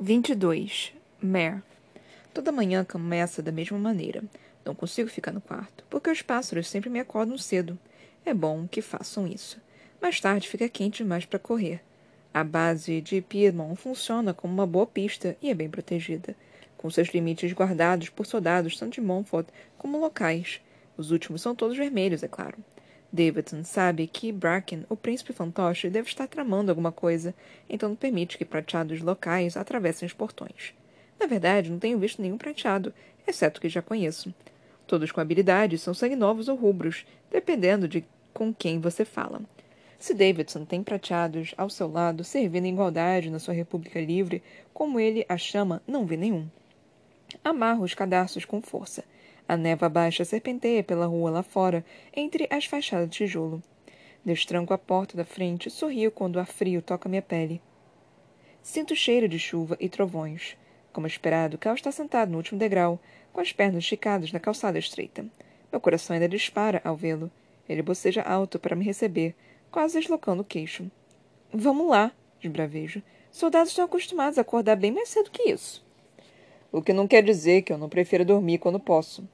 22. 0.00 0.92
Mare. 1.22 1.62
Toda 2.34 2.50
manhã 2.50 2.84
começa 2.84 3.40
da 3.40 3.52
mesma 3.52 3.78
maneira. 3.78 4.24
Não 4.64 4.74
consigo 4.74 5.08
ficar 5.08 5.30
no 5.30 5.40
quarto, 5.40 5.84
porque 5.88 6.10
os 6.10 6.20
pássaros 6.20 6.68
sempre 6.68 6.90
me 6.90 6.98
acordam 6.98 7.38
cedo. 7.38 7.78
É 8.26 8.34
bom 8.34 8.66
que 8.66 8.82
façam 8.82 9.24
isso. 9.24 9.60
Mais 10.02 10.20
tarde 10.20 10.48
fica 10.48 10.68
quente 10.68 11.04
demais 11.04 11.24
para 11.24 11.38
correr. 11.38 11.80
A 12.32 12.42
base 12.42 13.00
de 13.00 13.20
Piedmont 13.20 13.76
funciona 13.76 14.34
como 14.34 14.52
uma 14.52 14.66
boa 14.66 14.86
pista 14.86 15.36
e 15.40 15.48
é 15.48 15.54
bem 15.54 15.70
protegida, 15.70 16.34
com 16.76 16.90
seus 16.90 17.08
limites 17.08 17.52
guardados 17.52 18.08
por 18.08 18.26
soldados 18.26 18.76
tanto 18.76 18.94
de 18.94 19.00
Montfort 19.00 19.46
como 19.78 20.00
locais. 20.00 20.60
Os 20.96 21.12
últimos 21.12 21.40
são 21.40 21.54
todos 21.54 21.76
vermelhos, 21.76 22.24
é 22.24 22.28
claro. 22.28 22.58
Davidson 23.14 23.62
sabe 23.62 24.08
que 24.08 24.32
Bracken, 24.32 24.84
o 24.88 24.96
príncipe 24.96 25.32
fantoche, 25.32 25.88
deve 25.88 26.08
estar 26.08 26.26
tramando 26.26 26.72
alguma 26.72 26.90
coisa, 26.90 27.32
então 27.70 27.90
não 27.90 27.96
permite 27.96 28.36
que 28.36 28.44
prateados 28.44 29.00
locais 29.00 29.56
atravessem 29.56 30.04
os 30.04 30.12
portões. 30.12 30.74
Na 31.20 31.26
verdade, 31.26 31.70
não 31.70 31.78
tenho 31.78 31.96
visto 31.96 32.20
nenhum 32.20 32.36
prateado, 32.36 32.92
exceto 33.24 33.60
que 33.60 33.68
já 33.68 33.80
conheço. 33.80 34.34
Todos 34.84 35.12
com 35.12 35.20
habilidades 35.20 35.80
são 35.80 35.94
sangue 35.94 36.16
novos 36.16 36.48
ou 36.48 36.56
rubros, 36.56 37.06
dependendo 37.30 37.86
de 37.86 38.04
com 38.32 38.52
quem 38.52 38.80
você 38.80 39.04
fala. 39.04 39.40
Se 39.96 40.12
Davidson 40.12 40.64
tem 40.64 40.82
prateados 40.82 41.54
ao 41.56 41.70
seu 41.70 41.88
lado, 41.88 42.24
servindo 42.24 42.64
em 42.64 42.72
igualdade 42.72 43.30
na 43.30 43.38
sua 43.38 43.54
República 43.54 44.00
Livre, 44.00 44.42
como 44.72 44.98
ele 44.98 45.24
a 45.28 45.38
chama, 45.38 45.80
não 45.86 46.04
vê 46.04 46.16
nenhum. 46.16 46.48
Amarra 47.44 47.80
os 47.80 47.94
cadarços 47.94 48.44
com 48.44 48.60
força. 48.60 49.04
A 49.46 49.56
névoa 49.56 49.88
baixa 49.88 50.24
serpenteia 50.24 50.82
pela 50.82 51.06
rua 51.06 51.30
lá 51.30 51.42
fora, 51.42 51.84
entre 52.14 52.48
as 52.50 52.64
fachadas 52.64 53.10
de 53.10 53.16
tijolo. 53.16 53.62
Destranco 54.24 54.72
a 54.72 54.78
porta 54.78 55.16
da 55.16 55.24
frente 55.24 55.68
sorrio 55.70 56.10
quando 56.10 56.36
o 56.36 56.40
ar 56.40 56.46
frio 56.46 56.80
toca 56.80 57.08
minha 57.08 57.20
pele. 57.20 57.60
Sinto 58.62 58.96
cheiro 58.96 59.28
de 59.28 59.38
chuva 59.38 59.76
e 59.78 59.88
trovões. 59.88 60.56
Como 60.94 61.06
esperado, 61.06 61.58
Cal 61.58 61.74
está 61.74 61.92
sentado 61.92 62.30
no 62.30 62.38
último 62.38 62.58
degrau, 62.58 62.98
com 63.32 63.40
as 63.40 63.52
pernas 63.52 63.84
esticadas 63.84 64.32
na 64.32 64.40
calçada 64.40 64.78
estreita. 64.78 65.26
Meu 65.70 65.80
coração 65.80 66.14
ainda 66.14 66.28
dispara 66.28 66.80
ao 66.82 66.96
vê-lo. 66.96 67.30
Ele 67.68 67.82
boceja 67.82 68.22
alto 68.22 68.58
para 68.58 68.74
me 68.74 68.84
receber, 68.84 69.34
quase 69.70 69.98
deslocando 69.98 70.40
o 70.40 70.44
queixo. 70.44 70.90
Vamos 71.52 71.88
lá, 71.88 72.10
esbravejo. 72.42 73.02
Soldados 73.30 73.70
estão 73.70 73.84
acostumados 73.84 74.38
a 74.38 74.42
acordar 74.42 74.76
bem 74.76 74.92
mais 74.92 75.08
cedo 75.10 75.30
que 75.30 75.50
isso. 75.50 75.84
O 76.70 76.80
que 76.80 76.92
não 76.92 77.06
quer 77.06 77.22
dizer 77.22 77.62
que 77.62 77.72
eu 77.72 77.78
não 77.78 77.88
prefiro 77.88 78.24
dormir 78.24 78.58
quando 78.58 78.80
posso. 78.80 79.28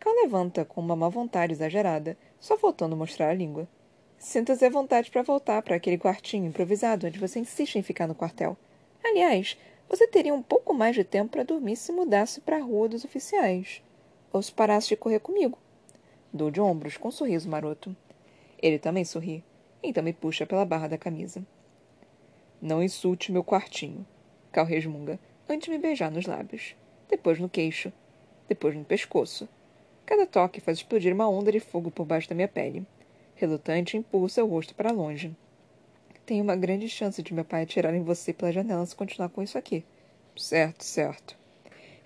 Cal 0.00 0.14
levanta 0.14 0.64
com 0.64 0.80
uma 0.80 0.96
má 0.96 1.08
vontade 1.08 1.52
exagerada, 1.52 2.16
só 2.40 2.56
faltando 2.56 2.96
mostrar 2.96 3.28
a 3.28 3.34
língua. 3.34 3.68
Sinta-se 4.18 4.64
à 4.64 4.70
vontade 4.70 5.10
para 5.10 5.22
voltar 5.22 5.62
para 5.62 5.76
aquele 5.76 5.98
quartinho 5.98 6.46
improvisado 6.46 7.06
onde 7.06 7.18
você 7.18 7.38
insiste 7.38 7.76
em 7.76 7.82
ficar 7.82 8.06
no 8.06 8.14
quartel. 8.14 8.56
Aliás, 9.04 9.56
você 9.88 10.06
teria 10.08 10.34
um 10.34 10.42
pouco 10.42 10.74
mais 10.74 10.94
de 10.96 11.04
tempo 11.04 11.32
para 11.32 11.42
dormir 11.42 11.76
se 11.76 11.92
mudasse 11.92 12.40
para 12.40 12.56
a 12.56 12.62
rua 12.62 12.88
dos 12.88 13.04
oficiais. 13.04 13.82
Ou 14.32 14.42
se 14.42 14.50
parasse 14.50 14.88
de 14.88 14.96
correr 14.96 15.20
comigo. 15.20 15.58
Dou 16.32 16.50
de 16.50 16.60
ombros 16.60 16.96
com 16.96 17.08
um 17.08 17.12
sorriso 17.12 17.48
maroto. 17.48 17.94
Ele 18.62 18.78
também 18.78 19.04
sorri, 19.04 19.44
então 19.82 20.02
me 20.02 20.12
puxa 20.12 20.46
pela 20.46 20.64
barra 20.64 20.88
da 20.88 20.98
camisa. 20.98 21.44
Não 22.60 22.82
insulte 22.82 23.32
meu 23.32 23.44
quartinho, 23.44 24.06
Cal 24.52 24.64
resmunga, 24.64 25.18
antes 25.48 25.66
de 25.66 25.70
me 25.70 25.78
beijar 25.78 26.10
nos 26.10 26.26
lábios 26.26 26.74
depois 27.08 27.40
no 27.40 27.48
queixo, 27.48 27.92
depois 28.48 28.74
no 28.74 28.84
pescoço. 28.84 29.48
Cada 30.10 30.26
toque 30.26 30.60
faz 30.60 30.78
explodir 30.78 31.14
uma 31.14 31.28
onda 31.28 31.52
de 31.52 31.60
fogo 31.60 31.88
por 31.88 32.04
baixo 32.04 32.28
da 32.28 32.34
minha 32.34 32.48
pele. 32.48 32.84
Relutante, 33.36 33.96
empurro 33.96 34.28
seu 34.28 34.44
rosto 34.44 34.74
para 34.74 34.90
longe. 34.90 35.36
Tem 36.26 36.40
uma 36.40 36.56
grande 36.56 36.88
chance 36.88 37.22
de 37.22 37.32
meu 37.32 37.44
pai 37.44 37.62
atirar 37.62 37.94
em 37.94 38.02
você 38.02 38.32
pela 38.32 38.50
janela 38.50 38.84
se 38.84 38.96
continuar 38.96 39.28
com 39.28 39.40
isso 39.40 39.56
aqui. 39.56 39.84
Certo, 40.36 40.82
certo. 40.82 41.38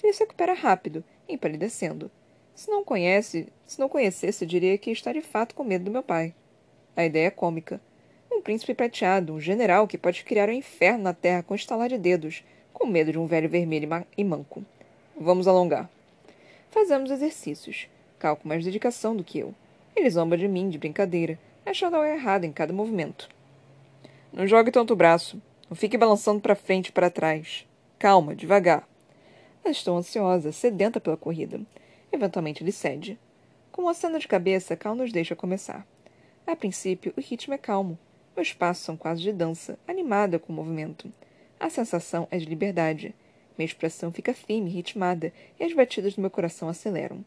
Ele 0.03 0.13
se 0.13 0.21
recupera 0.21 0.53
rápido, 0.53 1.03
empalidecendo. 1.27 2.11
Se 2.55 2.71
não 2.71 2.85
conhece, 2.85 3.49
se 3.67 3.81
não 3.81 3.89
conhecesse, 3.89 4.45
diria 4.45 4.77
que 4.77 4.91
está 4.91 5.11
de 5.11 5.23
fato 5.23 5.55
com 5.55 5.65
medo 5.65 5.87
do 5.87 5.91
meu 5.91 6.03
pai. 6.03 6.35
A 6.95 7.07
ideia 7.07 7.29
é 7.29 7.31
cômica. 7.31 7.81
Um 8.31 8.43
príncipe 8.43 8.75
prateado, 8.75 9.33
um 9.33 9.41
general 9.41 9.89
que 9.89 9.97
pode 9.97 10.25
criar 10.25 10.51
um 10.51 10.53
inferno 10.53 11.05
na 11.05 11.15
terra 11.15 11.43
com 11.43 11.55
estalar 11.55 11.89
de 11.89 11.97
dedos, 11.97 12.45
com 12.71 12.87
medo 12.87 13.13
de 13.13 13.19
um 13.19 13.27
velho 13.27 13.49
vermelho 13.49 13.89
e 14.15 14.23
manco. 14.23 14.63
Vamos 15.19 15.49
alongar. 15.49 15.89
Fazemos 16.71 17.11
exercícios. 17.11 17.89
Cal 18.25 18.37
com 18.37 18.49
mais 18.49 18.65
dedicação 18.65 19.15
do 19.15 19.23
que 19.23 19.41
eu. 19.41 19.55
Ele 19.95 20.09
zomba 20.09 20.39
de 20.39 20.49
mim, 20.49 20.71
de 20.71 20.79
brincadeira, 20.79 21.39
achando 21.67 21.97
algo 21.97 22.09
errado 22.09 22.45
em 22.45 22.53
cada 22.53 22.73
movimento. 22.73 23.29
Não 24.33 24.47
jogue 24.47 24.71
tanto 24.71 24.95
o 24.95 24.97
braço. 24.97 25.43
Não 25.69 25.77
fique 25.77 25.99
balançando 25.99 26.41
para 26.41 26.55
frente 26.55 26.87
e 26.87 26.93
para 26.93 27.11
trás. 27.11 27.67
Calma, 27.99 28.35
devagar. 28.35 28.89
Mas 29.63 29.77
estou 29.77 29.99
ansiosa, 29.99 30.53
sedenta 30.53 30.99
pela 30.99 31.19
corrida. 31.19 31.61
Eventualmente 32.11 32.63
ele 32.63 32.73
cede. 32.73 33.19
Com 33.71 33.83
uma 33.83 33.93
cena 33.93 34.19
de 34.19 34.27
cabeça, 34.27 34.75
Cal 34.75 34.95
nos 34.95 35.13
deixa 35.13 35.37
começar. 35.37 35.87
A 36.47 36.57
princípio, 36.57 37.13
o 37.19 37.21
ritmo 37.21 37.53
é 37.53 37.59
calmo. 37.59 37.99
Meus 38.35 38.55
passos 38.55 38.87
são 38.87 38.97
quase 38.97 39.21
de 39.21 39.35
dança, 39.35 39.79
animada 39.87 40.39
com 40.39 40.51
o 40.51 40.57
movimento. 40.57 41.13
A 41.61 41.69
sensação 41.69 42.27
é 42.31 42.39
de 42.39 42.47
liberdade. 42.47 43.15
Minha 43.59 43.67
expressão 43.67 44.11
fica 44.11 44.33
firme, 44.33 44.71
ritmada, 44.71 45.31
e 45.61 45.65
as 45.65 45.75
batidas 45.75 46.15
do 46.15 46.23
meu 46.23 46.31
coração 46.31 46.71
aceleram. 46.71 47.23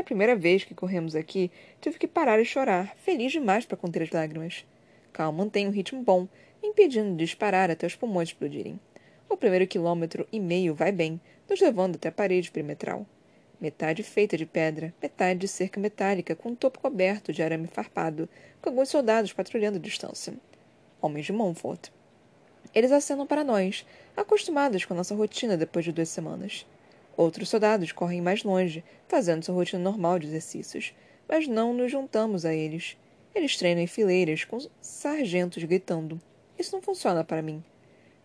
Da 0.00 0.04
primeira 0.04 0.34
vez 0.34 0.64
que 0.64 0.74
corremos 0.74 1.14
aqui, 1.14 1.50
tive 1.78 1.98
que 1.98 2.08
parar 2.08 2.40
e 2.40 2.44
chorar, 2.46 2.96
feliz 3.04 3.32
demais 3.32 3.66
para 3.66 3.76
conter 3.76 4.04
as 4.04 4.10
lágrimas. 4.10 4.64
Cal 5.12 5.30
mantém 5.30 5.68
um 5.68 5.70
ritmo 5.70 6.02
bom, 6.02 6.26
impedindo 6.62 7.10
de 7.10 7.22
disparar 7.22 7.70
até 7.70 7.86
os 7.86 7.94
pulmões 7.94 8.30
explodirem. 8.30 8.80
O 9.28 9.36
primeiro 9.36 9.66
quilômetro 9.66 10.26
e 10.32 10.40
meio 10.40 10.74
vai 10.74 10.90
bem, 10.90 11.20
nos 11.46 11.60
levando 11.60 11.96
até 11.96 12.08
a 12.08 12.12
parede 12.12 12.50
perimetral. 12.50 13.06
Metade 13.60 14.02
feita 14.02 14.38
de 14.38 14.46
pedra, 14.46 14.94
metade 15.02 15.40
de 15.40 15.48
cerca 15.48 15.78
metálica 15.78 16.34
com 16.34 16.48
um 16.48 16.54
topo 16.54 16.80
coberto 16.80 17.30
de 17.30 17.42
arame 17.42 17.66
farpado, 17.66 18.26
com 18.62 18.70
alguns 18.70 18.88
soldados 18.88 19.34
patrulhando 19.34 19.76
a 19.76 19.82
distância. 19.82 20.32
Homens 20.98 21.26
de 21.26 21.32
Montfort. 21.34 21.90
Eles 22.74 22.90
acenam 22.90 23.26
para 23.26 23.44
nós, 23.44 23.84
acostumados 24.16 24.82
com 24.82 24.94
nossa 24.94 25.14
rotina 25.14 25.58
depois 25.58 25.84
de 25.84 25.92
duas 25.92 26.08
semanas. 26.08 26.64
Outros 27.20 27.50
soldados 27.50 27.92
correm 27.92 28.22
mais 28.22 28.42
longe, 28.44 28.82
fazendo 29.06 29.44
sua 29.44 29.54
rotina 29.54 29.82
normal 29.82 30.18
de 30.18 30.26
exercícios, 30.26 30.94
mas 31.28 31.46
não 31.46 31.74
nos 31.74 31.92
juntamos 31.92 32.46
a 32.46 32.54
eles. 32.54 32.96
Eles 33.34 33.58
treinam 33.58 33.82
em 33.82 33.86
fileiras, 33.86 34.42
com 34.44 34.58
sargentos 34.80 35.62
gritando. 35.64 36.18
Isso 36.58 36.74
não 36.74 36.80
funciona 36.80 37.22
para 37.22 37.42
mim. 37.42 37.62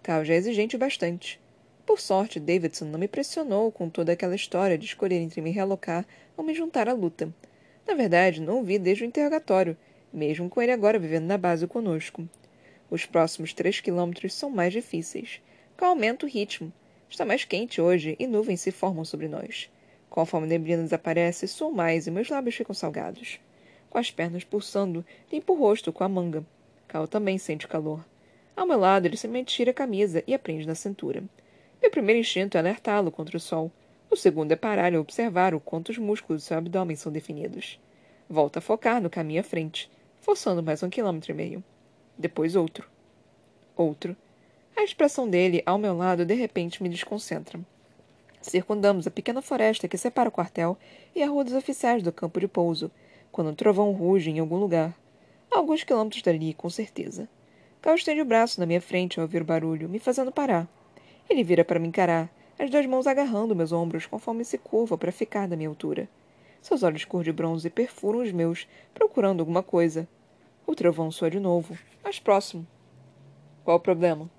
Cal 0.02 0.24
já 0.24 0.34
é 0.34 0.38
exigente 0.38 0.78
bastante. 0.78 1.42
Por 1.86 2.00
sorte, 2.00 2.40
Davidson 2.40 2.86
não 2.86 2.98
me 2.98 3.10
pressionou 3.10 3.70
com 3.70 3.90
toda 3.90 4.14
aquela 4.14 4.34
história 4.34 4.78
de 4.78 4.86
escolher 4.86 5.18
entre 5.18 5.42
me 5.42 5.52
realocar 5.52 6.06
ou 6.38 6.46
me 6.46 6.56
juntar 6.56 6.88
à 6.88 6.94
luta. 6.94 7.36
Na 7.86 7.96
verdade, 7.96 8.40
não 8.40 8.62
o 8.62 8.64
vi 8.64 8.80
desde 8.80 9.04
o 9.04 9.08
interrogatório, 9.08 9.76
mesmo 10.14 10.50
com 10.50 10.62
ele 10.62 10.72
agora 10.72 10.98
vivendo 10.98 11.26
na 11.26 11.38
base 11.38 11.68
conosco. 11.68 12.26
Os 12.90 13.06
próximos 13.06 13.52
três 13.52 13.82
quilômetros 13.82 14.34
são 14.34 14.50
mais 14.50 14.72
difíceis. 14.72 15.42
Cal 15.76 15.90
aumenta 15.90 16.26
o 16.26 16.30
ritmo. 16.30 16.72
Está 17.10 17.24
mais 17.24 17.46
quente 17.46 17.80
hoje 17.80 18.16
e 18.20 18.28
nuvens 18.28 18.62
se 18.62 18.72
formam 18.72 19.06
sobre 19.06 19.28
nós. 19.28 19.70
Conforme 20.10 20.48
a 20.48 20.50
neblina 20.50 20.84
desaparece, 20.84 21.48
suo 21.48 21.72
mais 21.72 22.08
e 22.08 22.12
meus 22.12 22.30
lábios 22.30 22.56
ficam 22.56 22.74
salgados. 22.74 23.40
Com 23.90 23.98
as 23.98 24.12
pernas 24.12 24.44
pulsando, 24.44 25.06
limpo 25.32 25.54
o 25.54 25.58
rosto 25.58 25.94
com 25.94 26.04
a 26.04 26.10
manga. 26.10 26.46
Cal 26.88 27.08
também 27.08 27.38
sente 27.38 27.68
calor. 27.68 28.04
Ao 28.56 28.66
meu 28.66 28.80
lado, 28.80 29.06
ele 29.06 29.18
simplesmente 29.18 29.54
tira 29.54 29.72
a 29.72 29.74
camisa 29.74 30.24
e 30.26 30.34
a 30.34 30.40
prende 30.40 30.68
na 30.68 30.76
cintura. 30.76 31.24
Meu 31.82 31.92
primeiro 31.92 32.20
instinto 32.20 32.58
é 32.58 32.60
alertá-lo 32.60 33.12
contra 33.12 33.38
o 33.38 33.40
sol. 33.40 33.72
O 34.10 34.16
segundo 34.16 34.52
é 34.52 34.56
parar 34.56 34.94
e 34.94 34.98
observar 34.98 35.54
o 35.54 35.60
quanto 35.60 35.90
os 35.90 35.98
músculos 35.98 36.42
do 36.42 36.46
seu 36.46 36.58
abdômen 36.58 36.96
são 36.96 37.12
definidos. 37.12 37.80
Volta 38.30 38.60
a 38.60 38.62
focar 38.62 39.02
no 39.02 39.10
caminho 39.10 39.42
à 39.42 39.44
frente, 39.44 39.92
forçando 40.20 40.64
mais 40.64 40.82
um 40.82 40.90
quilômetro 40.90 41.32
e 41.32 41.36
meio. 41.36 41.64
Depois 42.18 42.56
outro. 42.56 42.90
Outro. 43.76 44.16
A 44.78 44.84
expressão 44.84 45.30
dele, 45.30 45.63
ao 45.66 45.78
meu 45.78 45.96
lado, 45.96 46.25
de 46.25 46.34
repente 46.34 46.84
me 46.84 46.90
desconcentra. 46.90 47.59
Circundamos 48.41 49.08
a 49.08 49.11
pequena 49.11 49.41
floresta 49.41 49.88
que 49.88 49.97
separa 49.97 50.28
o 50.28 50.32
quartel 50.32 50.78
e 51.16 51.23
a 51.23 51.28
rua 51.29 51.46
dos 51.46 51.53
oficiais 51.53 52.03
do 52.03 52.11
campo 52.11 52.41
de 52.41 52.47
pouso, 52.47 52.91
quando 53.32 53.50
um 53.50 53.55
trovão 53.55 53.94
ruge 53.94 54.29
em 54.29 54.40
algum 54.40 54.58
lugar. 54.58 54.94
A 55.50 55.58
alguns 55.58 55.84
quilômetros 55.84 56.22
dali, 56.22 56.53
com 56.53 56.70
certeza. 56.70 57.29
Cal 57.82 57.96
estende 57.96 58.20
o 58.20 58.26
braço 58.26 58.59
na 58.59 58.66
minha 58.66 58.82
frente 58.82 59.17
ao 59.17 59.23
ouvir 59.23 59.44
o 59.44 59.46
barulho, 59.46 59.88
me 59.88 59.97
fazendo 59.97 60.32
parar. 60.32 60.67
Ele 61.29 61.44
vira 61.44 61.64
para 61.64 61.79
me 61.79 61.88
encarar, 61.88 62.29
as 62.59 62.70
duas 62.70 62.85
mãos 62.85 63.08
agarrando 63.08 63.55
meus 63.55 63.72
ombros 63.72 64.05
conforme 64.05 64.44
se 64.44 64.58
curva 64.58 64.97
para 64.97 65.11
ficar 65.11 65.47
da 65.47 65.55
minha 65.55 65.70
altura. 65.70 66.09
Seus 66.61 66.84
olhos 66.84 67.05
cor 67.05 67.23
de 67.23 67.32
bronze 67.32 67.70
perfuram 67.70 68.20
os 68.20 68.32
meus, 68.32 68.67
procurando 68.94 69.40
alguma 69.40 69.64
coisa. 69.64 70.08
O 70.67 70.76
trovão 70.76 71.11
soa 71.11 71.32
de 71.32 71.40
novo, 71.40 71.78
mais 72.03 72.20
próximo. 72.20 72.67
Qual 73.64 73.78
o 73.78 73.79
problema? 73.79 74.29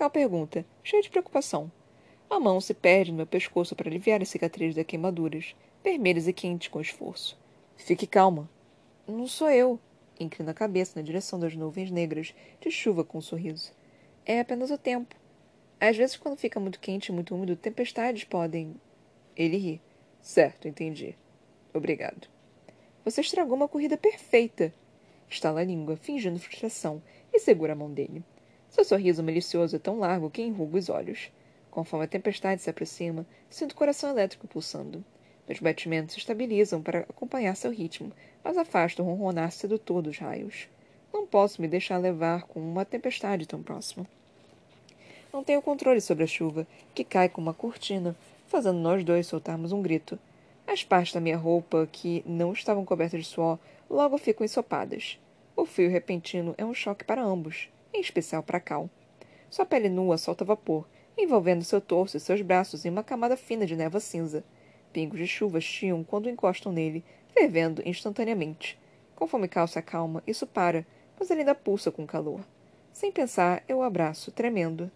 Cal 0.00 0.08
pergunta, 0.08 0.64
cheio 0.82 1.02
de 1.02 1.10
preocupação. 1.10 1.70
A 2.30 2.40
mão 2.40 2.58
se 2.58 2.72
perde 2.72 3.10
no 3.10 3.18
meu 3.18 3.26
pescoço 3.26 3.76
para 3.76 3.86
aliviar 3.86 4.22
as 4.22 4.30
cicatrizes 4.30 4.74
das 4.74 4.86
queimaduras, 4.86 5.54
vermelhas 5.84 6.26
e 6.26 6.32
quentes 6.32 6.68
com 6.68 6.80
esforço. 6.80 7.38
Fique 7.76 8.06
calma. 8.06 8.48
Não 9.06 9.26
sou 9.26 9.50
eu. 9.50 9.78
Inclina 10.18 10.52
a 10.52 10.54
cabeça 10.54 10.98
na 10.98 11.04
direção 11.04 11.38
das 11.38 11.54
nuvens 11.54 11.90
negras, 11.90 12.34
de 12.62 12.70
chuva 12.70 13.04
com 13.04 13.18
um 13.18 13.20
sorriso. 13.20 13.72
É 14.24 14.40
apenas 14.40 14.70
o 14.70 14.78
tempo. 14.78 15.14
Às 15.78 15.98
vezes, 15.98 16.16
quando 16.16 16.38
fica 16.38 16.58
muito 16.58 16.80
quente 16.80 17.08
e 17.08 17.12
muito 17.12 17.34
úmido, 17.34 17.54
tempestades 17.54 18.24
podem. 18.24 18.80
Ele 19.36 19.58
ri. 19.58 19.82
Certo, 20.22 20.66
entendi. 20.66 21.14
Obrigado. 21.74 22.26
Você 23.04 23.20
estragou 23.20 23.54
uma 23.54 23.68
corrida 23.68 23.98
perfeita. 23.98 24.72
Estala 25.28 25.60
a 25.60 25.64
língua, 25.64 25.94
fingindo 25.94 26.38
frustração, 26.38 27.02
e 27.30 27.38
segura 27.38 27.74
a 27.74 27.76
mão 27.76 27.92
dele. 27.92 28.24
Seu 28.70 28.84
sorriso 28.84 29.20
malicioso 29.20 29.74
é 29.74 29.78
tão 29.80 29.98
largo 29.98 30.30
que 30.30 30.42
enruga 30.42 30.78
os 30.78 30.88
olhos. 30.88 31.32
Conforme 31.72 32.04
a 32.04 32.08
tempestade 32.08 32.62
se 32.62 32.70
aproxima, 32.70 33.26
sinto 33.50 33.72
o 33.72 33.74
coração 33.74 34.10
elétrico 34.10 34.46
pulsando. 34.46 35.04
Meus 35.48 35.58
batimentos 35.58 36.14
se 36.14 36.20
estabilizam 36.20 36.80
para 36.80 37.00
acompanhar 37.00 37.56
seu 37.56 37.72
ritmo, 37.72 38.12
mas 38.44 38.56
afasto 38.56 39.02
o 39.02 39.04
ronronar 39.04 39.50
sedutor 39.50 40.02
dos 40.02 40.18
raios. 40.18 40.68
Não 41.12 41.26
posso 41.26 41.60
me 41.60 41.66
deixar 41.66 41.98
levar 41.98 42.44
com 42.44 42.60
uma 42.60 42.84
tempestade 42.84 43.44
tão 43.44 43.60
próxima. 43.60 44.06
Não 45.32 45.42
tenho 45.42 45.60
controle 45.60 46.00
sobre 46.00 46.22
a 46.22 46.28
chuva, 46.28 46.64
que 46.94 47.02
cai 47.02 47.28
como 47.28 47.48
uma 47.48 47.54
cortina, 47.54 48.14
fazendo 48.46 48.78
nós 48.78 49.02
dois 49.02 49.26
soltarmos 49.26 49.72
um 49.72 49.82
grito. 49.82 50.16
As 50.64 50.84
partes 50.84 51.12
da 51.12 51.20
minha 51.20 51.36
roupa, 51.36 51.88
que 51.90 52.22
não 52.24 52.52
estavam 52.52 52.84
cobertas 52.84 53.20
de 53.20 53.26
suor, 53.26 53.58
logo 53.88 54.16
ficam 54.16 54.44
ensopadas. 54.44 55.18
O 55.56 55.66
frio 55.66 55.90
repentino 55.90 56.54
é 56.56 56.64
um 56.64 56.72
choque 56.72 57.04
para 57.04 57.20
ambos, 57.20 57.68
em 57.92 58.00
especial 58.00 58.42
para 58.42 58.60
Cal. 58.60 58.88
Sua 59.48 59.66
pele 59.66 59.88
nua 59.88 60.16
solta 60.16 60.44
vapor, 60.44 60.86
envolvendo 61.16 61.64
seu 61.64 61.80
torso 61.80 62.16
e 62.16 62.20
seus 62.20 62.40
braços 62.40 62.84
em 62.84 62.90
uma 62.90 63.02
camada 63.02 63.36
fina 63.36 63.66
de 63.66 63.76
névoa 63.76 64.00
cinza. 64.00 64.44
Pingos 64.92 65.18
de 65.18 65.26
chuva 65.26 65.60
chiam 65.60 66.02
quando 66.02 66.28
encostam 66.28 66.72
nele, 66.72 67.04
fervendo 67.32 67.82
instantaneamente. 67.86 68.78
Conforme 69.14 69.48
Cal 69.48 69.68
se 69.68 69.78
acalma, 69.78 70.22
isso 70.26 70.46
para, 70.46 70.86
mas 71.18 71.30
ele 71.30 71.40
ainda 71.40 71.54
pulsa 71.54 71.90
com 71.90 72.06
calor. 72.06 72.40
Sem 72.92 73.12
pensar, 73.12 73.62
eu 73.68 73.78
o 73.78 73.82
abraço, 73.82 74.32
tremendo. 74.32 74.90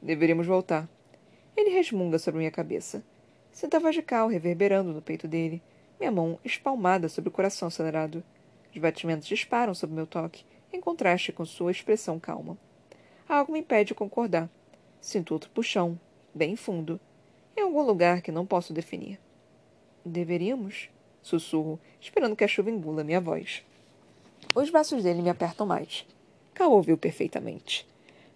Deveríamos 0.00 0.46
voltar. 0.46 0.88
Ele 1.56 1.70
resmunga 1.70 2.18
sobre 2.18 2.38
minha 2.38 2.50
cabeça. 2.50 3.02
Sinto 3.50 3.76
a 3.76 3.80
voz 3.80 3.94
de 3.94 4.02
Cal 4.02 4.28
reverberando 4.28 4.92
no 4.92 5.00
peito 5.00 5.26
dele, 5.28 5.62
minha 5.98 6.10
mão 6.10 6.38
espalmada 6.44 7.08
sobre 7.08 7.28
o 7.28 7.32
coração 7.32 7.68
acelerado. 7.68 8.22
Os 8.72 8.80
batimentos 8.80 9.28
disparam 9.28 9.74
sob 9.74 9.94
meu 9.94 10.06
toque, 10.06 10.44
em 10.74 10.80
contraste 10.80 11.32
com 11.32 11.44
sua 11.44 11.70
expressão 11.70 12.18
calma. 12.18 12.58
Algo 13.28 13.52
me 13.52 13.60
impede 13.60 13.88
de 13.88 13.94
concordar. 13.94 14.50
Sinto 15.00 15.32
outro 15.32 15.50
puxão, 15.50 15.98
bem 16.34 16.56
fundo, 16.56 17.00
em 17.56 17.60
algum 17.60 17.82
lugar 17.82 18.20
que 18.20 18.32
não 18.32 18.44
posso 18.44 18.72
definir. 18.72 19.18
Deveríamos? 20.04 20.90
Sussurro, 21.22 21.80
esperando 22.00 22.36
que 22.36 22.44
a 22.44 22.48
chuva 22.48 22.70
engula 22.70 23.04
minha 23.04 23.20
voz. 23.20 23.62
Os 24.54 24.68
braços 24.68 25.02
dele 25.02 25.22
me 25.22 25.30
apertam 25.30 25.66
mais. 25.66 26.06
Cal 26.52 26.70
ouviu 26.70 26.98
perfeitamente. 26.98 27.86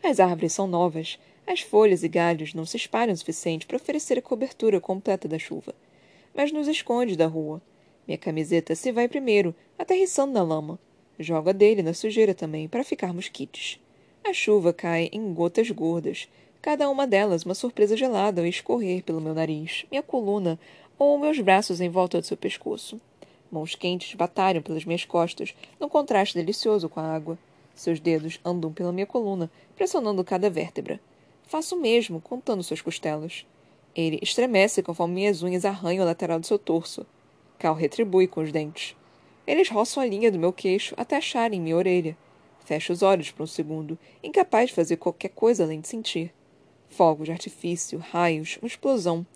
As 0.02 0.20
árvores 0.20 0.52
são 0.52 0.66
novas, 0.66 1.18
as 1.46 1.60
folhas 1.60 2.02
e 2.02 2.08
galhos 2.08 2.54
não 2.54 2.64
se 2.64 2.76
espalham 2.76 3.12
o 3.12 3.16
suficiente 3.16 3.66
para 3.66 3.76
oferecer 3.76 4.18
a 4.18 4.22
cobertura 4.22 4.80
completa 4.80 5.26
da 5.26 5.38
chuva, 5.38 5.74
mas 6.34 6.52
nos 6.52 6.68
esconde 6.68 7.16
da 7.16 7.26
rua. 7.26 7.60
Minha 8.06 8.18
camiseta 8.18 8.74
se 8.74 8.92
vai 8.92 9.08
primeiro, 9.08 9.54
aterrissando 9.78 10.32
na 10.32 10.42
lama. 10.42 10.78
Jogo 11.18 11.50
a 11.50 11.52
dele 11.52 11.82
na 11.82 11.92
sujeira 11.92 12.32
também, 12.32 12.68
para 12.68 12.84
ficarmos 12.84 13.28
quites. 13.28 13.80
A 14.24 14.32
chuva 14.32 14.72
cai 14.72 15.08
em 15.12 15.34
gotas 15.34 15.70
gordas, 15.70 16.28
cada 16.62 16.88
uma 16.88 17.06
delas 17.06 17.44
uma 17.44 17.54
surpresa 17.54 17.96
gelada 17.96 18.40
ao 18.40 18.46
escorrer 18.46 19.02
pelo 19.02 19.20
meu 19.20 19.34
nariz, 19.34 19.84
minha 19.90 20.02
coluna 20.02 20.58
ou 20.98 21.18
meus 21.18 21.40
braços 21.40 21.80
em 21.80 21.88
volta 21.88 22.20
do 22.20 22.26
seu 22.26 22.36
pescoço. 22.36 23.00
Mãos 23.50 23.74
quentes 23.74 24.14
batalham 24.14 24.62
pelas 24.62 24.84
minhas 24.84 25.04
costas, 25.04 25.54
num 25.80 25.88
contraste 25.88 26.36
delicioso 26.36 26.88
com 26.88 27.00
a 27.00 27.14
água. 27.14 27.38
Seus 27.74 27.98
dedos 27.98 28.38
andam 28.44 28.72
pela 28.72 28.92
minha 28.92 29.06
coluna, 29.06 29.50
pressionando 29.74 30.22
cada 30.22 30.50
vértebra. 30.50 31.00
Faço 31.44 31.76
o 31.76 31.80
mesmo, 31.80 32.20
contando 32.20 32.62
suas 32.62 32.82
costelas. 32.82 33.46
Ele 33.94 34.18
estremece 34.22 34.82
conforme 34.82 35.14
minhas 35.14 35.42
unhas 35.42 35.64
arranham 35.64 36.02
a 36.02 36.06
lateral 36.06 36.38
do 36.38 36.46
seu 36.46 36.58
torso. 36.58 37.06
Cal 37.58 37.74
retribui 37.74 38.26
com 38.26 38.42
os 38.42 38.52
dentes. 38.52 38.94
Eles 39.48 39.70
roçam 39.70 40.02
a 40.02 40.06
linha 40.06 40.30
do 40.30 40.38
meu 40.38 40.52
queixo 40.52 40.94
até 40.94 41.16
acharem 41.16 41.58
minha 41.58 41.74
orelha. 41.74 42.14
Fecho 42.66 42.92
os 42.92 43.00
olhos 43.00 43.30
por 43.30 43.44
um 43.44 43.46
segundo, 43.46 43.98
incapaz 44.22 44.68
de 44.68 44.74
fazer 44.74 44.98
qualquer 44.98 45.30
coisa 45.30 45.64
além 45.64 45.80
de 45.80 45.88
sentir. 45.88 46.34
Fogos 46.90 47.24
de 47.24 47.32
artifício, 47.32 47.98
raios, 47.98 48.58
uma 48.60 48.66
explosão. 48.66 49.26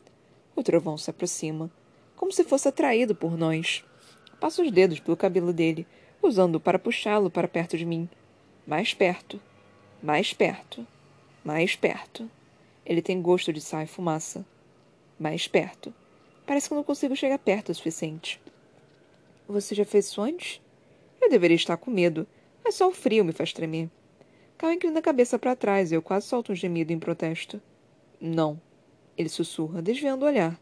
O 0.55 0.62
trovão 0.62 0.99
se 0.99 1.09
aproxima, 1.09 1.70
como 2.14 2.31
se 2.31 2.44
fosse 2.44 2.69
atraído 2.69 3.14
por 3.14 3.38
nós. 3.38 3.87
Passo 4.38 4.61
os 4.61 4.70
dedos 4.70 5.00
pelo 5.00 5.17
cabelo 5.17 5.50
dele, 5.50 5.87
usando-o 6.20 6.61
para 6.61 6.79
puxá-lo 6.79 7.31
para 7.31 7.49
perto 7.49 7.79
de 7.79 7.87
mim. 7.87 8.06
Mais 8.67 8.93
perto. 8.93 9.41
Mais 10.03 10.35
perto. 10.35 10.87
Mais 11.43 11.75
perto. 11.75 12.31
Ele 12.85 13.00
tem 13.00 13.23
gosto 13.23 13.50
de 13.50 13.62
sal 13.62 13.81
e 13.81 13.87
fumaça. 13.87 14.44
Mais 15.19 15.49
perto. 15.49 15.91
Parece 16.47 16.69
que 16.69 16.75
não 16.75 16.85
consigo 16.85 17.17
chegar 17.17 17.38
perto 17.38 17.70
o 17.70 17.75
suficiente. 17.75 18.38
Você 19.52 19.75
já 19.75 19.84
fez 19.84 20.06
isso 20.06 20.22
antes? 20.22 20.62
Eu 21.20 21.28
deveria 21.28 21.54
estar 21.54 21.76
com 21.76 21.90
medo, 21.90 22.26
mas 22.64 22.75
só 22.75 22.88
o 22.88 22.93
frio 22.93 23.22
me 23.22 23.32
faz 23.32 23.52
tremer. 23.52 23.90
Cal 24.56 24.72
inclina 24.72 24.99
a 24.99 25.02
cabeça 25.02 25.38
para 25.38 25.54
trás 25.54 25.93
e 25.93 25.94
eu 25.94 26.00
quase 26.00 26.26
solto 26.26 26.52
um 26.52 26.54
gemido 26.54 26.90
em 26.90 26.99
protesto. 26.99 27.60
Não. 28.19 28.58
Ele 29.14 29.28
sussurra, 29.28 29.82
desviando 29.82 30.25
o 30.25 30.26
olhar. 30.26 30.58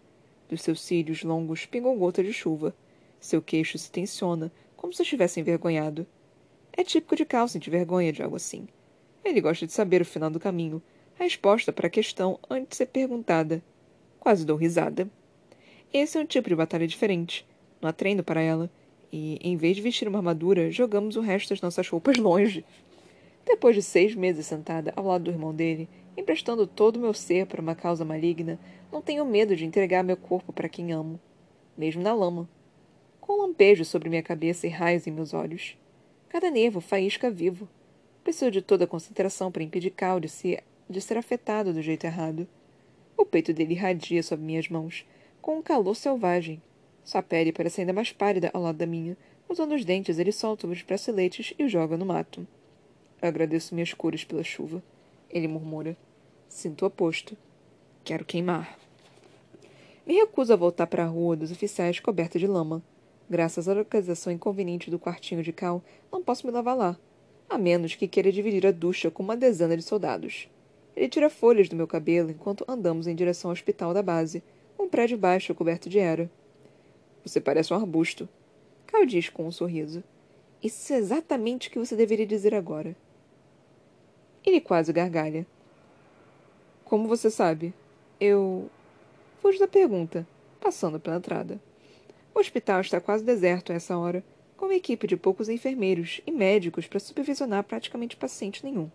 Dos 0.48 0.62
seus 0.62 0.80
cílios 0.82 1.22
longos 1.22 1.66
pingam 1.66 1.96
gota 1.96 2.20
de 2.20 2.32
chuva. 2.32 2.74
Seu 3.20 3.40
queixo 3.40 3.78
se 3.78 3.92
tensiona, 3.92 4.50
como 4.76 4.92
se 4.92 5.02
estivesse 5.02 5.38
envergonhado. 5.38 6.04
É 6.72 6.82
típico 6.82 7.14
de 7.14 7.24
Cal 7.24 7.46
sentir 7.46 7.70
vergonha 7.70 8.12
de 8.12 8.24
algo 8.24 8.34
assim. 8.34 8.66
Ele 9.24 9.40
gosta 9.40 9.68
de 9.68 9.72
saber 9.72 10.02
o 10.02 10.04
final 10.04 10.30
do 10.30 10.40
caminho, 10.40 10.82
a 11.16 11.22
resposta 11.22 11.72
para 11.72 11.86
a 11.86 11.90
questão 11.90 12.40
antes 12.50 12.70
de 12.70 12.76
ser 12.76 12.86
perguntada. 12.86 13.62
Quase 14.18 14.44
dou 14.44 14.56
risada. 14.56 15.08
Esse 15.92 16.18
é 16.18 16.20
um 16.20 16.26
tipo 16.26 16.48
de 16.48 16.56
batalha 16.56 16.88
diferente. 16.88 17.46
Não 17.80 17.88
há 17.88 17.92
treino 17.92 18.24
para 18.24 18.42
ela. 18.42 18.68
E, 19.12 19.38
em 19.42 19.56
vez 19.56 19.76
de 19.76 19.82
vestir 19.82 20.06
uma 20.06 20.18
armadura, 20.18 20.70
jogamos 20.70 21.16
o 21.16 21.20
resto 21.20 21.50
das 21.50 21.60
nossas 21.60 21.88
roupas 21.88 22.16
longe. 22.16 22.64
Depois 23.44 23.74
de 23.74 23.82
seis 23.82 24.14
meses 24.14 24.46
sentada 24.46 24.92
ao 24.94 25.06
lado 25.06 25.24
do 25.24 25.30
irmão 25.30 25.54
dele, 25.54 25.88
emprestando 26.16 26.66
todo 26.66 26.96
o 26.96 27.00
meu 27.00 27.12
ser 27.12 27.46
para 27.46 27.60
uma 27.60 27.74
causa 27.74 28.04
maligna, 28.04 28.58
não 28.92 29.02
tenho 29.02 29.24
medo 29.24 29.56
de 29.56 29.64
entregar 29.64 30.04
meu 30.04 30.16
corpo 30.16 30.52
para 30.52 30.68
quem 30.68 30.92
amo, 30.92 31.18
mesmo 31.76 32.02
na 32.02 32.14
lama. 32.14 32.48
Com 33.20 33.34
um 33.34 33.42
lampejo 33.42 33.84
sobre 33.84 34.08
minha 34.08 34.22
cabeça 34.22 34.66
e 34.66 34.70
raios 34.70 35.06
em 35.06 35.10
meus 35.10 35.34
olhos. 35.34 35.76
Cada 36.28 36.50
nervo 36.50 36.80
faísca 36.80 37.30
vivo. 37.30 37.68
Preciso 38.22 38.50
de 38.50 38.62
toda 38.62 38.84
a 38.84 38.88
concentração 38.88 39.50
para 39.50 39.62
impedir 39.62 39.90
Cal 39.90 40.20
de, 40.20 40.28
se, 40.28 40.62
de 40.88 41.00
ser 41.00 41.16
afetado 41.16 41.72
do 41.72 41.82
jeito 41.82 42.04
errado. 42.04 42.46
O 43.16 43.24
peito 43.24 43.52
dele 43.52 43.74
irradia 43.74 44.22
sob 44.22 44.42
minhas 44.42 44.68
mãos, 44.68 45.04
com 45.42 45.58
um 45.58 45.62
calor 45.62 45.94
selvagem. 45.94 46.62
Sua 47.04 47.22
pele 47.22 47.52
parece 47.52 47.80
ainda 47.80 47.92
mais 47.92 48.12
pálida 48.12 48.50
ao 48.52 48.62
lado 48.62 48.76
da 48.76 48.86
minha. 48.86 49.16
Usando 49.48 49.74
os 49.74 49.84
dentes, 49.84 50.18
ele 50.18 50.32
solta 50.32 50.66
os 50.66 50.82
braceletes 50.82 51.54
e 51.58 51.64
os 51.64 51.72
joga 51.72 51.96
no 51.96 52.06
mato. 52.06 52.46
Eu 53.20 53.28
agradeço 53.28 53.74
minhas 53.74 53.92
cores 53.92 54.24
pela 54.24 54.42
chuva. 54.42 54.82
Ele 55.28 55.48
murmura. 55.48 55.96
Sinto 56.48 56.82
o 56.82 56.86
oposto. 56.86 57.36
Quero 58.04 58.24
queimar. 58.24 58.78
Me 60.06 60.14
recuso 60.14 60.52
a 60.52 60.56
voltar 60.56 60.86
para 60.86 61.04
a 61.04 61.08
rua 61.08 61.36
dos 61.36 61.50
oficiais 61.50 62.00
coberta 62.00 62.38
de 62.38 62.46
lama. 62.46 62.82
Graças 63.28 63.68
à 63.68 63.74
localização 63.74 64.32
inconveniente 64.32 64.90
do 64.90 64.98
quartinho 64.98 65.42
de 65.42 65.52
Cal, 65.52 65.82
não 66.10 66.22
posso 66.22 66.46
me 66.46 66.52
lavar 66.52 66.76
lá 66.76 66.98
a 67.50 67.58
menos 67.58 67.96
que 67.96 68.06
queira 68.06 68.30
dividir 68.30 68.64
a 68.64 68.70
ducha 68.70 69.10
com 69.10 69.24
uma 69.24 69.36
dezena 69.36 69.76
de 69.76 69.82
soldados. 69.82 70.48
Ele 70.94 71.08
tira 71.08 71.28
folhas 71.28 71.68
do 71.68 71.74
meu 71.74 71.86
cabelo 71.86 72.30
enquanto 72.30 72.64
andamos 72.68 73.08
em 73.08 73.14
direção 73.14 73.50
ao 73.50 73.52
hospital 73.52 73.92
da 73.92 74.02
base, 74.02 74.40
um 74.78 74.88
prédio 74.88 75.18
baixo 75.18 75.52
coberto 75.52 75.88
de 75.88 75.98
era. 75.98 76.30
Você 77.24 77.40
parece 77.40 77.72
um 77.72 77.76
arbusto. 77.76 78.28
Cal 78.86 79.04
diz 79.04 79.28
com 79.28 79.46
um 79.46 79.52
sorriso. 79.52 80.02
Isso 80.62 80.92
é 80.92 80.96
exatamente 80.96 81.68
o 81.68 81.70
que 81.70 81.78
você 81.78 81.96
deveria 81.96 82.26
dizer 82.26 82.54
agora. 82.54 82.96
Ele 84.44 84.60
quase 84.60 84.92
gargalha. 84.92 85.46
Como 86.84 87.08
você 87.08 87.30
sabe? 87.30 87.72
Eu. 88.18 88.70
Fujo 89.40 89.58
da 89.58 89.68
pergunta, 89.68 90.26
passando 90.60 91.00
pela 91.00 91.16
entrada. 91.16 91.60
O 92.34 92.38
hospital 92.38 92.80
está 92.80 93.00
quase 93.00 93.24
deserto 93.24 93.72
a 93.72 93.74
essa 93.74 93.96
hora, 93.96 94.22
com 94.56 94.66
uma 94.66 94.74
equipe 94.74 95.06
de 95.06 95.16
poucos 95.16 95.48
enfermeiros 95.48 96.20
e 96.26 96.30
médicos 96.30 96.86
para 96.86 97.00
supervisionar 97.00 97.64
praticamente 97.64 98.16
paciente 98.16 98.64
nenhum. 98.64 98.90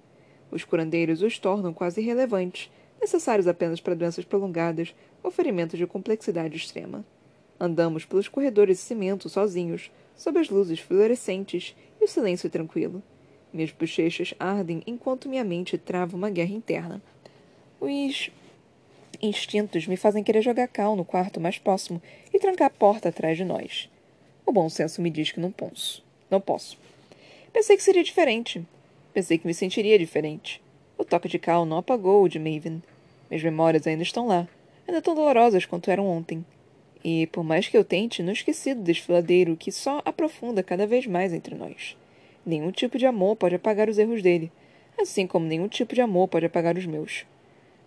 Os 0.51 0.63
curandeiros 0.63 1.21
os 1.23 1.39
tornam 1.39 1.73
quase 1.73 1.99
irrelevantes, 2.01 2.71
necessários 3.01 3.47
apenas 3.47 3.81
para 3.81 3.95
doenças 3.95 4.23
prolongadas 4.23 4.93
ou 5.23 5.31
ferimentos 5.31 5.77
de 5.77 5.87
complexidade 5.87 6.55
extrema. 6.55 7.03
Andamos 7.59 8.05
pelos 8.05 8.27
corredores 8.27 8.77
de 8.77 8.83
cimento 8.83 9.29
sozinhos, 9.29 9.89
sob 10.15 10.39
as 10.39 10.49
luzes 10.49 10.79
fluorescentes 10.79 11.75
e 11.99 12.05
o 12.05 12.07
silêncio 12.07 12.49
tranquilo. 12.49 13.01
Minhas 13.53 13.71
bochechas 13.71 14.33
ardem 14.39 14.83
enquanto 14.85 15.29
minha 15.29 15.43
mente 15.43 15.77
trava 15.77 16.15
uma 16.15 16.29
guerra 16.29 16.51
interna. 16.51 17.01
Os 17.79 18.29
instintos 19.21 19.87
me 19.87 19.95
fazem 19.95 20.23
querer 20.23 20.41
jogar 20.41 20.67
cal 20.67 20.95
no 20.95 21.05
quarto 21.05 21.39
mais 21.39 21.57
próximo 21.57 22.01
e 22.33 22.39
trancar 22.39 22.67
a 22.67 22.69
porta 22.69 23.09
atrás 23.09 23.37
de 23.37 23.45
nós. 23.45 23.89
O 24.45 24.51
bom 24.51 24.69
senso 24.69 25.01
me 25.01 25.09
diz 25.09 25.31
que 25.31 25.39
não 25.39 25.51
posso. 25.51 26.03
Não 26.29 26.41
posso. 26.41 26.77
Pensei 27.53 27.77
que 27.77 27.83
seria 27.83 28.03
diferente. 28.03 28.65
Pensei 29.13 29.37
que 29.37 29.47
me 29.47 29.53
sentiria 29.53 29.97
diferente. 29.97 30.61
O 30.97 31.05
toque 31.05 31.29
de 31.29 31.39
cal 31.39 31.65
não 31.65 31.77
apagou 31.77 32.23
o 32.23 32.29
de 32.29 32.37
Maven. 32.37 32.83
Minhas 33.29 33.43
memórias 33.43 33.87
ainda 33.87 34.03
estão 34.03 34.27
lá, 34.27 34.47
ainda 34.87 35.01
tão 35.01 35.15
dolorosas 35.15 35.65
quanto 35.65 35.89
eram 35.89 36.05
ontem. 36.05 36.45
E, 37.07 37.27
por 37.27 37.43
mais 37.43 37.67
que 37.67 37.77
eu 37.77 37.85
tente, 37.85 38.23
não 38.23 38.33
esqueci 38.33 38.73
do 38.73 38.81
desfiladeiro 38.81 39.55
que 39.55 39.71
só 39.71 40.01
aprofunda 40.03 40.63
cada 40.63 40.87
vez 40.87 41.05
mais 41.05 41.33
entre 41.33 41.53
nós. 41.53 41.95
Nenhum 42.43 42.71
tipo 42.71 42.97
de 42.97 43.05
amor 43.05 43.35
pode 43.35 43.53
apagar 43.53 43.87
os 43.87 43.99
erros 43.99 44.23
dele, 44.23 44.51
assim 44.99 45.27
como 45.27 45.45
nenhum 45.45 45.67
tipo 45.67 45.93
de 45.93 46.01
amor 46.01 46.27
pode 46.27 46.47
apagar 46.47 46.75
os 46.75 46.87
meus. 46.87 47.23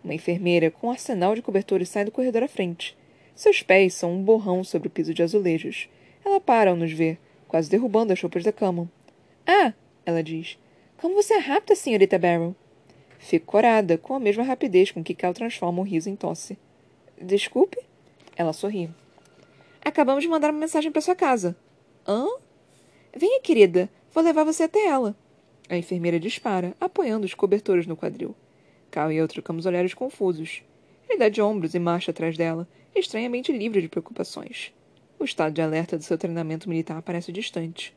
Uma 0.04 0.14
enfermeira 0.14 0.70
com 0.70 0.86
um 0.86 0.90
arsenal 0.92 1.34
de 1.34 1.42
cobertores 1.42 1.88
sai 1.88 2.04
do 2.04 2.12
corredor 2.12 2.44
à 2.44 2.48
frente. 2.48 2.96
Seus 3.34 3.60
pés 3.60 3.92
são 3.94 4.12
um 4.12 4.22
borrão 4.22 4.62
sobre 4.62 4.86
o 4.86 4.90
piso 4.90 5.12
de 5.12 5.20
azulejos. 5.20 5.88
Ela 6.24 6.40
para 6.40 6.70
ao 6.70 6.76
nos 6.76 6.92
ver, 6.92 7.18
quase 7.48 7.68
derrubando 7.68 8.12
as 8.12 8.22
roupas 8.22 8.44
da 8.44 8.52
cama. 8.52 8.88
Ah! 9.44 9.72
ela 10.06 10.22
diz. 10.22 10.56
Como 10.96 11.16
você 11.16 11.34
é 11.34 11.38
rápida, 11.38 11.74
senhorita 11.74 12.20
Barrow. 12.20 12.54
Fico 13.18 13.46
corada, 13.46 13.98
com 13.98 14.14
a 14.14 14.20
mesma 14.20 14.44
rapidez 14.44 14.92
com 14.92 15.02
que 15.02 15.12
Cal 15.12 15.34
transforma 15.34 15.80
o 15.80 15.84
riso 15.84 16.08
em 16.08 16.14
tosse. 16.14 16.56
Desculpe? 17.20 17.78
Ela 18.36 18.52
sorri. 18.52 18.88
Acabamos 19.88 20.22
de 20.22 20.28
mandar 20.28 20.50
uma 20.50 20.60
mensagem 20.60 20.92
para 20.92 21.00
sua 21.00 21.14
casa. 21.14 21.56
Hã? 22.06 22.26
Venha, 23.16 23.40
querida. 23.40 23.88
Vou 24.12 24.22
levar 24.22 24.44
você 24.44 24.64
até 24.64 24.84
ela. 24.84 25.16
A 25.66 25.78
enfermeira 25.78 26.20
dispara, 26.20 26.76
apoiando 26.78 27.24
os 27.24 27.32
cobertores 27.32 27.86
no 27.86 27.96
quadril. 27.96 28.36
Cal 28.90 29.10
e 29.10 29.16
eu 29.16 29.26
trocamos 29.26 29.64
olhares 29.64 29.94
confusos. 29.94 30.62
Ele 31.08 31.18
dá 31.18 31.30
de 31.30 31.40
ombros 31.40 31.74
e 31.74 31.78
marcha 31.78 32.10
atrás 32.10 32.36
dela, 32.36 32.68
estranhamente 32.94 33.50
livre 33.50 33.80
de 33.80 33.88
preocupações. 33.88 34.74
O 35.18 35.24
estado 35.24 35.54
de 35.54 35.62
alerta 35.62 35.96
do 35.96 36.04
seu 36.04 36.18
treinamento 36.18 36.68
militar 36.68 37.00
parece 37.00 37.32
distante. 37.32 37.96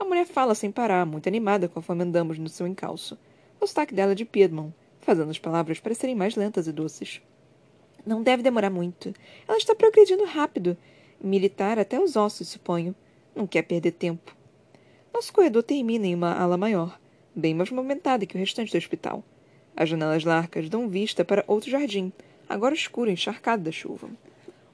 A 0.00 0.06
mulher 0.06 0.24
fala 0.24 0.54
sem 0.54 0.72
parar, 0.72 1.04
muito 1.04 1.28
animada 1.28 1.68
conforme 1.68 2.04
andamos 2.04 2.38
no 2.38 2.48
seu 2.48 2.66
encalço. 2.66 3.18
O 3.60 3.66
sotaque 3.66 3.94
dela 3.94 4.12
é 4.12 4.14
de 4.14 4.24
Piedmont, 4.24 4.74
fazendo 4.98 5.30
as 5.30 5.38
palavras 5.38 5.78
parecerem 5.78 6.14
mais 6.14 6.36
lentas 6.36 6.66
e 6.66 6.72
doces. 6.72 7.20
Não 8.06 8.22
deve 8.22 8.42
demorar 8.42 8.70
muito. 8.70 9.12
Ela 9.46 9.58
está 9.58 9.74
progredindo 9.74 10.24
rápido. 10.24 10.74
Militar 11.20 11.78
até 11.78 11.98
os 12.00 12.14
ossos, 12.14 12.48
suponho. 12.48 12.94
Não 13.34 13.46
quer 13.46 13.62
perder 13.62 13.92
tempo. 13.92 14.36
Nosso 15.12 15.32
corredor 15.32 15.64
termina 15.64 16.06
em 16.06 16.14
uma 16.14 16.32
ala 16.32 16.56
maior, 16.56 16.98
bem 17.34 17.54
mais 17.54 17.70
movimentada 17.70 18.24
que 18.24 18.36
o 18.36 18.38
restante 18.38 18.70
do 18.70 18.78
hospital. 18.78 19.24
As 19.76 19.88
janelas 19.88 20.22
largas 20.22 20.68
dão 20.68 20.88
vista 20.88 21.24
para 21.24 21.44
outro 21.46 21.70
jardim, 21.70 22.12
agora 22.48 22.74
escuro 22.74 23.10
e 23.10 23.14
encharcado 23.14 23.64
da 23.64 23.72
chuva. 23.72 24.08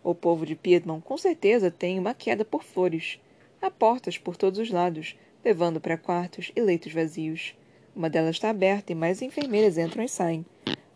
O 0.02 0.14
povo 0.14 0.44
de 0.44 0.54
Piedmont 0.54 1.02
com 1.02 1.16
certeza 1.16 1.70
tem 1.70 1.98
uma 1.98 2.12
queda 2.12 2.44
por 2.44 2.62
flores. 2.62 3.18
Há 3.62 3.70
portas 3.70 4.18
por 4.18 4.36
todos 4.36 4.58
os 4.58 4.70
lados, 4.70 5.16
levando 5.42 5.80
para 5.80 5.96
quartos 5.96 6.52
e 6.54 6.60
leitos 6.60 6.92
vazios. 6.92 7.54
Uma 7.96 8.10
delas 8.10 8.36
está 8.36 8.50
aberta 8.50 8.92
e 8.92 8.94
mais 8.94 9.22
enfermeiras 9.22 9.78
entram 9.78 10.04
e 10.04 10.08
saem. 10.08 10.44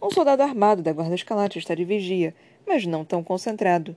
Um 0.03 0.11
soldado 0.11 0.43
armado 0.43 0.83
da 0.83 0.93
guarda 0.93 1.15
escalate 1.15 1.59
está 1.59 1.75
de 1.75 1.87
vigia, 1.87 2.35
mas 2.67 2.85
não 2.85 3.03
tão 3.03 3.25
concentrado. 3.25 3.97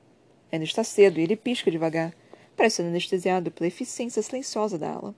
Ainda 0.51 0.65
está 0.65 0.83
cedo 0.83 1.19
e 1.19 1.23
ele 1.23 1.35
pisca 1.35 1.71
devagar, 1.71 2.13
parecendo 2.55 2.89
anestesiado 2.89 3.51
pela 3.51 3.67
eficiência 3.67 4.21
silenciosa 4.21 4.77
da 4.77 4.91
ala. 4.91 5.15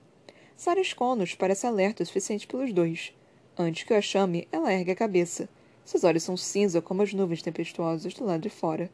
Sarah 0.56 0.82
Esconos 0.82 1.34
parece 1.36 1.66
alerta 1.66 2.04
o 2.04 2.06
suficiente 2.06 2.46
pelos 2.46 2.72
dois. 2.72 3.13
Antes 3.58 3.84
que 3.84 3.94
eu 3.94 3.98
a 3.98 4.02
chame, 4.02 4.48
ela 4.52 4.74
ergue 4.74 4.92
a 4.92 4.96
cabeça. 4.96 5.50
Seus 5.84 6.04
olhos 6.04 6.24
são 6.24 6.38
cinza 6.38 6.82
como 6.82 7.02
as 7.02 7.13
nuvens 7.13 7.42
tempestuosas 7.42 8.13
do 8.13 8.24
lado 8.24 8.42
de 8.42 8.50
fora. 8.50 8.90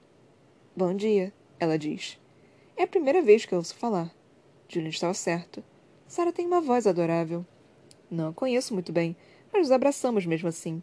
Bom 0.75 0.93
dia, 0.93 1.34
ela 1.60 1.77
diz. 1.77 2.17
É 2.75 2.84
a 2.84 2.88
primeira 2.88 3.22
vez 3.22 3.46
que 3.46 3.53
eu 3.53 3.58
ouço 3.58 3.75
falar. 3.75 4.13
Julian 4.67 4.89
estava 4.89 5.13
certo. 5.13 5.63
Sarah 6.08 6.31
tem 6.31 6.48
uma 6.48 6.62
voz 6.62 6.88
adorável. 6.88 7.46
Não 8.10 8.29
a 8.29 8.34
conheço 8.34 8.74
muito 8.74 8.91
bem, 8.91 9.15
mas 9.51 9.63
nos 9.63 9.72
abraçamos 9.72 10.25
mesmo 10.25 10.48
assim. 10.48 10.81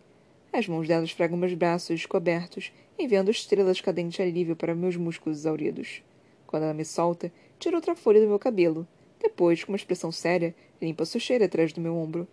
As 0.57 0.67
mãos 0.67 0.89
dela 0.89 1.05
esfregam 1.05 1.37
meus 1.37 1.53
braços 1.53 1.97
descobertos, 1.97 2.73
enviando 2.99 3.31
estrelas 3.31 3.79
cadentes 3.79 4.17
de 4.17 4.23
alívio 4.23 4.57
para 4.57 4.75
meus 4.75 4.97
músculos 4.97 5.41
exauridos. 5.41 6.03
Quando 6.47 6.63
ela 6.63 6.73
me 6.73 6.83
solta, 6.83 7.31
tira 7.59 7.77
outra 7.77 7.95
folha 7.95 8.23
do 8.23 8.27
meu 8.27 8.39
cabelo. 8.39 8.89
Depois, 9.21 9.63
com 9.63 9.73
uma 9.73 9.77
expressão 9.77 10.11
séria, 10.11 10.55
limpa 10.81 11.03
a 11.03 11.07
sujeira 11.07 11.45
atrás 11.45 11.75
do 11.75 11.81
meu 11.83 11.95
ombro. 11.95 12.27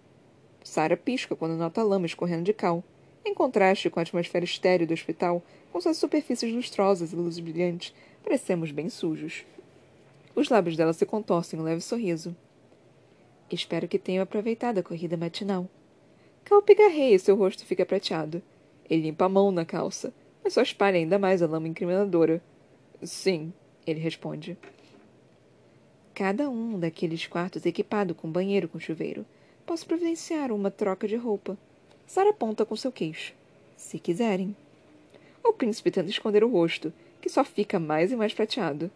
Sara 0.64 0.96
pisca 0.96 1.36
quando 1.36 1.58
nota 1.58 1.82
a 1.82 1.84
lama 1.84 2.06
escorrendo 2.06 2.44
de 2.44 2.54
cal. 2.54 2.82
Em 3.26 3.34
contraste 3.34 3.90
com 3.90 4.00
a 4.00 4.04
atmosfera 4.04 4.46
estéril 4.46 4.88
do 4.88 4.94
hospital, 4.94 5.44
com 5.70 5.82
suas 5.82 5.98
superfícies 5.98 6.54
lustrosas 6.54 7.12
e 7.12 7.18
luzes 7.18 7.42
brilhantes, 7.42 7.94
parecemos 8.24 8.72
bem 8.72 8.88
sujos. 8.88 9.44
Os 10.34 10.48
lábios 10.48 10.78
dela 10.78 10.94
se 10.94 11.06
contorcem 11.06 11.60
em 11.60 11.62
um 11.62 11.66
leve 11.66 11.82
sorriso. 11.82 12.34
Espero 13.52 13.86
que 13.86 14.00
tenham 14.00 14.24
aproveitado 14.24 14.78
a 14.78 14.84
corrida 14.84 15.18
matinal. 15.18 15.68
Cal 16.46 16.62
pigarreia 16.62 17.16
e 17.16 17.20
seu 17.20 17.36
rosto 17.36 17.66
fica 17.66 17.86
prateado. 17.86 18.42
Ele 18.90 19.04
limpa 19.04 19.26
a 19.26 19.30
mão 19.30 19.52
na 19.52 19.66
calça, 19.66 20.14
mas 20.44 20.54
só 20.54 20.62
espalha 20.62 20.98
ainda 20.98 21.18
mais 21.18 21.42
a 21.42 21.48
lama 21.48 21.68
incriminadora. 21.68 22.42
Sim, 23.02 23.54
ele 23.88 24.00
responde. 24.00 24.58
Cada 26.14 26.50
um 26.50 26.78
daqueles 26.78 27.26
quartos 27.26 27.66
equipado 27.66 28.14
com 28.14 28.32
banheiro 28.32 28.68
com 28.68 28.80
chuveiro. 28.80 29.26
Posso 29.66 29.86
providenciar 29.86 30.52
uma 30.52 30.70
troca 30.70 31.08
de 31.08 31.16
roupa. 31.16 31.58
Sara 32.06 32.30
aponta 32.30 32.66
com 32.66 32.76
seu 32.76 32.92
queixo. 32.92 33.34
Se 33.78 33.98
quiserem. 33.98 34.56
O 35.44 35.54
príncipe 35.54 35.90
tenta 35.90 36.10
esconder 36.10 36.44
o 36.44 36.50
rosto, 36.50 36.94
que 37.22 37.30
só 37.30 37.44
fica 37.44 37.80
mais 37.80 38.12
e 38.12 38.16
mais 38.16 38.34
prateado. 38.34 38.92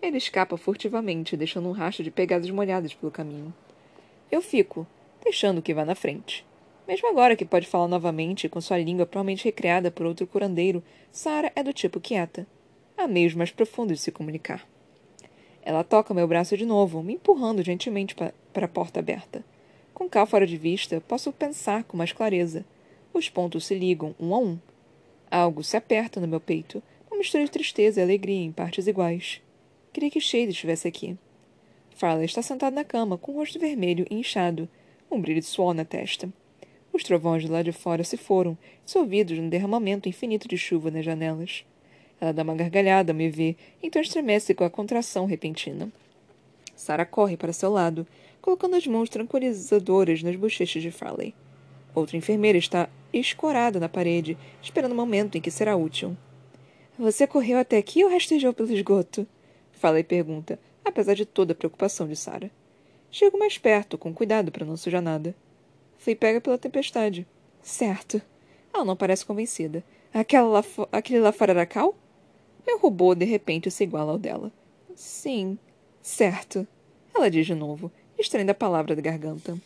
Ele 0.00 0.16
escapa 0.16 0.56
furtivamente, 0.56 1.36
deixando 1.36 1.68
um 1.68 1.72
rastro 1.72 2.02
de 2.02 2.10
pegadas 2.10 2.50
molhadas 2.50 2.94
pelo 2.94 3.12
caminho. 3.12 3.52
Eu 4.30 4.40
fico, 4.40 4.86
deixando 5.22 5.60
que 5.60 5.74
vá 5.74 5.84
na 5.84 5.94
frente. 5.94 6.44
Mesmo 6.86 7.08
agora 7.08 7.36
que 7.36 7.44
pode 7.44 7.66
falar 7.66 7.86
novamente, 7.86 8.48
com 8.48 8.60
sua 8.60 8.78
língua 8.78 9.06
provavelmente 9.06 9.44
recriada 9.44 9.90
por 9.90 10.04
outro 10.04 10.26
curandeiro, 10.26 10.82
Sara 11.12 11.52
é 11.54 11.62
do 11.62 11.72
tipo 11.72 12.00
quieta. 12.00 12.46
Há 12.98 13.06
meios 13.06 13.34
mais 13.34 13.50
profundos 13.50 13.98
de 13.98 14.02
se 14.02 14.12
comunicar. 14.12 14.66
Ela 15.62 15.84
toca 15.84 16.12
meu 16.12 16.26
braço 16.26 16.56
de 16.56 16.66
novo, 16.66 17.02
me 17.02 17.14
empurrando 17.14 17.62
gentilmente 17.62 18.14
pa 18.14 18.32
para 18.52 18.66
a 18.66 18.68
porta 18.68 19.00
aberta. 19.00 19.44
Com 19.94 20.08
Cal 20.08 20.26
fora 20.26 20.46
de 20.46 20.56
vista, 20.56 21.00
posso 21.00 21.32
pensar 21.32 21.84
com 21.84 21.96
mais 21.96 22.12
clareza. 22.12 22.64
Os 23.14 23.28
pontos 23.28 23.64
se 23.64 23.74
ligam 23.74 24.14
um 24.18 24.34
a 24.34 24.38
um. 24.38 24.58
Algo 25.30 25.62
se 25.62 25.76
aperta 25.76 26.20
no 26.20 26.28
meu 26.28 26.40
peito, 26.40 26.82
uma 27.10 27.18
mistura 27.18 27.44
de 27.44 27.50
tristeza 27.50 28.00
e 28.00 28.02
alegria 28.02 28.44
em 28.44 28.52
partes 28.52 28.86
iguais. 28.86 29.40
Queria 29.92 30.10
que 30.10 30.20
Shade 30.20 30.50
estivesse 30.50 30.88
aqui. 30.88 31.16
Farley 31.94 32.24
está 32.24 32.42
sentado 32.42 32.74
na 32.74 32.84
cama, 32.84 33.16
com 33.16 33.32
o 33.32 33.36
rosto 33.36 33.58
vermelho 33.58 34.06
e 34.10 34.16
inchado, 34.16 34.68
um 35.10 35.20
brilho 35.20 35.40
de 35.40 35.46
suor 35.46 35.72
na 35.72 35.84
testa. 35.84 36.28
Os 36.92 37.02
trovões 37.02 37.44
do 37.44 37.52
lado 37.52 37.64
de 37.64 37.72
fora 37.72 38.04
se 38.04 38.16
foram, 38.16 38.56
dissolvidos 38.84 39.38
num 39.38 39.48
derramamento 39.48 40.08
infinito 40.08 40.46
de 40.46 40.58
chuva 40.58 40.90
nas 40.90 41.04
janelas. 41.04 41.64
Ela 42.20 42.32
dá 42.32 42.42
uma 42.42 42.54
gargalhada 42.54 43.12
ao 43.12 43.16
me 43.16 43.30
ver, 43.30 43.56
então 43.82 44.00
estremece 44.00 44.54
com 44.54 44.62
a 44.62 44.70
contração 44.70 45.24
repentina. 45.24 45.90
Sara 46.76 47.06
corre 47.06 47.36
para 47.36 47.52
seu 47.52 47.70
lado, 47.70 48.06
colocando 48.40 48.76
as 48.76 48.86
mãos 48.86 49.08
tranquilizadoras 49.08 50.22
nas 50.22 50.36
bochechas 50.36 50.82
de 50.82 50.90
Farley. 50.90 51.34
Outra 51.94 52.16
enfermeira 52.16 52.58
está 52.58 52.88
escorada 53.12 53.80
na 53.80 53.88
parede, 53.88 54.36
esperando 54.62 54.92
o 54.92 54.96
momento 54.96 55.36
em 55.36 55.40
que 55.40 55.50
será 55.50 55.76
útil. 55.76 56.16
Você 56.98 57.26
correu 57.26 57.58
até 57.58 57.78
aqui 57.78 58.04
ou 58.04 58.10
rastejou 58.10 58.52
pelo 58.52 58.72
esgoto? 58.72 59.26
Farley 59.72 60.04
pergunta, 60.04 60.58
apesar 60.84 61.14
de 61.14 61.24
toda 61.24 61.52
a 61.52 61.56
preocupação 61.56 62.06
de 62.06 62.16
Sara. 62.16 62.50
Chego 63.10 63.38
mais 63.38 63.58
perto, 63.58 63.96
com 63.96 64.12
cuidado 64.12 64.52
para 64.52 64.66
não 64.66 64.76
sujar 64.76 65.02
nada. 65.02 65.34
Fui 66.02 66.16
pega 66.16 66.40
pela 66.40 66.58
tempestade. 66.58 67.24
Certo. 67.62 68.20
Ela 68.74 68.84
não 68.84 68.96
parece 68.96 69.24
convencida. 69.24 69.84
Aquela 70.12 70.48
lá 70.48 70.64
aquele 70.90 71.20
lá 71.20 71.32
Cal? 71.64 71.94
Meu 72.66 72.76
robô, 72.76 73.14
de 73.14 73.24
repente, 73.24 73.70
se 73.70 73.84
iguala 73.84 74.10
ao 74.10 74.18
dela. 74.18 74.50
Sim. 74.96 75.56
Certo. 76.02 76.66
Ela 77.14 77.30
diz 77.30 77.46
de 77.46 77.54
novo, 77.54 77.88
extraindo 78.18 78.50
a 78.50 78.54
palavra 78.54 78.96
da 78.96 79.00
garganta. 79.00 79.56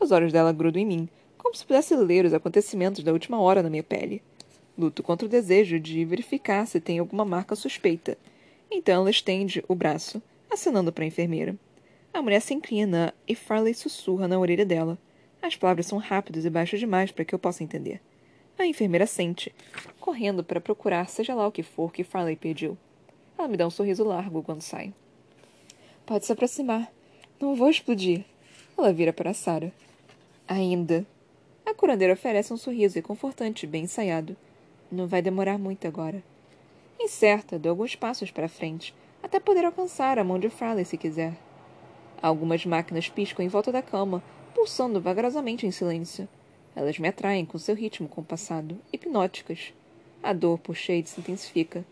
Os 0.00 0.10
olhos 0.10 0.32
dela 0.32 0.52
grudam 0.52 0.82
em 0.82 0.86
mim, 0.86 1.08
como 1.38 1.54
se 1.54 1.64
pudesse 1.64 1.94
ler 1.94 2.24
os 2.24 2.34
acontecimentos 2.34 3.04
da 3.04 3.12
última 3.12 3.40
hora 3.40 3.62
na 3.62 3.70
minha 3.70 3.84
pele. 3.84 4.20
Luto 4.76 5.00
contra 5.00 5.26
o 5.26 5.30
desejo 5.30 5.78
de 5.78 6.04
verificar 6.04 6.66
se 6.66 6.80
tem 6.80 6.98
alguma 6.98 7.24
marca 7.24 7.54
suspeita. 7.54 8.18
Então 8.68 9.02
ela 9.02 9.10
estende 9.10 9.64
o 9.68 9.76
braço, 9.76 10.20
acenando 10.50 10.92
para 10.92 11.04
a 11.04 11.06
enfermeira. 11.06 11.54
A 12.12 12.20
mulher 12.20 12.40
se 12.40 12.52
inclina 12.52 13.14
e 13.28 13.36
Farley 13.36 13.74
sussurra 13.74 14.26
na 14.26 14.40
orelha 14.40 14.66
dela. 14.66 14.98
As 15.42 15.56
palavras 15.56 15.86
são 15.86 15.98
rápidas 15.98 16.44
e 16.44 16.50
baixas 16.50 16.78
demais 16.78 17.10
para 17.10 17.24
que 17.24 17.34
eu 17.34 17.38
possa 17.38 17.64
entender. 17.64 18.00
A 18.56 18.64
enfermeira 18.64 19.06
sente, 19.06 19.52
correndo 19.98 20.44
para 20.44 20.60
procurar 20.60 21.08
seja 21.08 21.34
lá 21.34 21.46
o 21.46 21.52
que 21.52 21.64
for 21.64 21.92
que 21.92 22.04
Farley 22.04 22.36
pediu. 22.36 22.78
Ela 23.36 23.48
me 23.48 23.56
dá 23.56 23.66
um 23.66 23.70
sorriso 23.70 24.04
largo 24.04 24.42
quando 24.42 24.62
sai. 24.62 24.94
Pode 26.06 26.24
se 26.24 26.32
aproximar. 26.32 26.92
Não 27.40 27.56
vou 27.56 27.68
explodir. 27.68 28.24
Ela 28.78 28.92
vira 28.92 29.12
para 29.12 29.34
Sara. 29.34 29.72
Ainda. 30.46 31.04
A 31.66 31.74
curandeira 31.74 32.14
oferece 32.14 32.52
um 32.52 32.56
sorriso 32.56 32.94
reconfortante, 32.94 33.66
bem 33.66 33.84
ensaiado. 33.84 34.36
Não 34.90 35.08
vai 35.08 35.22
demorar 35.22 35.58
muito 35.58 35.88
agora. 35.88 36.22
Incerta, 37.00 37.58
dou 37.58 37.70
alguns 37.70 37.96
passos 37.96 38.30
para 38.30 38.48
frente, 38.48 38.94
até 39.20 39.40
poder 39.40 39.64
alcançar 39.64 40.20
a 40.20 40.24
mão 40.24 40.38
de 40.38 40.48
Farley 40.48 40.84
se 40.84 40.96
quiser. 40.96 41.34
Algumas 42.20 42.64
máquinas 42.64 43.08
piscam 43.08 43.44
em 43.44 43.48
volta 43.48 43.72
da 43.72 43.82
cama, 43.82 44.22
pulsando 44.54 45.00
vagarosamente 45.00 45.66
em 45.66 45.70
silêncio. 45.70 46.28
Elas 46.74 46.98
me 46.98 47.08
atraem 47.08 47.44
com 47.44 47.58
seu 47.58 47.74
ritmo 47.74 48.08
compassado, 48.08 48.78
hipnóticas. 48.92 49.74
A 50.22 50.32
dor 50.32 50.58
por 50.58 50.74
Shade 50.74 51.08
se 51.08 51.20
intensifica. 51.20 51.84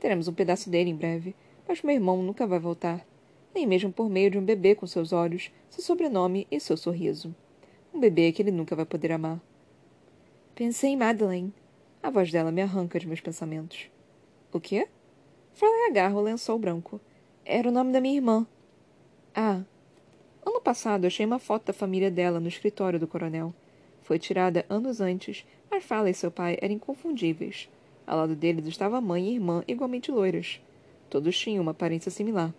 Teremos 0.00 0.28
um 0.28 0.32
pedaço 0.32 0.70
dele 0.70 0.90
em 0.90 0.96
breve, 0.96 1.34
mas 1.68 1.82
meu 1.82 1.94
irmão 1.94 2.22
nunca 2.22 2.46
vai 2.46 2.58
voltar, 2.58 3.06
nem 3.54 3.66
mesmo 3.66 3.92
por 3.92 4.08
meio 4.08 4.30
de 4.30 4.38
um 4.38 4.44
bebê 4.44 4.74
com 4.74 4.86
seus 4.86 5.12
olhos, 5.12 5.50
seu 5.68 5.82
sobrenome 5.82 6.46
e 6.50 6.58
seu 6.58 6.76
sorriso. 6.76 7.34
Um 7.92 8.00
bebê 8.00 8.32
que 8.32 8.40
ele 8.40 8.50
nunca 8.50 8.74
vai 8.74 8.86
poder 8.86 9.12
amar. 9.12 9.40
Pensei 10.54 10.90
em 10.90 10.96
Madeleine. 10.96 11.52
A 12.02 12.10
voz 12.10 12.30
dela 12.30 12.50
me 12.50 12.62
arranca 12.62 12.98
de 12.98 13.06
meus 13.06 13.20
pensamentos. 13.20 13.90
O 14.52 14.60
quê? 14.60 14.88
Falei 15.52 15.86
agarra 15.86 16.16
o 16.16 16.22
lençol 16.22 16.58
branco. 16.58 17.00
Era 17.44 17.68
o 17.68 17.72
nome 17.72 17.92
da 17.92 18.00
minha 18.00 18.16
irmã. 18.16 18.46
Ah. 19.34 19.62
Ano 20.44 20.60
passado 20.60 21.06
achei 21.06 21.24
uma 21.24 21.38
foto 21.38 21.66
da 21.66 21.72
família 21.72 22.10
dela 22.10 22.40
no 22.40 22.48
escritório 22.48 22.98
do 22.98 23.06
coronel. 23.06 23.54
Foi 24.02 24.18
tirada 24.18 24.66
anos 24.68 25.00
antes, 25.00 25.46
mas 25.70 25.84
Fala 25.84 26.10
e 26.10 26.14
seu 26.14 26.30
pai 26.30 26.58
eram 26.60 26.74
inconfundíveis. 26.74 27.68
Ao 28.06 28.18
lado 28.18 28.34
deles 28.34 28.66
estava 28.66 28.98
a 28.98 29.00
mãe 29.00 29.28
e 29.28 29.34
irmã 29.34 29.62
igualmente 29.68 30.10
loiras. 30.10 30.60
Todos 31.08 31.38
tinham 31.38 31.62
uma 31.62 31.70
aparência 31.70 32.10
similar. 32.10 32.52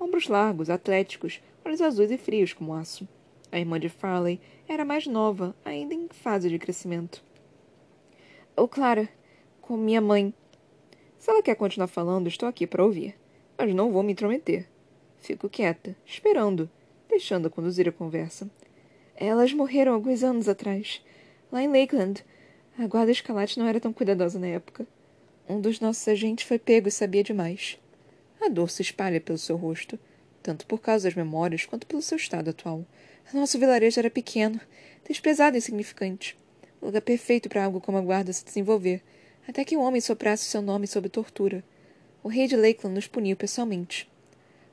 Ombros 0.00 0.28
largos, 0.28 0.70
atléticos, 0.70 1.42
olhos 1.64 1.82
azuis 1.82 2.10
e 2.10 2.16
frios 2.16 2.52
como 2.52 2.74
aço. 2.74 3.06
A 3.50 3.58
irmã 3.58 3.78
de 3.78 3.88
Farley 3.88 4.40
era 4.66 4.84
mais 4.84 5.06
nova, 5.06 5.54
ainda 5.64 5.94
em 5.94 6.08
fase 6.08 6.48
de 6.48 6.58
crescimento. 6.58 7.22
Oh, 8.56 8.68
Clara, 8.68 9.08
com 9.60 9.76
minha 9.76 10.00
mãe. 10.00 10.32
Se 11.18 11.30
ela 11.30 11.42
quer 11.42 11.54
continuar 11.54 11.88
falando, 11.88 12.28
estou 12.28 12.48
aqui 12.48 12.66
para 12.66 12.84
ouvir. 12.84 13.14
Mas 13.56 13.74
não 13.74 13.90
vou 13.90 14.02
me 14.02 14.12
intrometer. 14.12 14.66
Fico 15.16 15.48
quieta, 15.48 15.96
esperando, 16.06 16.70
deixando-a 17.08 17.50
conduzir 17.50 17.88
a 17.88 17.92
conversa. 17.92 18.48
Elas 19.16 19.52
morreram 19.52 19.94
alguns 19.94 20.22
anos 20.22 20.48
atrás, 20.48 21.02
lá 21.50 21.62
em 21.62 21.68
Lakeland. 21.68 22.24
A 22.78 22.86
guarda 22.86 23.10
escalate 23.10 23.58
não 23.58 23.66
era 23.66 23.80
tão 23.80 23.92
cuidadosa 23.92 24.38
na 24.38 24.46
época. 24.46 24.86
Um 25.48 25.60
dos 25.60 25.80
nossos 25.80 26.06
agentes 26.06 26.46
foi 26.46 26.58
pego 26.58 26.88
e 26.88 26.92
sabia 26.92 27.24
demais. 27.24 27.78
A 28.40 28.48
dor 28.48 28.70
se 28.70 28.82
espalha 28.82 29.20
pelo 29.20 29.38
seu 29.38 29.56
rosto, 29.56 29.98
tanto 30.42 30.66
por 30.66 30.80
causa 30.80 31.08
das 31.08 31.16
memórias 31.16 31.66
quanto 31.66 31.86
pelo 31.86 32.02
seu 32.02 32.16
estado 32.16 32.50
atual. 32.50 32.84
Nosso 33.34 33.58
vilarejo 33.58 33.98
era 33.98 34.10
pequeno, 34.10 34.60
desprezado 35.06 35.56
e 35.56 35.58
insignificante. 35.58 36.38
Lugar 36.80 37.02
perfeito 37.02 37.48
para 37.48 37.64
algo 37.64 37.80
como 37.80 37.98
a 37.98 38.00
guarda 38.00 38.32
se 38.32 38.44
desenvolver, 38.44 39.02
até 39.46 39.64
que 39.64 39.76
um 39.76 39.80
homem 39.80 40.00
soprasse 40.00 40.44
seu 40.44 40.62
nome 40.62 40.86
sob 40.86 41.08
tortura. 41.08 41.64
O 42.22 42.28
rei 42.28 42.46
de 42.46 42.56
Lakeland 42.56 42.94
nos 42.94 43.06
puniu 43.06 43.36
pessoalmente. 43.36 44.08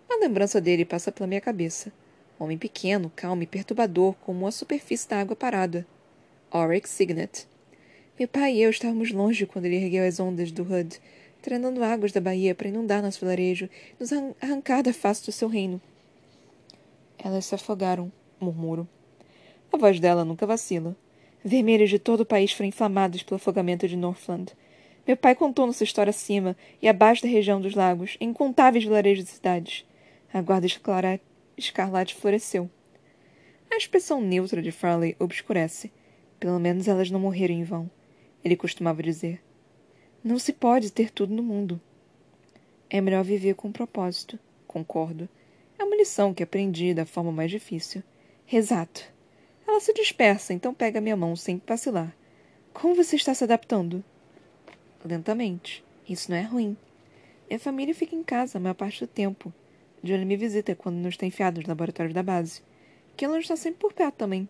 Uma 0.07 0.19
lembrança 0.19 0.61
dele 0.61 0.85
passa 0.85 1.11
pela 1.11 1.27
minha 1.27 1.41
cabeça. 1.41 1.91
Homem 2.37 2.57
pequeno, 2.57 3.11
calmo 3.15 3.43
e 3.43 3.47
perturbador, 3.47 4.13
como 4.25 4.45
a 4.45 4.51
superfície 4.51 5.07
da 5.07 5.21
água 5.21 5.35
parada. 5.35 5.87
Oryx 6.51 6.89
Signet. 6.89 7.47
Meu 8.19 8.27
pai 8.27 8.55
e 8.55 8.61
eu 8.61 8.69
estávamos 8.69 9.11
longe 9.11 9.45
quando 9.45 9.65
ele 9.65 9.77
ergueu 9.77 10.05
as 10.05 10.19
ondas 10.19 10.51
do 10.51 10.63
Hood, 10.63 10.99
treinando 11.41 11.83
águas 11.83 12.11
da 12.11 12.19
baía 12.19 12.53
para 12.53 12.67
inundar 12.67 13.01
nosso 13.01 13.19
vilarejo 13.19 13.65
e 13.65 13.95
nos 13.99 14.11
arrancar 14.41 14.83
da 14.83 14.91
face 14.91 15.25
do 15.25 15.31
seu 15.31 15.47
reino. 15.47 15.81
Elas 17.17 17.45
se 17.45 17.55
afogaram, 17.55 18.11
murmuro. 18.39 18.87
A 19.71 19.77
voz 19.77 19.99
dela 19.99 20.25
nunca 20.25 20.45
vacila. 20.45 20.95
Vermelhos 21.43 21.89
de 21.89 21.99
todo 21.99 22.21
o 22.21 22.25
país 22.25 22.51
foram 22.51 22.67
inflamados 22.67 23.23
pelo 23.23 23.37
afogamento 23.37 23.87
de 23.87 23.95
Northland. 23.95 24.53
Meu 25.07 25.15
pai 25.15 25.35
contou 25.35 25.65
nossa 25.67 25.83
história 25.83 26.09
acima 26.09 26.57
e 26.81 26.87
abaixo 26.87 27.21
da 27.21 27.29
região 27.29 27.61
dos 27.61 27.75
lagos, 27.75 28.17
em 28.19 28.29
incontáveis 28.29 28.83
vilarejos 28.83 29.25
e 29.25 29.31
cidades. 29.31 29.85
A 30.33 30.41
guarda 30.41 30.67
escarlate 31.57 32.15
floresceu. 32.15 32.69
A 33.71 33.77
expressão 33.77 34.21
neutra 34.21 34.61
de 34.61 34.71
Farley 34.71 35.15
obscurece. 35.19 35.91
Pelo 36.39 36.59
menos 36.59 36.87
elas 36.87 37.09
não 37.09 37.19
morreram 37.19 37.55
em 37.55 37.63
vão. 37.63 37.89
Ele 38.43 38.55
costumava 38.55 39.01
dizer. 39.01 39.41
Não 40.23 40.39
se 40.39 40.53
pode 40.53 40.91
ter 40.91 41.11
tudo 41.11 41.33
no 41.33 41.43
mundo. 41.43 41.81
É 42.89 43.01
melhor 43.01 43.23
viver 43.23 43.55
com 43.55 43.67
um 43.67 43.71
propósito. 43.71 44.39
Concordo. 44.67 45.27
É 45.77 45.83
uma 45.83 45.95
lição 45.95 46.33
que 46.33 46.43
aprendi 46.43 46.93
da 46.93 47.05
forma 47.05 47.31
mais 47.31 47.51
difícil. 47.51 48.03
Exato. 48.51 49.03
Ela 49.67 49.79
se 49.79 49.93
dispersa, 49.93 50.53
então 50.53 50.73
pega 50.73 51.01
minha 51.01 51.17
mão 51.17 51.35
sem 51.35 51.61
vacilar. 51.65 52.15
Como 52.73 52.95
você 52.95 53.15
está 53.15 53.33
se 53.33 53.43
adaptando? 53.43 54.03
Lentamente. 55.03 55.83
Isso 56.07 56.29
não 56.29 56.37
é 56.37 56.43
ruim. 56.43 56.77
Minha 57.47 57.59
família 57.59 57.95
fica 57.95 58.15
em 58.15 58.23
casa 58.23 58.57
a 58.57 58.61
maior 58.61 58.75
parte 58.75 59.03
do 59.03 59.07
tempo. 59.07 59.53
Johnny 60.05 60.23
me 60.23 60.37
visita 60.37 60.75
quando 60.75 60.97
não 60.97 61.09
está 61.09 61.25
enfiado 61.25 61.57
nos 61.57 61.67
laboratórios 61.67 62.13
da 62.13 62.21
base. 62.21 62.61
Killan 63.17 63.39
está 63.39 63.55
sempre 63.55 63.79
por 63.79 63.91
perto 63.91 64.15
também. 64.15 64.47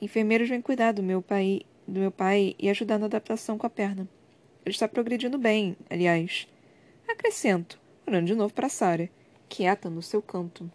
Enfermeiros 0.00 0.48
vêm 0.48 0.60
cuidar 0.60 0.92
do 0.92 1.02
meu 1.02 1.22
pai, 1.22 1.62
do 1.88 2.00
meu 2.00 2.10
pai 2.10 2.54
e 2.58 2.68
ajudar 2.68 2.98
na 2.98 3.06
adaptação 3.06 3.56
com 3.56 3.66
a 3.66 3.70
perna. 3.70 4.06
Ele 4.64 4.74
está 4.74 4.86
progredindo 4.86 5.38
bem, 5.38 5.76
aliás. 5.88 6.46
Acrescento, 7.08 7.80
olhando 8.06 8.26
de 8.26 8.34
novo 8.34 8.52
para 8.52 8.68
Sarah, 8.68 9.08
quieta 9.48 9.88
no 9.88 10.02
seu 10.02 10.20
canto. 10.20 10.70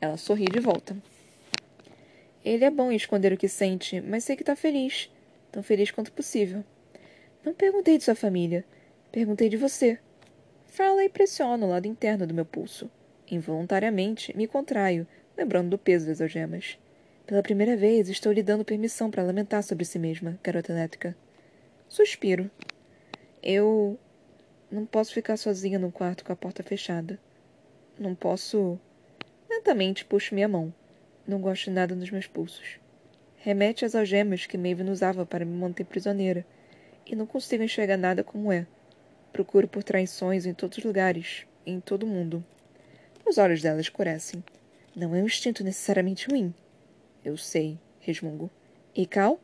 Ela 0.00 0.16
sorri 0.16 0.46
de 0.46 0.58
volta. 0.58 0.96
Ele 2.44 2.64
é 2.64 2.70
bom 2.70 2.90
em 2.90 2.96
esconder 2.96 3.32
o 3.32 3.36
que 3.36 3.46
sente, 3.48 4.00
mas 4.00 4.24
sei 4.24 4.34
que 4.34 4.42
está 4.42 4.56
feliz. 4.56 5.08
Tão 5.52 5.62
feliz 5.62 5.92
quanto 5.92 6.12
possível. 6.12 6.64
Não 7.44 7.54
perguntei 7.54 7.96
de 7.96 8.04
sua 8.04 8.16
família. 8.16 8.64
Perguntei 9.12 9.48
de 9.48 9.56
você. 9.56 9.98
Fala 10.66 11.04
e 11.04 11.08
pressiona 11.08 11.64
o 11.64 11.70
lado 11.70 11.86
interno 11.86 12.26
do 12.26 12.34
meu 12.34 12.44
pulso. 12.44 12.90
Involuntariamente, 13.32 14.36
me 14.36 14.46
contraio, 14.46 15.06
lembrando 15.38 15.70
do 15.70 15.78
peso 15.78 16.06
das 16.06 16.20
algemas. 16.20 16.78
Pela 17.26 17.42
primeira 17.42 17.74
vez, 17.74 18.10
estou 18.10 18.30
lhe 18.30 18.42
dando 18.42 18.62
permissão 18.62 19.10
para 19.10 19.22
lamentar 19.22 19.62
sobre 19.62 19.86
si 19.86 19.98
mesma, 19.98 20.38
garota 20.44 20.70
elétrica. 20.70 21.16
Suspiro. 21.88 22.50
Eu. 23.42 23.98
Não 24.70 24.84
posso 24.84 25.14
ficar 25.14 25.38
sozinha 25.38 25.78
no 25.78 25.90
quarto 25.90 26.26
com 26.26 26.32
a 26.34 26.36
porta 26.36 26.62
fechada. 26.62 27.18
Não 27.98 28.14
posso. 28.14 28.78
Lentamente 29.48 30.04
puxo 30.04 30.34
minha 30.34 30.46
mão. 30.46 30.72
Não 31.26 31.40
gosto 31.40 31.70
nada 31.70 31.94
nos 31.94 32.10
meus 32.10 32.26
pulsos. 32.26 32.78
Remete 33.38 33.86
às 33.86 33.94
algemas 33.94 34.44
que 34.44 34.58
Maven 34.58 34.90
usava 34.90 35.24
para 35.24 35.46
me 35.46 35.56
manter 35.56 35.84
prisioneira. 35.84 36.44
E 37.06 37.16
não 37.16 37.24
consigo 37.24 37.62
enxergar 37.62 37.96
nada 37.96 38.22
como 38.22 38.52
é. 38.52 38.66
Procuro 39.32 39.66
por 39.66 39.82
traições 39.82 40.44
em 40.44 40.52
todos 40.52 40.76
os 40.76 40.84
lugares, 40.84 41.46
em 41.64 41.80
todo 41.80 42.02
o 42.02 42.06
mundo. 42.06 42.44
Os 43.24 43.38
olhos 43.38 43.62
dela 43.62 43.80
escurecem. 43.80 44.42
Não 44.94 45.14
é 45.14 45.22
um 45.22 45.26
instinto 45.26 45.64
necessariamente 45.64 46.28
ruim. 46.28 46.52
Eu 47.24 47.36
sei, 47.36 47.78
resmungo. 48.00 48.50
E 48.94 49.06
Cal? 49.06 49.40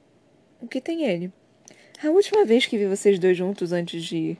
O 0.61 0.67
que 0.67 0.81
tem 0.81 1.05
ele? 1.05 1.33
A 2.05 2.11
última 2.11 2.45
vez 2.45 2.67
que 2.67 2.77
vi 2.77 2.87
vocês 2.87 3.19
dois 3.19 3.37
juntos 3.37 3.73
antes 3.73 4.05
de. 4.05 4.37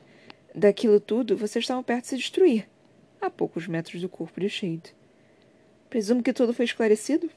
daquilo 0.53 0.99
tudo, 0.99 1.35
vocês 1.35 1.63
estavam 1.63 1.83
perto 1.83 2.03
de 2.03 2.09
se 2.09 2.17
destruir. 2.17 2.69
A 3.21 3.29
poucos 3.29 3.67
metros 3.67 4.01
do 4.01 4.09
corpo 4.09 4.39
de 4.39 4.49
Shade. 4.49 4.95
Presumo 5.89 6.21
que 6.21 6.31
tudo 6.31 6.53
foi 6.53 6.65
esclarecido? 6.65 7.29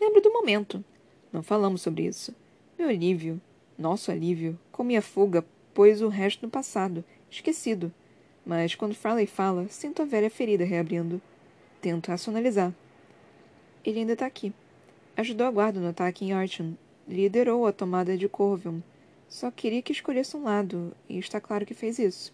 Lembro 0.00 0.20
do 0.20 0.32
momento. 0.32 0.84
Não 1.32 1.42
falamos 1.42 1.82
sobre 1.82 2.06
isso. 2.06 2.34
Meu 2.78 2.88
alívio, 2.88 3.40
nosso 3.76 4.10
alívio, 4.10 4.58
com 4.72 4.84
minha 4.84 5.02
fuga, 5.02 5.44
pôs 5.74 6.00
o 6.00 6.08
resto 6.08 6.44
no 6.46 6.50
passado, 6.50 7.04
esquecido. 7.30 7.92
Mas 8.44 8.74
quando 8.74 8.94
Farley 8.94 9.26
fala, 9.26 9.68
sinto 9.68 10.02
a 10.02 10.04
velha 10.04 10.30
ferida 10.30 10.64
reabrindo. 10.64 11.20
Tento 11.80 12.08
racionalizar. 12.08 12.74
Ele 13.84 14.00
ainda 14.00 14.12
está 14.12 14.26
aqui. 14.26 14.52
Ajudou 15.16 15.46
a 15.46 15.50
guarda 15.50 15.80
no 15.80 15.88
ataque 15.88 16.24
em 16.24 16.32
Archon. 16.32 16.74
Liderou 17.08 17.66
a 17.66 17.72
tomada 17.72 18.16
de 18.16 18.28
Corvium. 18.28 18.82
Só 19.28 19.50
queria 19.50 19.82
que 19.82 19.92
escolhesse 19.92 20.36
um 20.36 20.42
lado, 20.42 20.92
e 21.08 21.18
está 21.18 21.40
claro 21.40 21.64
que 21.64 21.74
fez 21.74 21.98
isso. 21.98 22.32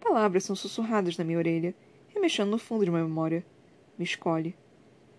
Palavras 0.00 0.44
são 0.44 0.54
sussurradas 0.54 1.16
na 1.16 1.24
minha 1.24 1.38
orelha, 1.38 1.74
remexendo 2.14 2.50
no 2.50 2.58
fundo 2.58 2.84
de 2.84 2.90
uma 2.90 3.02
memória. 3.02 3.44
Me 3.98 4.04
escolhe. 4.04 4.54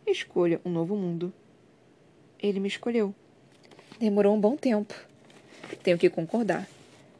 Escolha 0.08 0.62
um 0.64 0.70
novo 0.70 0.96
mundo. 0.96 1.34
Ele 2.40 2.60
me 2.60 2.68
escolheu. 2.68 3.14
Demorou 4.00 4.36
um 4.36 4.40
bom 4.40 4.56
tempo. 4.56 4.94
Tenho 5.84 5.98
que 5.98 6.10
concordar. 6.10 6.68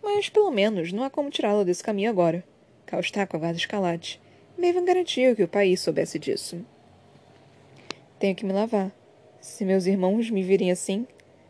Mas, 0.04 0.30
pelo 0.30 0.52
menos, 0.52 0.92
não 0.92 1.04
há 1.04 1.10
como 1.10 1.30
tirá-lo 1.30 1.66
desse 1.66 1.84
caminho 1.84 2.10
agora. 2.10 2.44
Está 2.92 3.28
com 3.28 3.38
a 3.38 3.40
guarda 3.40 3.58
escalate. 3.58 4.22
Maven 4.58 4.86
garantiu 4.86 5.36
que 5.36 5.44
o 5.44 5.48
país 5.48 5.82
soubesse 5.82 6.18
disso. 6.18 6.66
Tenho 8.18 8.36
que 8.36 8.46
me 8.46 8.54
lavar. 8.54 8.92
Se 9.42 9.66
meus 9.66 9.86
irmãos 9.86 10.30
me 10.30 10.42
virem 10.42 10.72
assim. 10.72 11.06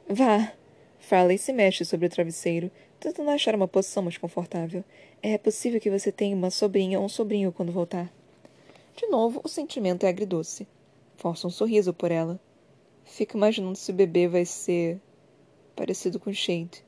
Vá! 0.09 0.51
Farley 0.99 1.37
se 1.37 1.53
mexe 1.53 1.85
sobre 1.85 2.07
o 2.07 2.09
travesseiro, 2.09 2.71
tentando 2.99 3.29
achar 3.29 3.53
uma 3.53 3.67
posição 3.67 4.01
mais 4.01 4.17
confortável. 4.17 4.83
É 5.21 5.37
possível 5.37 5.79
que 5.79 5.91
você 5.91 6.11
tenha 6.11 6.35
uma 6.35 6.49
sobrinha 6.49 6.99
ou 6.99 7.05
um 7.05 7.09
sobrinho 7.09 7.51
quando 7.51 7.71
voltar. 7.71 8.11
De 8.95 9.05
novo, 9.07 9.39
o 9.43 9.47
sentimento 9.47 10.05
é 10.05 10.09
agridoce. 10.09 10.67
Força 11.15 11.47
um 11.47 11.51
sorriso 11.51 11.93
por 11.93 12.11
ela. 12.11 12.39
Fico 13.03 13.37
imaginando 13.37 13.77
se 13.77 13.91
o 13.91 13.93
bebê 13.93 14.27
vai 14.27 14.45
ser. 14.45 14.99
parecido 15.75 16.19
com 16.19 16.33
Shade. 16.33 16.83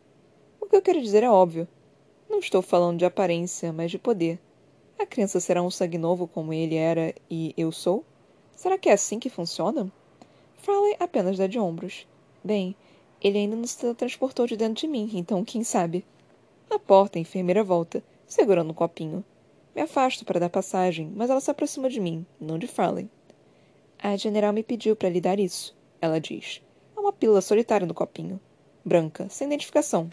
O 0.60 0.65
que 0.65 0.75
eu 0.75 0.81
quero 0.81 1.01
dizer 1.01 1.21
é 1.21 1.29
óbvio. 1.29 1.67
Não 2.38 2.41
estou 2.41 2.62
falando 2.62 3.00
de 3.00 3.06
aparência, 3.06 3.73
mas 3.73 3.89
de 3.89 3.97
poder. 3.97 4.39
A 5.00 5.08
criança 5.08 5.39
será 5.39 5.63
um 5.63 5.71
sangue 5.71 5.97
novo 5.97 6.28
como 6.28 6.54
ele 6.54 6.76
era 6.76 7.12
e 7.28 7.52
eu 7.58 7.71
sou? 7.71 8.06
Será 8.56 8.78
que 8.78 8.89
é 8.89 8.93
assim 8.93 9.17
que 9.17 9.28
funciona? 9.28 9.91
Farley 10.58 10.95
apenas 11.00 11.39
dá 11.39 11.47
de 11.47 11.58
ombros. 11.58 12.06
Bem, 12.43 12.76
Ele 13.19 13.39
ainda 13.39 13.56
não 13.56 13.65
se 13.65 13.91
transportou 13.95 14.45
de 14.45 14.56
dentro 14.56 14.82
de 14.82 14.88
mim, 14.88 15.10
então 15.15 15.43
quem 15.43 15.63
sabe? 15.63 16.06
Na 16.69 16.78
porta, 16.78 17.17
a 17.17 17.21
enfermeira 17.21 17.63
volta, 17.63 18.04
segurando 18.28 18.69
um 18.69 18.76
copinho. 18.76 19.26
Me 19.76 19.82
afasto 19.82 20.23
para 20.23 20.39
dar 20.39 20.52
passagem, 20.52 21.12
mas 21.15 21.32
ela 21.32 21.41
se 21.41 21.50
aproxima 21.50 21.89
de 21.89 22.00
mim, 22.00 22.23
não 22.39 22.60
de 22.60 22.67
Farley. 22.67 23.10
A 23.97 24.15
general 24.15 24.54
me 24.54 24.62
pediu 24.62 24.95
para 24.95 25.10
lhe 25.10 25.19
dar 25.19 25.39
isso, 25.39 25.76
ela 26.00 26.21
diz. 26.21 26.62
Há 26.95 27.02
uma 27.02 27.12
pílula 27.12 27.41
solitária 27.41 27.88
no 27.88 27.95
copinho. 27.95 28.39
Branca, 28.86 29.28
sem 29.28 29.47
identificação. 29.47 30.12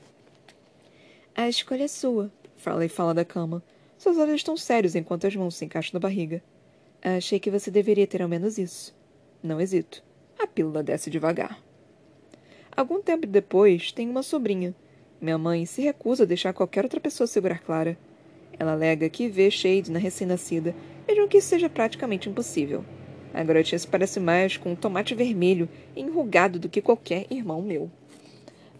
A 1.36 1.48
escolha 1.48 1.82
é 1.82 1.88
sua, 1.88 2.30
Farley 2.56 2.88
fala 2.88 3.12
da 3.12 3.24
cama. 3.24 3.60
Seus 3.98 4.16
olhos 4.18 4.36
estão 4.36 4.56
sérios 4.56 4.94
enquanto 4.94 5.26
as 5.26 5.34
mãos 5.34 5.56
se 5.56 5.64
encaixam 5.64 5.90
na 5.94 6.00
barriga. 6.00 6.40
Achei 7.02 7.40
que 7.40 7.50
você 7.50 7.72
deveria 7.72 8.06
ter 8.06 8.22
ao 8.22 8.28
menos 8.28 8.56
isso. 8.56 8.94
Não 9.42 9.60
hesito. 9.60 10.00
A 10.38 10.46
pílula 10.46 10.80
desce 10.80 11.10
devagar. 11.10 11.60
Algum 12.76 13.02
tempo 13.02 13.26
depois, 13.26 13.90
tenho 13.90 14.12
uma 14.12 14.22
sobrinha. 14.22 14.72
Minha 15.20 15.36
mãe 15.36 15.66
se 15.66 15.82
recusa 15.82 16.22
a 16.22 16.26
deixar 16.26 16.52
qualquer 16.52 16.84
outra 16.84 17.00
pessoa 17.00 17.26
segurar 17.26 17.58
Clara. 17.58 17.98
Ela 18.56 18.70
alega 18.70 19.08
que 19.08 19.28
vê 19.28 19.50
Shade 19.50 19.90
na 19.90 19.98
recém-nascida, 19.98 20.72
mesmo 21.08 21.26
que 21.26 21.38
isso 21.38 21.48
seja 21.48 21.68
praticamente 21.68 22.28
impossível. 22.28 22.84
A 23.32 23.42
garotinha 23.42 23.78
se 23.80 23.88
parece 23.88 24.20
mais 24.20 24.56
com 24.56 24.70
um 24.70 24.76
tomate 24.76 25.16
vermelho 25.16 25.68
e 25.96 26.00
enrugado 26.00 26.60
do 26.60 26.68
que 26.68 26.80
qualquer 26.80 27.26
irmão 27.28 27.60
meu. 27.60 27.90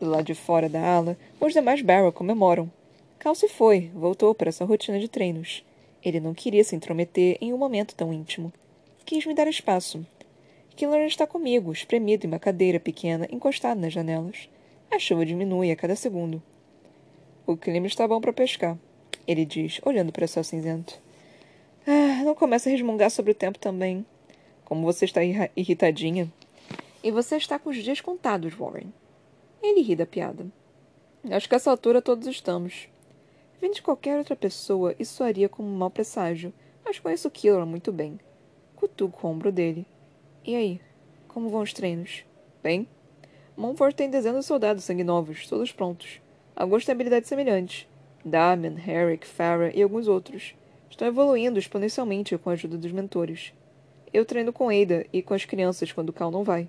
Do 0.01 0.09
lado 0.11 0.25
de 0.25 0.35
fora 0.35 0.69
da 0.69 0.81
ala, 0.81 1.17
os 1.41 1.53
demais 1.53 1.83
Barrow 1.83 2.13
comemoram. 2.13 2.71
Cal 3.19 3.35
se 3.35 3.49
foi, 3.49 3.91
voltou 3.95 4.35
para 4.35 4.53
sua 4.53 4.67
rotina 4.67 4.99
de 4.99 5.09
treinos. 5.09 5.65
Ele 6.05 6.21
não 6.21 6.35
queria 6.35 6.65
se 6.65 6.77
intrometer 6.77 7.39
em 7.41 7.53
um 7.53 7.59
momento 7.59 7.95
tão 7.95 8.13
íntimo. 8.13 8.53
Quis 9.05 9.25
me 9.27 9.35
dar 9.35 9.47
espaço, 9.47 10.05
Killer 10.77 11.07
está 11.07 11.25
comigo, 11.25 11.73
espremido 11.73 12.27
em 12.27 12.29
uma 12.29 12.39
cadeira 12.41 12.81
pequena 12.81 13.29
encostado 13.31 13.81
nas 13.81 13.93
janelas. 13.93 14.49
A 14.91 14.99
chuva 14.99 15.25
diminui 15.25 15.71
a 15.71 15.77
cada 15.77 15.95
segundo. 15.95 16.43
O 17.47 17.57
clima 17.57 17.87
está 17.87 18.09
bom 18.09 18.21
para 18.21 18.33
pescar, 18.33 18.77
ele 19.27 19.45
diz, 19.45 19.81
olhando 19.85 20.11
para 20.11 20.25
o 20.25 20.29
céu 20.29 20.43
cinzento. 20.43 21.01
Ah, 21.87 22.25
não 22.25 22.35
começa 22.35 22.69
a 22.69 22.73
resmungar 22.73 23.11
sobre 23.11 23.31
o 23.31 23.35
tempo 23.35 23.57
também. 23.57 24.05
Como 24.65 24.83
você 24.85 25.05
está 25.05 25.21
irritadinha. 25.55 26.33
E 27.05 27.11
você 27.13 27.37
está 27.37 27.57
com 27.57 27.71
os 27.71 27.77
dias 27.77 28.01
contados, 28.01 28.53
Warren. 28.55 28.93
Ele 29.67 29.81
ri 29.81 29.97
da 29.97 30.05
piada. 30.05 30.47
Acho 31.31 31.49
que 31.49 31.55
a 31.55 31.57
essa 31.57 31.71
altura 31.71 32.03
todos 32.03 32.27
estamos. 32.27 32.87
Vindo 33.63 33.73
de 33.73 33.81
qualquer 33.81 34.19
outra 34.19 34.37
pessoa, 34.37 34.95
isso 34.99 35.15
soaria 35.15 35.49
como 35.49 35.67
um 35.67 35.75
mau 35.79 35.89
presságio, 35.89 36.53
mas 36.85 36.99
conheço 36.99 37.31
Killer 37.31 37.65
muito 37.65 37.91
bem. 37.91 38.21
Cutuco 38.77 39.27
o 39.27 39.31
ombro 39.31 39.51
dele. 39.51 39.87
E 40.45 40.55
aí? 40.55 40.81
Como 41.27 41.49
vão 41.49 41.63
os 41.63 41.73
treinos? 41.73 42.27
Bem? 42.63 42.87
Montfort 43.57 43.97
tem 43.97 44.11
dezenas 44.11 44.45
de 44.45 44.49
soldados 44.49 44.85
sanguinovos, 44.85 45.49
todos 45.49 45.73
prontos. 45.73 46.21
Alguns 46.55 46.85
têm 46.85 46.93
habilidades 46.93 47.31
semelhantes. 47.31 47.89
Damian, 48.23 48.77
Herrick, 48.77 49.27
Farah 49.27 49.75
e 49.75 49.83
alguns 49.83 50.09
outros. 50.09 50.55
Estão 50.91 51.09
evoluindo 51.09 51.59
exponencialmente 51.59 52.37
com 52.37 52.51
a 52.51 52.53
ajuda 52.53 52.77
dos 52.77 52.93
mentores. 52.93 53.55
Eu 54.13 54.27
treino 54.27 54.53
com 54.53 54.69
Ada 54.69 55.07
e 55.11 55.23
com 55.23 55.33
as 55.33 55.47
crianças 55.47 55.91
quando 55.91 56.13
Cal 56.13 56.31
não 56.31 56.45
vai. 56.45 56.69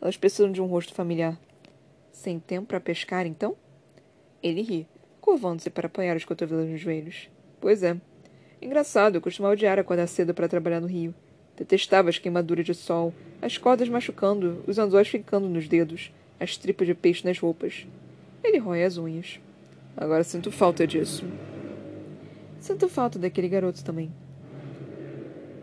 Elas 0.00 0.16
precisam 0.16 0.52
de 0.52 0.62
um 0.62 0.66
rosto 0.66 0.94
familiar. 0.94 1.36
Sem 2.16 2.40
tempo 2.40 2.68
para 2.68 2.80
pescar, 2.80 3.26
então? 3.26 3.54
Ele 4.42 4.62
ri, 4.62 4.88
curvando-se 5.20 5.68
para 5.68 5.86
apoiar 5.86 6.16
os 6.16 6.24
cotovelos 6.24 6.66
nos 6.66 6.80
joelhos. 6.80 7.28
Pois 7.60 7.82
é. 7.82 7.94
Engraçado, 8.60 9.16
eu 9.16 9.20
costumava 9.20 9.52
odiar 9.52 9.78
acordar 9.78 10.06
cedo 10.06 10.32
para 10.32 10.48
trabalhar 10.48 10.80
no 10.80 10.86
rio. 10.86 11.14
Detestava 11.56 12.08
as 12.08 12.18
queimaduras 12.18 12.64
de 12.64 12.74
sol, 12.74 13.12
as 13.40 13.58
cordas 13.58 13.90
machucando, 13.90 14.64
os 14.66 14.78
anzóis 14.78 15.06
ficando 15.06 15.46
nos 15.46 15.68
dedos, 15.68 16.10
as 16.40 16.56
tripas 16.56 16.86
de 16.86 16.94
peixe 16.94 17.22
nas 17.22 17.38
roupas. 17.38 17.86
Ele 18.42 18.58
rói 18.58 18.82
as 18.82 18.96
unhas. 18.96 19.38
Agora 19.94 20.24
sinto 20.24 20.50
falta 20.50 20.86
disso. 20.86 21.22
Sinto 22.58 22.88
falta 22.88 23.18
daquele 23.18 23.48
garoto 23.48 23.84
também. 23.84 24.10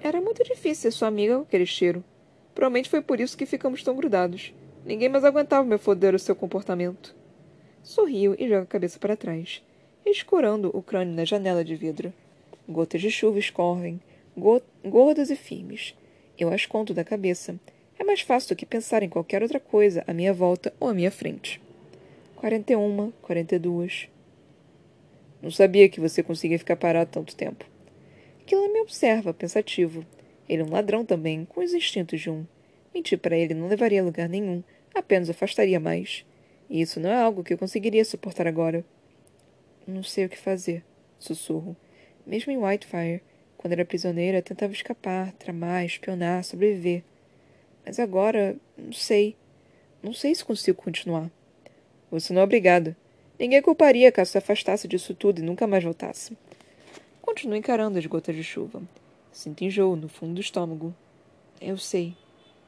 Era 0.02 0.22
muito 0.22 0.44
difícil 0.44 0.84
ser 0.84 0.92
sua 0.92 1.08
amiga 1.08 1.36
com 1.36 1.42
aquele 1.42 1.66
cheiro. 1.66 2.04
Provavelmente 2.54 2.92
foi 2.92 3.02
por 3.02 3.20
isso 3.20 3.36
que 3.36 3.48
ficamos 3.48 3.82
tão 3.82 3.96
grudados. 3.96 4.54
Ninguém 4.86 5.08
mais 5.08 5.24
aguentava 5.24 5.64
meu 5.64 5.80
foder 5.80 6.14
o 6.14 6.20
seu 6.20 6.36
comportamento. 6.36 7.16
Sorriu 7.82 8.36
e 8.38 8.50
joga 8.50 8.64
a 8.64 8.66
cabeça 8.66 9.00
para 9.00 9.16
trás, 9.16 9.64
escorando 10.06 10.70
o 10.74 10.82
crânio 10.82 11.16
na 11.16 11.24
janela 11.24 11.64
de 11.64 11.76
vidro. 11.76 12.14
Gotas 12.68 13.02
de 13.02 13.10
chuva 13.10 13.40
escorrem, 13.40 14.02
gordas 14.84 15.30
e 15.30 15.36
firmes. 15.36 15.96
Eu 16.38 16.52
as 16.52 16.66
conto 16.66 16.94
da 16.94 17.04
cabeça. 17.04 17.58
É 17.98 18.04
mais 18.04 18.22
fácil 18.22 18.50
do 18.50 18.58
que 18.58 18.66
pensar 18.66 19.04
em 19.04 19.10
qualquer 19.10 19.42
outra 19.42 19.60
coisa 19.60 20.04
à 20.06 20.14
minha 20.14 20.34
volta 20.34 20.74
ou 20.80 20.90
à 20.90 20.94
minha 20.94 21.12
frente. 21.12 21.62
Quarenta 22.36 22.74
e 22.74 22.76
uma, 22.76 23.14
quarenta 23.22 23.56
e 23.56 23.60
duas. 23.60 24.10
Não 25.42 25.52
sabia 25.52 25.88
que 25.88 26.02
você 26.02 26.22
conseguia 26.22 26.60
ficar 26.60 26.76
parado 26.76 27.12
tanto 27.12 27.36
tempo. 27.36 27.66
Aquilo 28.42 28.72
me 28.72 28.82
observa, 28.82 29.34
pensativo. 29.34 30.06
Ele 30.50 30.62
é 30.62 30.66
um 30.66 30.72
ladrão 30.72 31.06
também, 31.06 31.46
com 31.46 31.62
os 31.62 31.74
instintos 31.74 32.20
de 32.20 32.30
um. 32.30 32.46
Mentir 32.94 33.18
para 33.18 33.36
ele 33.36 33.54
não 33.54 33.68
levaria 33.68 34.02
a 34.02 34.04
lugar 34.04 34.30
nenhum, 34.30 34.64
apenas 34.94 35.30
afastaria 35.30 35.80
mais. 35.80 36.26
E 36.70 36.82
isso 36.82 37.00
não 37.00 37.10
é 37.10 37.16
algo 37.16 37.44
que 37.44 37.54
eu 37.54 37.58
conseguiria 37.58 38.06
suportar 38.06 38.48
agora. 38.48 38.86
Não 39.88 40.04
sei 40.04 40.26
o 40.26 40.30
que 40.30 40.38
fazer, 40.38 40.84
sussurro. 41.20 41.76
Mesmo 42.26 42.52
em 42.52 42.58
Whitefire, 42.58 43.22
quando 43.58 43.74
era 43.74 43.86
prisioneira, 43.86 44.42
tentava 44.42 44.74
escapar, 44.74 45.32
tramar, 45.34 45.86
espionar, 45.86 46.44
sobreviver. 46.44 47.04
Mas 47.86 48.00
agora, 48.00 48.56
não 48.78 48.94
sei. 48.94 49.36
Não 50.02 50.14
sei 50.14 50.36
se 50.36 50.44
consigo 50.44 50.82
continuar. 50.82 51.30
Você 52.12 52.34
não 52.34 52.42
é 52.42 52.44
obrigada. 52.44 52.96
Ninguém 53.40 53.62
culparia 53.62 54.12
caso 54.12 54.32
se 54.32 54.38
afastasse 54.38 54.88
disso 54.88 55.14
tudo 55.14 55.40
e 55.40 55.44
nunca 55.44 55.66
mais 55.66 55.84
voltasse. 55.84 56.38
Continuo 57.22 57.56
encarando 57.56 57.98
as 57.98 58.06
gotas 58.06 58.36
de 58.36 58.44
chuva. 58.44 58.82
Sinto 59.32 59.64
enjoo 59.64 59.96
no 59.96 60.08
fundo 60.08 60.36
do 60.36 60.42
estômago. 60.42 60.94
Eu 61.60 61.78
sei. 61.78 62.16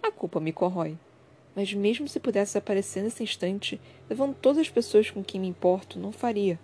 A 0.06 0.12
culpa 0.12 0.40
me 0.40 0.54
corrói. 0.54 0.96
Mas 1.56 1.74
mesmo 1.74 2.08
se 2.08 2.20
pudesse 2.20 2.52
desaparecer 2.52 3.02
nesse 3.02 3.24
instante, 3.24 3.82
levando 4.08 4.36
todas 4.36 4.60
as 4.60 4.70
pessoas 4.70 5.10
com 5.10 5.24
quem 5.24 5.42
me 5.42 5.48
importo, 5.48 5.98
não 5.98 6.12
faria. 6.12 6.60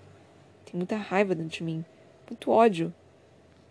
Tem 0.63 0.75
muita 0.75 0.95
raiva 0.95 1.33
dentro 1.33 1.57
de 1.57 1.63
mim. 1.63 1.83
Muito 2.29 2.51
ódio. 2.51 2.93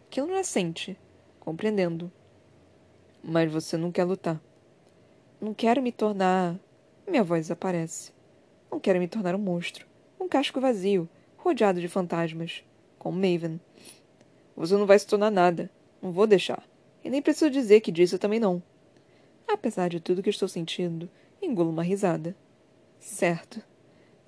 Aquilo 0.09 0.27
não 0.27 0.35
é 0.35 0.43
sente, 0.43 0.99
compreendendo. 1.39 2.11
Mas 3.23 3.53
você 3.53 3.77
não 3.77 3.93
quer 3.93 4.03
lutar. 4.03 4.41
Não 5.41 5.55
quero 5.55 5.81
me 5.81 5.93
tornar. 5.93 6.59
Minha 7.07 7.23
voz 7.23 7.43
desaparece. 7.43 8.13
Não 8.73 8.81
quero 8.81 8.99
me 8.99 9.07
tornar 9.07 9.37
um 9.37 9.39
monstro. 9.39 9.87
Um 10.19 10.27
casco 10.27 10.61
vazio, 10.61 11.09
rodeado 11.37 11.81
de 11.81 11.87
fantasmas. 11.87 12.65
Como 12.99 13.17
Maven. 13.17 13.61
Você 14.57 14.75
não 14.75 14.85
vai 14.85 14.99
se 14.99 15.07
tornar 15.07 15.31
nada. 15.31 15.71
Não 16.03 16.11
vou 16.11 16.27
deixar. 16.27 16.69
E 17.05 17.09
nem 17.09 17.23
preciso 17.23 17.53
dizer 17.53 17.81
que 17.83 17.93
disso 17.93 18.17
eu 18.17 18.19
também 18.19 18.41
não. 18.41 18.61
Apesar 19.53 19.89
de 19.89 19.99
tudo 19.99 20.23
que 20.23 20.31
estou 20.31 20.47
sentindo, 20.47 21.11
engulo 21.43 21.71
uma 21.71 21.83
risada. 21.83 22.37
Certo. 23.01 23.61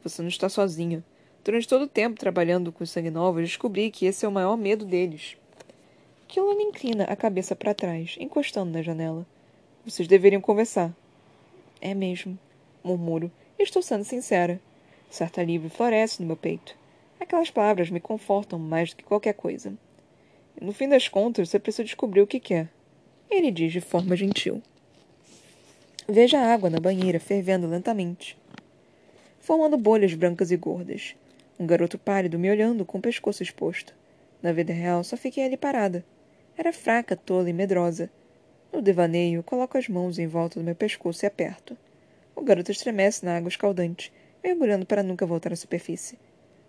Você 0.02 0.20
não 0.20 0.28
está 0.28 0.48
sozinha. 0.48 1.04
Durante 1.44 1.68
todo 1.68 1.82
o 1.82 1.88
tempo 1.88 2.18
trabalhando 2.18 2.72
com 2.72 2.82
os 2.82 2.90
sangue 2.90 3.10
novos, 3.10 3.42
descobri 3.42 3.88
que 3.90 4.04
esse 4.04 4.24
é 4.24 4.28
o 4.28 4.32
maior 4.32 4.56
medo 4.56 4.84
deles. 4.84 5.36
Killan 6.26 6.60
inclina 6.60 7.04
a 7.04 7.14
cabeça 7.14 7.54
para 7.54 7.72
trás, 7.72 8.16
encostando 8.18 8.72
na 8.72 8.82
janela. 8.82 9.24
Vocês 9.84 10.08
deveriam 10.08 10.40
conversar. 10.42 10.92
É 11.80 11.94
mesmo, 11.94 12.36
murmuro. 12.82 13.30
Estou 13.56 13.80
sendo 13.80 14.04
sincera. 14.04 14.60
Certo 15.08 15.40
alívio 15.40 15.70
floresce 15.70 16.20
no 16.20 16.26
meu 16.26 16.36
peito. 16.36 16.74
Aquelas 17.20 17.50
palavras 17.50 17.90
me 17.90 18.00
confortam 18.00 18.58
mais 18.58 18.90
do 18.90 18.96
que 18.96 19.04
qualquer 19.04 19.34
coisa. 19.34 19.72
No 20.60 20.72
fim 20.72 20.88
das 20.88 21.06
contas, 21.06 21.48
você 21.48 21.60
precisa 21.60 21.84
descobrir 21.84 22.22
o 22.22 22.26
que 22.26 22.40
quer. 22.40 22.68
Ele 23.30 23.52
diz 23.52 23.72
de 23.72 23.80
forma 23.80 24.16
gentil. 24.16 24.60
Veja 26.08 26.40
a 26.40 26.52
água 26.52 26.68
na 26.68 26.80
banheira 26.80 27.20
fervendo 27.20 27.68
lentamente, 27.68 28.36
formando 29.38 29.78
bolhas 29.78 30.12
brancas 30.14 30.50
e 30.50 30.56
gordas. 30.56 31.14
Um 31.60 31.64
garoto 31.64 31.96
pálido 31.96 32.40
me 32.40 32.50
olhando 32.50 32.84
com 32.84 32.98
o 32.98 33.00
pescoço 33.00 33.40
exposto. 33.40 33.94
Na 34.42 34.52
vida 34.52 34.72
real, 34.72 35.04
só 35.04 35.16
fiquei 35.16 35.44
ali 35.44 35.56
parada, 35.56 36.04
era 36.56 36.72
fraca, 36.72 37.14
tola 37.14 37.48
e 37.48 37.52
medrosa. 37.52 38.10
No 38.72 38.82
devaneio, 38.82 39.44
coloco 39.44 39.78
as 39.78 39.88
mãos 39.88 40.18
em 40.18 40.26
volta 40.26 40.58
do 40.58 40.64
meu 40.64 40.74
pescoço 40.74 41.24
e 41.24 41.26
aperto. 41.26 41.78
O 42.34 42.42
garoto 42.42 42.72
estremece 42.72 43.24
na 43.24 43.36
água 43.36 43.48
escaldante, 43.48 44.12
mergulhando 44.42 44.84
para 44.84 45.04
nunca 45.04 45.24
voltar 45.24 45.52
à 45.52 45.56
superfície. 45.56 46.18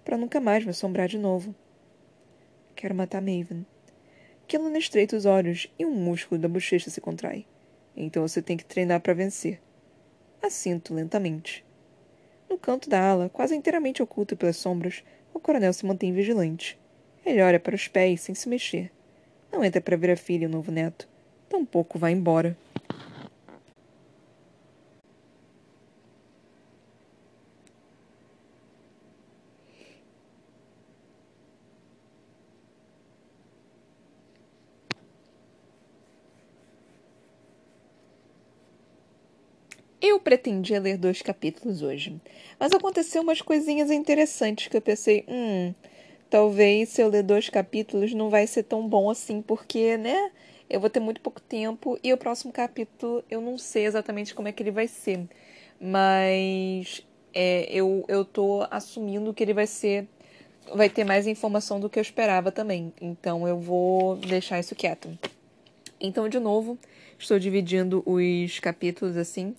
Para 0.06 0.16
nunca 0.16 0.40
mais 0.40 0.64
me 0.64 0.70
assombrar 0.70 1.08
de 1.08 1.18
novo. 1.18 1.56
Quero 2.76 2.94
matar 2.94 3.22
Maven. 3.22 3.66
Kellan 4.48 4.78
estreita 4.78 5.18
os 5.18 5.26
olhos 5.26 5.74
e 5.80 5.86
um 5.88 5.92
músculo 5.92 6.40
da 6.40 6.48
bochecha 6.48 6.92
se 6.92 7.02
contrai. 7.02 7.48
Então 7.96 8.28
você 8.28 8.42
tem 8.42 8.58
que 8.58 8.66
treinar 8.66 9.02
para 9.02 9.14
vencer. 9.14 9.62
Assinto 10.42 10.94
lentamente. 10.94 11.64
No 12.50 12.58
canto 12.58 12.90
da 12.90 13.00
ala, 13.00 13.30
quase 13.30 13.56
inteiramente 13.56 14.04
oculto 14.04 14.36
pelas 14.36 14.58
sombras, 14.58 15.04
o 15.34 15.40
coronel 15.40 15.74
se 15.74 15.86
mantém 15.86 16.14
vigilante. 16.14 16.80
Ele 17.26 17.42
olha 17.42 17.60
para 17.60 17.76
os 17.76 17.88
pés 17.88 18.22
sem 18.22 18.36
se 18.36 18.50
mexer. 18.50 18.92
Não 19.52 19.64
entra 19.64 19.80
para 19.80 19.96
ver 19.96 20.12
a 20.12 20.18
filha 20.18 20.44
e 20.44 20.48
o 20.48 20.50
novo 20.50 20.72
neto. 20.72 21.08
Tampouco 21.48 21.98
vai 21.98 22.12
embora. 22.12 22.58
Eu 40.06 40.13
pretendia 40.24 40.80
ler 40.80 40.98
dois 40.98 41.22
capítulos 41.22 41.82
hoje, 41.82 42.20
mas 42.60 42.72
aconteceu 42.72 43.22
umas 43.22 43.42
coisinhas 43.42 43.92
interessantes 43.92 44.68
que 44.68 44.78
eu 44.78 44.82
pensei, 44.82 45.26
hum, 45.28 45.74
talvez 46.30 46.90
se 46.90 47.02
eu 47.02 47.10
ler 47.10 47.24
dois 47.24 47.50
capítulos 47.50 48.14
não 48.14 48.30
vai 48.30 48.48
ser 48.48 48.64
tão 48.64 48.88
bom 48.88 49.10
assim, 49.10 49.42
porque, 49.42 49.98
né, 49.98 50.32
eu 50.70 50.80
vou 50.80 50.90
ter 50.90 51.00
muito 51.00 51.22
pouco 51.22 51.42
tempo 51.42 52.00
e 52.04 52.12
o 52.14 52.18
próximo 52.18 52.52
capítulo 52.52 53.24
eu 53.30 53.42
não 53.42 53.58
sei 53.58 53.86
exatamente 53.86 54.34
como 54.34 54.48
é 54.48 54.52
que 54.52 54.64
ele 54.64 54.72
vai 54.72 54.88
ser, 54.88 55.28
mas 55.80 57.06
é, 57.34 57.68
eu, 57.70 58.06
eu 58.08 58.24
tô 58.24 58.66
assumindo 58.72 59.34
que 59.34 59.44
ele 59.44 59.54
vai 59.54 59.68
ser, 59.68 60.08
vai 60.74 60.90
ter 60.90 61.04
mais 61.04 61.28
informação 61.28 61.80
do 61.80 61.90
que 61.90 62.00
eu 62.00 62.02
esperava 62.02 62.52
também, 62.52 62.94
então 63.02 63.48
eu 63.48 63.60
vou 63.60 64.16
deixar 64.16 64.60
isso 64.60 64.74
quieto. 64.76 65.10
Então, 66.06 66.28
de 66.28 66.38
novo, 66.38 66.78
estou 67.18 67.40
dividindo 67.40 68.04
os 68.06 68.60
capítulos 68.60 69.16
assim. 69.16 69.56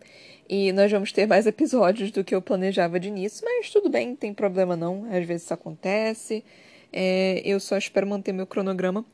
E 0.46 0.72
nós 0.72 0.92
vamos 0.92 1.11
ter 1.11 1.26
mais 1.26 1.46
episódios 1.46 2.11
do 2.11 2.22
que 2.22 2.35
eu 2.35 2.42
planejava 2.42 3.00
de 3.00 3.09
início, 3.09 3.42
mas 3.42 3.70
tudo 3.70 3.88
bem, 3.88 4.09
não 4.09 4.16
tem 4.16 4.35
problema 4.35 4.76
não. 4.76 5.07
Às 5.07 5.24
vezes 5.26 5.44
isso 5.44 5.54
acontece. 5.54 6.44
É, 6.92 7.40
eu 7.46 7.59
só 7.59 7.78
espero 7.78 8.07
manter 8.07 8.33
meu 8.33 8.46
cronograma. 8.46 9.07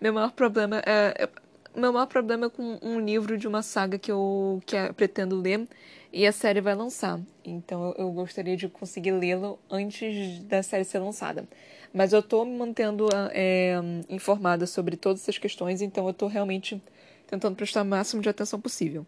Meu 0.00 0.14
maior 0.14 0.32
problema 0.32 0.78
é, 0.86 1.24
é 1.24 1.28
meu 1.76 1.92
maior 1.92 2.06
problema 2.06 2.46
é 2.46 2.48
com 2.48 2.78
um 2.82 2.98
livro 2.98 3.36
de 3.36 3.46
uma 3.46 3.62
saga 3.62 3.98
que 3.98 4.10
eu, 4.10 4.60
que 4.66 4.74
eu 4.74 4.92
pretendo 4.94 5.36
ler 5.36 5.68
e 6.12 6.26
a 6.26 6.32
série 6.32 6.60
vai 6.62 6.74
lançar. 6.74 7.20
Então 7.44 7.88
eu, 7.90 8.06
eu 8.06 8.12
gostaria 8.12 8.56
de 8.56 8.66
conseguir 8.68 9.12
lê-lo 9.12 9.58
antes 9.70 10.40
da 10.44 10.62
série 10.62 10.84
ser 10.84 10.98
lançada. 11.00 11.46
Mas 11.92 12.12
eu 12.12 12.20
estou 12.20 12.44
me 12.44 12.56
mantendo 12.56 13.08
é, 13.32 13.76
informada 14.08 14.66
sobre 14.66 14.96
todas 14.96 15.22
essas 15.22 15.38
questões, 15.38 15.80
então 15.80 16.04
eu 16.04 16.10
estou 16.10 16.28
realmente 16.28 16.82
tentando 17.26 17.56
prestar 17.56 17.82
o 17.82 17.84
máximo 17.84 18.22
de 18.22 18.28
atenção 18.28 18.60
possível. 18.60 19.06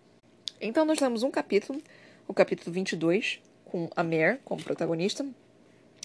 Então 0.61 0.85
nós 0.85 0.99
temos 0.99 1.23
um 1.23 1.31
capítulo, 1.31 1.81
o 2.27 2.35
capítulo 2.35 2.73
22, 2.73 3.41
com 3.65 3.89
a 3.95 4.03
Mare 4.03 4.39
como 4.45 4.63
protagonista. 4.63 5.25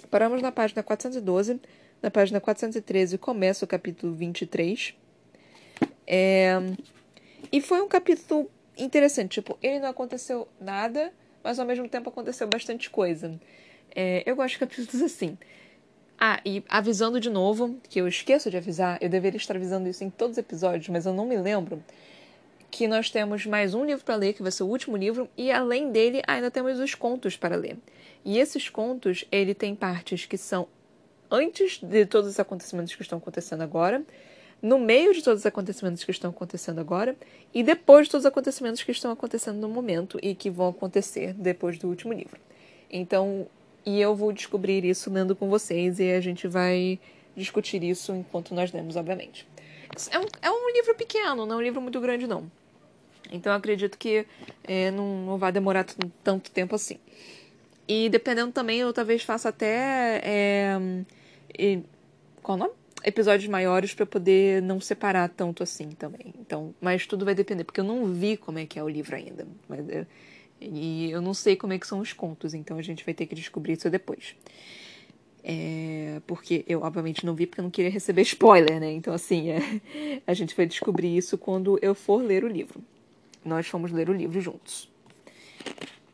Paramos 0.10 0.42
na 0.42 0.52
página 0.52 0.84
412. 0.84 1.60
Na 2.02 2.12
página 2.12 2.40
413 2.40 3.18
começa 3.18 3.66
o 3.66 3.68
capítulo 3.68 4.14
23. 4.14 4.94
É... 6.06 6.56
E 7.52 7.62
foi 7.62 7.82
um 7.82 7.88
capítulo 7.88 8.50
interessante. 8.78 9.42
Tipo, 9.42 9.58
ele 9.62 9.80
não 9.80 9.90
aconteceu 9.90 10.48
nada, 10.60 11.12
mas 11.44 11.60
ao 11.60 11.66
mesmo 11.66 11.88
tempo 11.90 12.10
aconteceu 12.10 12.48
bastante 12.48 12.90
coisa. 12.90 13.40
É... 13.96 14.24
Eu 14.26 14.36
gosto 14.36 14.54
de 14.54 14.60
capítulos 14.60 15.02
assim. 15.02 15.38
Ah, 16.20 16.40
e 16.46 16.64
avisando 16.70 17.20
de 17.20 17.30
novo, 17.30 17.78
que 17.90 18.00
eu 18.00 18.08
esqueço 18.08 18.50
de 18.50 18.58
avisar, 18.58 18.98
eu 19.02 19.10
deveria 19.10 19.38
estar 19.38 19.56
avisando 19.56 19.90
isso 19.90 20.04
em 20.04 20.10
todos 20.10 20.34
os 20.34 20.38
episódios, 20.38 20.88
mas 20.90 21.06
eu 21.06 21.14
não 21.14 21.26
me 21.26 21.38
lembro 21.38 21.84
que 22.72 22.88
nós 22.88 23.10
temos 23.10 23.46
mais 23.46 23.74
um 23.74 23.86
livro 23.86 24.04
para 24.04 24.16
ler, 24.16 24.34
que 24.34 24.42
vai 24.42 24.52
ser 24.52 24.64
o 24.64 24.68
último 24.68 24.98
livro, 24.98 25.30
e 25.38 25.52
além 25.52 25.92
dele 25.92 26.22
ainda 26.28 26.50
temos 26.50 26.80
os 26.80 26.96
contos 26.96 27.38
para 27.38 27.56
ler. 27.56 27.78
E 28.24 28.40
esses 28.40 28.70
contos, 28.70 29.26
ele 29.32 29.54
tem 29.54 29.76
partes 29.76 30.26
que 30.26 30.38
são 30.38 30.68
antes 31.30 31.80
de 31.82 32.06
todos 32.06 32.30
os 32.30 32.40
acontecimentos 32.40 32.96
que 32.96 33.02
estão 33.02 33.18
acontecendo 33.18 33.62
agora, 33.62 34.04
no 34.62 34.80
meio 34.80 35.14
de 35.14 35.24
todos 35.24 35.42
os 35.42 35.46
acontecimentos 35.46 36.04
que 36.04 36.12
estão 36.12 36.32
acontecendo 36.32 36.80
agora 36.80 37.16
e 37.54 37.62
depois 37.62 38.08
de 38.08 38.12
todos 38.12 38.26
os 38.26 38.30
acontecimentos 38.32 38.84
que 38.84 38.92
estão 38.92 39.12
acontecendo 39.12 39.60
no 39.60 39.70
momento 39.70 40.18
e 40.22 40.34
que 40.34 40.50
vão 40.50 40.70
acontecer 40.70 41.34
depois 41.34 41.78
do 41.78 41.88
último 41.88 42.14
livro. 42.14 42.40
Então, 42.90 43.48
e 43.86 44.02
eu 44.02 44.16
vou 44.16 44.32
descobrir 44.32 44.84
isso 44.84 45.12
lendo 45.12 45.36
com 45.36 45.50
vocês 45.50 46.00
e 46.00 46.12
a 46.12 46.22
gente 46.22 46.48
vai 46.48 47.00
discutir 47.36 47.84
isso 47.84 48.14
enquanto 48.14 48.56
nós 48.56 48.72
lemos, 48.72 48.96
obviamente. 48.96 49.48
É 50.12 50.20
um, 50.20 50.26
é 50.42 50.50
um 50.50 50.74
livro 50.74 50.96
pequeno, 50.96 51.46
não 51.46 51.56
é 51.56 51.58
um 51.60 51.62
livro 51.62 51.82
muito 51.82 52.00
grande, 52.00 52.28
não. 52.28 52.50
Então 53.32 53.54
acredito 53.54 53.98
que 53.98 54.26
é, 54.64 54.92
não, 54.92 55.26
não 55.26 55.38
vai 55.38 55.52
demorar 55.52 55.86
tanto 56.24 56.52
tempo 56.52 56.76
assim. 56.76 57.00
E 57.88 58.10
dependendo 58.10 58.52
também, 58.52 58.80
eu 58.80 58.92
talvez 58.92 59.24
faça 59.24 59.50
até. 59.50 60.22
É, 60.24 60.78
é, 61.58 61.80
qual 62.42 62.58
o 62.58 62.60
nome? 62.60 62.74
Episódios 63.04 63.48
maiores 63.48 63.94
para 63.94 64.06
poder 64.06 64.64
não 64.64 64.80
separar 64.80 65.30
tanto 65.30 65.62
assim 65.62 65.90
também. 65.90 66.34
Então, 66.40 66.74
mas 66.82 67.06
tudo 67.06 67.24
vai 67.24 67.36
depender, 67.36 67.64
porque 67.64 67.80
eu 67.80 67.84
não 67.84 68.06
vi 68.08 68.36
como 68.36 68.58
é 68.58 68.66
que 68.66 68.80
é 68.80 68.84
o 68.84 68.90
livro 68.90 69.16
ainda. 69.16 69.48
Mas, 69.68 69.88
é, 69.90 70.08
e 70.72 71.12
eu 71.12 71.22
não 71.22 71.34
sei 71.34 71.56
como 71.56 71.74
é 71.74 71.80
que 71.80 71.88
são 71.88 72.00
os 72.00 72.14
contos, 72.14 72.54
então 72.54 72.78
a 72.78 72.82
gente 72.82 73.04
vai 73.06 73.14
ter 73.14 73.26
que 73.26 73.36
descobrir 73.36 73.74
isso 73.74 73.90
depois. 73.90 74.36
É, 75.44 76.22
porque 76.26 76.66
eu, 76.68 76.82
obviamente, 76.82 77.26
não 77.26 77.36
vi 77.36 77.46
porque 77.46 77.62
eu 77.62 77.64
não 77.64 77.72
queria 77.72 77.92
receber 77.92 78.22
spoiler, 78.24 78.80
né? 78.80 78.92
Então, 78.92 79.14
assim, 79.14 79.50
é, 79.50 79.62
a 80.26 80.34
gente 80.34 80.56
vai 80.56 80.66
descobrir 80.66 81.16
isso 81.16 81.38
quando 81.38 81.78
eu 81.82 81.94
for 81.94 82.24
ler 82.24 82.44
o 82.44 82.48
livro 82.48 82.82
nós 83.46 83.68
fomos 83.68 83.92
ler 83.92 84.10
o 84.10 84.14
livro 84.14 84.42
juntos. 84.42 84.90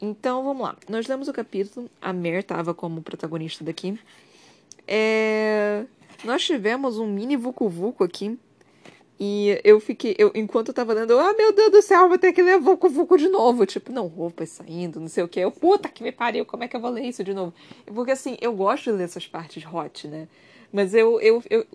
Então, 0.02 0.44
vamos 0.44 0.62
lá. 0.62 0.76
Nós 0.90 1.08
lemos 1.08 1.30
o 1.30 1.34
capítulo, 1.34 1.90
a 2.02 2.12
Mer 2.12 2.40
estava 2.40 2.74
como 2.74 3.02
protagonista 3.02 3.64
daqui. 3.64 3.98
É... 4.86 5.86
Nós 6.26 6.44
tivemos 6.44 7.00
um 7.00 7.08
mini 7.08 7.38
Vucu 7.38 7.70
Vucu 7.70 8.04
aqui. 8.04 8.38
E 9.24 9.62
eu 9.64 9.80
fiquei, 9.80 10.16
eu, 10.18 10.32
enquanto 10.34 10.70
eu 10.70 10.74
tava 10.74 10.94
lendo, 10.94 11.16
ah, 11.20 11.32
meu 11.38 11.54
Deus 11.54 11.70
do 11.70 11.82
céu, 11.84 12.10
vou 12.10 12.18
ter 12.18 12.34
que 12.34 12.42
ler 12.42 12.60
Vucu 12.60 12.90
Vucu 12.90 13.20
de 13.20 13.28
novo. 13.28 13.68
Tipo, 13.68 13.92
não, 13.92 14.08
roupas 14.08 14.50
saindo, 14.50 15.00
não 15.00 15.08
sei 15.08 15.24
o 15.24 15.28
que. 15.28 15.40
Eu, 15.40 15.52
puta 15.52 15.88
que 15.90 16.02
me 16.02 16.12
pariu, 16.12 16.44
como 16.44 16.64
é 16.64 16.68
que 16.68 16.76
eu 16.76 16.80
vou 16.80 16.90
ler 16.90 17.06
isso 17.06 17.24
de 17.24 17.32
novo? 17.32 17.54
Porque 17.86 18.10
assim, 18.10 18.36
eu 18.42 18.52
gosto 18.52 18.86
de 18.86 18.94
ler 18.94 19.04
essas 19.04 19.28
partes 19.28 19.64
hot, 19.64 20.08
né? 20.08 20.28
Mas 20.74 20.96
eu, 20.96 21.22
eu, 21.22 21.44
eu, 21.52 21.68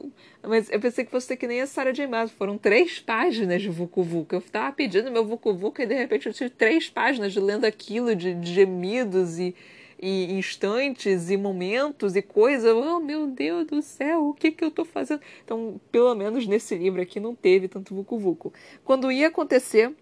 mas 0.43 0.69
eu 0.73 0.81
pensei 0.81 1.05
que 1.05 1.11
fosse 1.13 1.37
que 1.37 1.47
nem 1.47 1.61
a 1.61 1.69
Sarah 1.69 1.93
J. 1.93 2.09
Maas. 2.09 2.33
Foram 2.33 2.59
três 2.59 2.99
páginas 2.99 3.63
de 3.63 3.69
Vucu 3.69 4.03
Vucu. 4.03 4.35
Eu 4.35 4.41
tava 4.43 4.73
pedindo 4.73 5.09
meu 5.13 5.25
Vucu 5.25 5.55
Vucu 5.55 5.83
e 5.83 5.87
de 5.87 5.95
repente 5.95 6.27
eu 6.27 6.33
tive 6.33 6.51
três 6.51 6.91
páginas 6.91 7.33
de 7.33 7.39
lendo 7.39 7.65
aquilo, 7.65 8.17
de, 8.17 8.35
de 8.35 8.53
gemidos 8.53 9.39
e, 9.39 9.55
e 10.01 10.33
instantes 10.33 11.31
e 11.31 11.37
momentos 11.37 12.17
e 12.17 12.23
coisas. 12.23 12.73
Oh, 12.73 13.01
meu 13.01 13.27
Deus 13.27 13.67
do 13.67 13.81
céu, 13.83 14.29
o 14.29 14.35
que 14.35 14.51
que 14.51 14.65
eu 14.65 14.71
tô 14.71 14.85
fazendo? 14.85 15.21
Então, 15.45 15.81
pelo 15.91 16.15
menos 16.15 16.47
nesse 16.47 16.75
livro 16.75 17.01
aqui 17.01 17.19
não 17.19 17.35
teve 17.35 17.69
tanto 17.69 17.95
Vucu 17.95 18.19
Vucu. 18.19 18.53
Quando 18.85 19.11
ia 19.11 19.29
acontecer, 19.29 19.95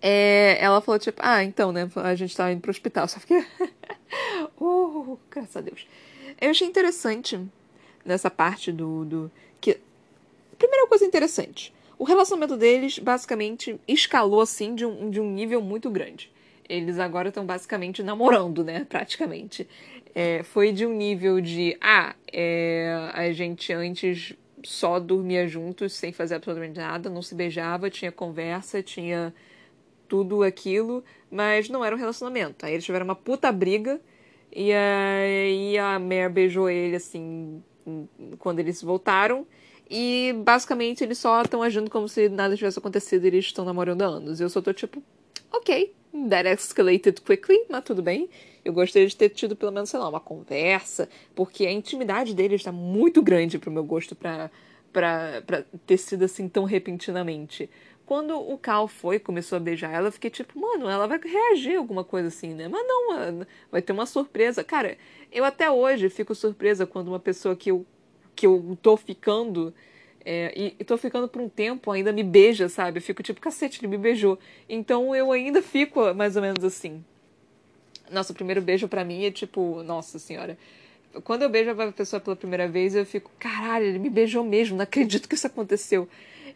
é, 0.00 0.56
ela 0.60 0.80
falou 0.80 0.98
tipo, 0.98 1.20
ah, 1.22 1.42
então, 1.44 1.72
né, 1.72 1.88
a 1.96 2.14
gente 2.14 2.36
tá 2.36 2.52
indo 2.52 2.60
pro 2.60 2.70
hospital. 2.70 3.08
Só 3.08 3.20
fiquei, 3.20 3.44
oh, 4.58 5.16
graças 5.30 5.56
a 5.56 5.60
Deus. 5.60 5.86
Eu 6.40 6.50
achei 6.50 6.66
interessante 6.66 7.40
nessa 8.04 8.30
parte 8.30 8.72
do, 8.72 9.04
do. 9.04 9.30
que 9.60 9.78
Primeira 10.58 10.86
coisa 10.86 11.04
interessante. 11.04 11.72
O 11.98 12.04
relacionamento 12.04 12.56
deles 12.56 12.98
basicamente 12.98 13.80
escalou 13.86 14.40
assim 14.40 14.74
de 14.74 14.84
um, 14.84 15.10
de 15.10 15.20
um 15.20 15.30
nível 15.32 15.60
muito 15.60 15.90
grande. 15.90 16.32
Eles 16.68 16.98
agora 16.98 17.28
estão 17.28 17.44
basicamente 17.44 18.02
namorando, 18.02 18.64
né? 18.64 18.86
Praticamente. 18.88 19.68
É, 20.14 20.42
foi 20.42 20.72
de 20.72 20.86
um 20.86 20.94
nível 20.94 21.40
de. 21.40 21.76
Ah, 21.80 22.14
é, 22.32 23.10
a 23.12 23.32
gente 23.32 23.72
antes 23.72 24.34
só 24.64 25.00
dormia 25.00 25.46
juntos 25.48 25.92
sem 25.92 26.12
fazer 26.12 26.36
absolutamente 26.36 26.78
nada, 26.78 27.10
não 27.10 27.22
se 27.22 27.34
beijava, 27.34 27.90
tinha 27.90 28.12
conversa, 28.12 28.82
tinha 28.82 29.34
tudo 30.08 30.42
aquilo, 30.42 31.02
mas 31.30 31.68
não 31.68 31.84
era 31.84 31.96
um 31.96 31.98
relacionamento. 31.98 32.64
Aí 32.64 32.74
eles 32.74 32.84
tiveram 32.84 33.04
uma 33.04 33.16
puta 33.16 33.50
briga 33.50 34.00
e 34.54 34.70
aí 34.72 35.78
a 35.78 35.98
Mare 35.98 36.28
beijou 36.28 36.68
ele 36.68 36.96
assim 36.96 37.62
quando 38.38 38.58
eles 38.58 38.82
voltaram. 38.82 39.46
E 39.90 40.34
basicamente 40.44 41.02
eles 41.02 41.18
só 41.18 41.42
estão 41.42 41.62
agindo 41.62 41.90
como 41.90 42.08
se 42.08 42.28
nada 42.28 42.56
tivesse 42.56 42.78
acontecido 42.78 43.24
eles 43.24 43.46
estão 43.46 43.64
namorando 43.64 44.02
há 44.02 44.06
anos. 44.06 44.40
Eu 44.40 44.48
só 44.48 44.60
tô 44.60 44.72
tipo, 44.72 45.02
ok, 45.52 45.94
that 46.28 46.48
escalated 46.48 47.20
quickly, 47.20 47.64
mas 47.68 47.84
tudo 47.84 48.02
bem. 48.02 48.28
Eu 48.64 48.72
gostaria 48.72 49.08
de 49.08 49.16
ter 49.16 49.28
tido 49.30 49.56
pelo 49.56 49.72
menos, 49.72 49.90
sei 49.90 49.98
lá, 49.98 50.08
uma 50.08 50.20
conversa, 50.20 51.08
porque 51.34 51.66
a 51.66 51.72
intimidade 51.72 52.34
deles 52.34 52.60
está 52.60 52.70
muito 52.70 53.22
grande 53.22 53.58
pro 53.58 53.70
meu 53.70 53.84
gosto 53.84 54.14
pra 54.14 54.50
ter 55.86 55.96
sido 55.96 56.24
assim 56.24 56.48
tão 56.48 56.64
repentinamente. 56.64 57.68
Quando 58.06 58.36
o 58.38 58.58
Cal 58.58 58.86
foi 58.86 59.18
começou 59.18 59.56
a 59.56 59.60
beijar 59.60 59.90
ela, 59.90 60.08
eu 60.08 60.12
fiquei 60.12 60.28
tipo, 60.28 60.58
mano, 60.60 60.88
ela 60.88 61.06
vai 61.06 61.18
reagir 61.18 61.76
alguma 61.76 62.04
coisa 62.04 62.28
assim, 62.28 62.52
né? 62.52 62.68
Mas 62.68 62.86
não, 62.86 63.46
vai 63.70 63.80
ter 63.80 63.92
uma 63.92 64.06
surpresa. 64.06 64.62
Cara, 64.62 64.98
eu 65.30 65.44
até 65.44 65.70
hoje 65.70 66.08
fico 66.10 66.34
surpresa 66.34 66.86
quando 66.86 67.08
uma 67.08 67.20
pessoa 67.20 67.56
que 67.56 67.70
eu, 67.70 67.86
que 68.36 68.46
eu 68.46 68.76
tô 68.82 68.96
ficando. 68.96 69.72
É, 70.24 70.52
e, 70.56 70.76
e 70.78 70.84
tô 70.84 70.96
ficando 70.96 71.28
por 71.28 71.42
um 71.42 71.48
tempo, 71.48 71.90
ainda 71.90 72.12
me 72.12 72.22
beija, 72.22 72.68
sabe? 72.68 72.98
Eu 72.98 73.02
fico 73.02 73.22
tipo, 73.22 73.40
cacete, 73.40 73.80
ele 73.80 73.88
me 73.88 73.98
beijou. 73.98 74.38
Então 74.68 75.14
eu 75.14 75.32
ainda 75.32 75.62
fico 75.62 76.14
mais 76.14 76.36
ou 76.36 76.42
menos 76.42 76.64
assim. 76.64 77.04
Nossa, 78.10 78.32
o 78.32 78.34
primeiro 78.34 78.60
beijo 78.60 78.88
para 78.88 79.04
mim 79.04 79.24
é 79.24 79.30
tipo, 79.30 79.82
nossa 79.82 80.18
senhora. 80.18 80.58
Quando 81.24 81.42
eu 81.42 81.48
beijo 81.48 81.70
a 81.70 81.92
pessoa 81.92 82.20
pela 82.20 82.36
primeira 82.36 82.68
vez, 82.68 82.94
eu 82.94 83.04
fico, 83.04 83.30
caralho, 83.38 83.86
ele 83.86 83.98
me 83.98 84.08
beijou 84.08 84.44
mesmo, 84.44 84.76
não 84.76 84.84
acredito 84.84 85.28
que 85.28 85.34
isso 85.34 85.46
aconteceu. 85.46 86.08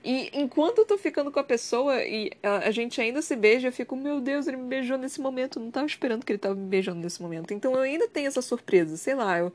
E 0.05 0.31
enquanto 0.33 0.79
eu 0.79 0.87
tô 0.87 0.97
ficando 0.97 1.33
com 1.33 1.41
a 1.41 1.45
pessoa 1.45 2.03
e 2.05 2.31
a, 2.43 2.71
gente 2.71 3.01
ainda 3.01 3.21
se 3.21 3.35
beija, 3.35 3.69
eu 3.69 3.73
fico, 3.73 3.97
meu 3.97 4.21
Deus, 4.21 4.47
ele 4.47 4.57
me 4.57 4.69
beijou 4.69 4.97
nesse 4.97 5.21
momento. 5.21 5.59
Eu 5.59 5.65
não 5.65 5.71
tava 5.71 5.87
esperando 5.87 6.25
que 6.25 6.33
ele 6.33 6.39
tava 6.39 6.55
me 6.55 6.67
beijando 6.67 7.01
nesse 7.01 7.21
momento. 7.21 7.53
Então 7.53 7.73
eu 7.73 7.81
ainda 7.81 8.09
tenho 8.09 8.29
essa 8.29 8.41
surpresa, 8.41 8.97
sei 8.97 9.15
lá. 9.15 9.39
Eu, 9.39 9.53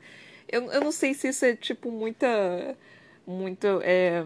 eu, 0.48 0.70
eu 0.70 0.80
não 0.82 0.92
sei 0.92 1.14
se 1.14 1.28
isso 1.28 1.44
é 1.44 1.56
tipo 1.56 1.90
muita. 1.90 2.76
Muita. 3.26 3.80
É, 3.82 4.24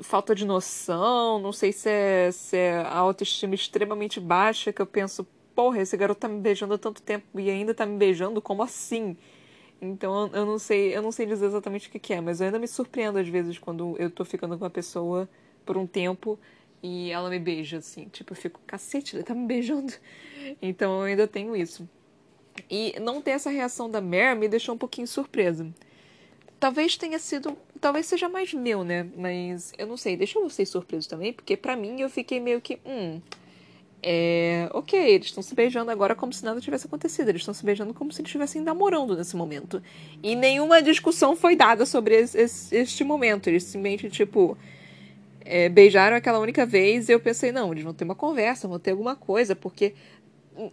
falta 0.00 0.34
de 0.34 0.44
noção, 0.44 1.38
não 1.40 1.52
sei 1.52 1.72
se 1.72 1.88
é, 1.88 2.30
se 2.30 2.56
é 2.56 2.78
a 2.78 2.98
autoestima 2.98 3.54
extremamente 3.54 4.20
baixa 4.20 4.72
que 4.72 4.80
eu 4.80 4.86
penso, 4.86 5.26
porra, 5.54 5.80
esse 5.80 5.96
garoto 5.96 6.20
tá 6.20 6.28
me 6.28 6.40
beijando 6.40 6.74
há 6.74 6.78
tanto 6.78 7.02
tempo 7.02 7.38
e 7.38 7.50
ainda 7.50 7.74
tá 7.74 7.84
me 7.84 7.96
beijando, 7.96 8.40
como 8.40 8.62
assim? 8.62 9.16
Então 9.82 10.30
eu 10.32 10.46
não 10.46 10.58
sei, 10.58 10.96
eu 10.96 11.02
não 11.02 11.12
sei 11.12 11.26
dizer 11.26 11.46
exatamente 11.46 11.88
o 11.88 11.90
que, 11.90 11.98
que 11.98 12.14
é, 12.14 12.20
mas 12.20 12.40
eu 12.40 12.46
ainda 12.46 12.58
me 12.58 12.68
surpreendo 12.68 13.18
às 13.18 13.28
vezes 13.28 13.58
quando 13.58 13.96
eu 13.98 14.10
tô 14.10 14.24
ficando 14.24 14.56
com 14.56 14.64
uma 14.64 14.70
pessoa 14.70 15.28
por 15.64 15.76
um 15.76 15.86
tempo 15.86 16.38
e 16.82 17.10
ela 17.10 17.28
me 17.28 17.38
beija, 17.38 17.78
assim. 17.78 18.08
Tipo, 18.08 18.32
eu 18.32 18.36
fico, 18.36 18.60
cacete, 18.66 19.16
ele 19.16 19.24
tá 19.24 19.34
me 19.34 19.46
beijando. 19.46 19.92
Então 20.62 21.00
eu 21.00 21.02
ainda 21.02 21.26
tenho 21.26 21.56
isso. 21.56 21.88
E 22.70 22.98
não 23.00 23.20
ter 23.20 23.32
essa 23.32 23.50
reação 23.50 23.90
da 23.90 24.00
Mare 24.00 24.38
me 24.38 24.48
deixou 24.48 24.74
um 24.74 24.78
pouquinho 24.78 25.06
surpresa. 25.06 25.66
Talvez 26.58 26.96
tenha 26.96 27.18
sido. 27.18 27.56
Talvez 27.80 28.06
seja 28.06 28.28
mais 28.28 28.52
meu, 28.52 28.84
né? 28.84 29.06
Mas 29.16 29.72
eu 29.78 29.86
não 29.86 29.96
sei. 29.96 30.16
Deixa 30.16 30.40
vocês 30.40 30.68
surpresos 30.68 31.06
também, 31.06 31.32
porque 31.32 31.56
para 31.56 31.76
mim 31.76 32.00
eu 32.00 32.10
fiquei 32.10 32.40
meio 32.40 32.60
que. 32.60 32.78
Hum. 32.84 33.20
É. 34.02 34.68
Ok, 34.72 34.98
eles 34.98 35.26
estão 35.26 35.42
se 35.42 35.54
beijando 35.54 35.90
agora 35.90 36.14
como 36.14 36.32
se 36.32 36.44
nada 36.44 36.60
tivesse 36.60 36.86
acontecido. 36.86 37.28
Eles 37.28 37.42
estão 37.42 37.54
se 37.54 37.64
beijando 37.64 37.92
como 37.92 38.12
se 38.12 38.20
eles 38.20 38.28
estivessem 38.28 38.62
namorando 38.62 39.16
nesse 39.16 39.36
momento. 39.36 39.82
E 40.22 40.36
nenhuma 40.36 40.80
discussão 40.80 41.34
foi 41.34 41.56
dada 41.56 41.84
sobre 41.84 42.14
esse, 42.14 42.38
esse, 42.38 42.76
este 42.76 43.04
momento. 43.04 43.48
Eles 43.48 43.64
simplesmente, 43.64 44.08
tipo 44.08 44.56
é, 45.48 45.66
beijaram 45.70 46.14
aquela 46.14 46.38
única 46.38 46.66
vez 46.66 47.08
e 47.08 47.12
eu 47.12 47.18
pensei, 47.18 47.50
não, 47.50 47.72
eles 47.72 47.82
vão 47.82 47.94
ter 47.94 48.04
uma 48.04 48.14
conversa, 48.14 48.68
vão 48.68 48.78
ter 48.78 48.90
alguma 48.90 49.16
coisa, 49.16 49.56
porque 49.56 49.94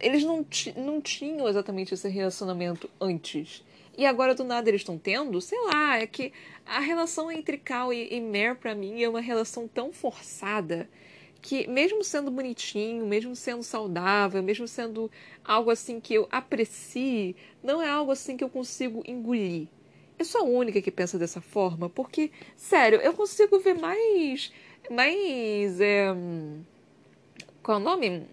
eles 0.00 0.24
não, 0.24 0.44
não 0.76 1.00
tinham 1.00 1.48
exatamente 1.48 1.94
esse 1.94 2.08
relacionamento 2.08 2.88
antes. 3.00 3.64
E 3.96 4.04
agora 4.04 4.34
do 4.34 4.44
nada 4.44 4.68
eles 4.68 4.82
estão 4.82 4.98
tendo, 4.98 5.40
sei 5.40 5.58
lá, 5.62 5.98
é 5.98 6.06
que 6.06 6.32
a 6.66 6.80
relação 6.80 7.30
entre 7.30 7.56
Cal 7.56 7.92
e, 7.92 8.14
e 8.14 8.20
Mare 8.20 8.56
para 8.56 8.74
mim 8.74 9.02
é 9.02 9.08
uma 9.08 9.20
relação 9.20 9.66
tão 9.66 9.92
forçada 9.92 10.88
que 11.40 11.66
mesmo 11.68 12.02
sendo 12.02 12.30
bonitinho, 12.30 13.06
mesmo 13.06 13.34
sendo 13.36 13.62
saudável, 13.62 14.42
mesmo 14.42 14.66
sendo 14.66 15.10
algo 15.44 15.70
assim 15.70 16.00
que 16.00 16.12
eu 16.12 16.28
aprecie, 16.30 17.36
não 17.62 17.80
é 17.80 17.88
algo 17.88 18.10
assim 18.10 18.36
que 18.36 18.44
eu 18.44 18.50
consigo 18.50 19.02
engolir. 19.06 19.68
Eu 20.18 20.24
sou 20.24 20.40
a 20.40 20.44
única 20.44 20.82
que 20.82 20.90
pensa 20.90 21.18
dessa 21.18 21.40
forma, 21.40 21.88
porque, 21.88 22.30
sério, 22.56 23.00
eu 23.00 23.12
consigo 23.12 23.58
ver 23.60 23.74
mais 23.74 24.50
mais. 24.90 25.80
É, 25.80 26.14
qual 27.62 27.78
é 27.78 27.80
o 27.80 27.84
nome? 27.84 28.26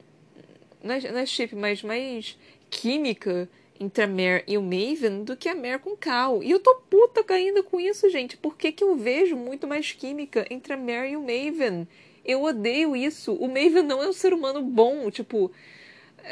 Não 0.83 0.95
é, 0.95 1.11
não 1.11 1.19
é 1.19 1.25
chip, 1.25 1.55
mas 1.55 1.81
mais 1.81 2.37
química 2.69 3.49
entre 3.79 4.03
a 4.03 4.07
Mare 4.07 4.43
e 4.47 4.57
o 4.57 4.61
Maven 4.61 5.23
do 5.23 5.35
que 5.35 5.49
a 5.49 5.55
Mare 5.55 5.79
com 5.79 5.91
o 5.91 5.97
Cal. 5.97 6.43
E 6.43 6.51
eu 6.51 6.59
tô 6.59 6.75
puta 6.89 7.23
ainda 7.33 7.63
com 7.63 7.79
isso, 7.79 8.09
gente. 8.09 8.37
Por 8.37 8.55
que, 8.57 8.71
que 8.71 8.83
eu 8.83 8.95
vejo 8.95 9.35
muito 9.35 9.67
mais 9.67 9.91
química 9.91 10.45
entre 10.49 10.73
a 10.73 10.77
Mare 10.77 11.11
e 11.11 11.17
o 11.17 11.21
Maven? 11.21 11.87
Eu 12.25 12.43
odeio 12.43 12.95
isso. 12.95 13.33
O 13.33 13.47
Maven 13.47 13.83
não 13.83 14.01
é 14.01 14.07
um 14.07 14.13
ser 14.13 14.33
humano 14.33 14.61
bom, 14.61 15.09
tipo. 15.09 15.51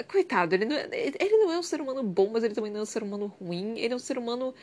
Coitado, 0.08 0.56
ele 0.56 0.64
não, 0.64 0.76
é, 0.78 0.88
ele 0.94 1.38
não 1.38 1.52
é 1.52 1.60
um 1.60 1.64
ser 1.64 1.82
humano 1.82 2.02
bom, 2.02 2.30
mas 2.32 2.46
ele 2.46 2.54
também 2.54 2.72
não 2.72 2.80
é 2.80 2.84
um 2.84 2.86
ser 2.86 3.04
humano 3.04 3.26
ruim. 3.42 3.78
Ele 3.78 3.94
é 3.94 3.96
um 3.96 4.00
ser 4.00 4.18
humano. 4.18 4.54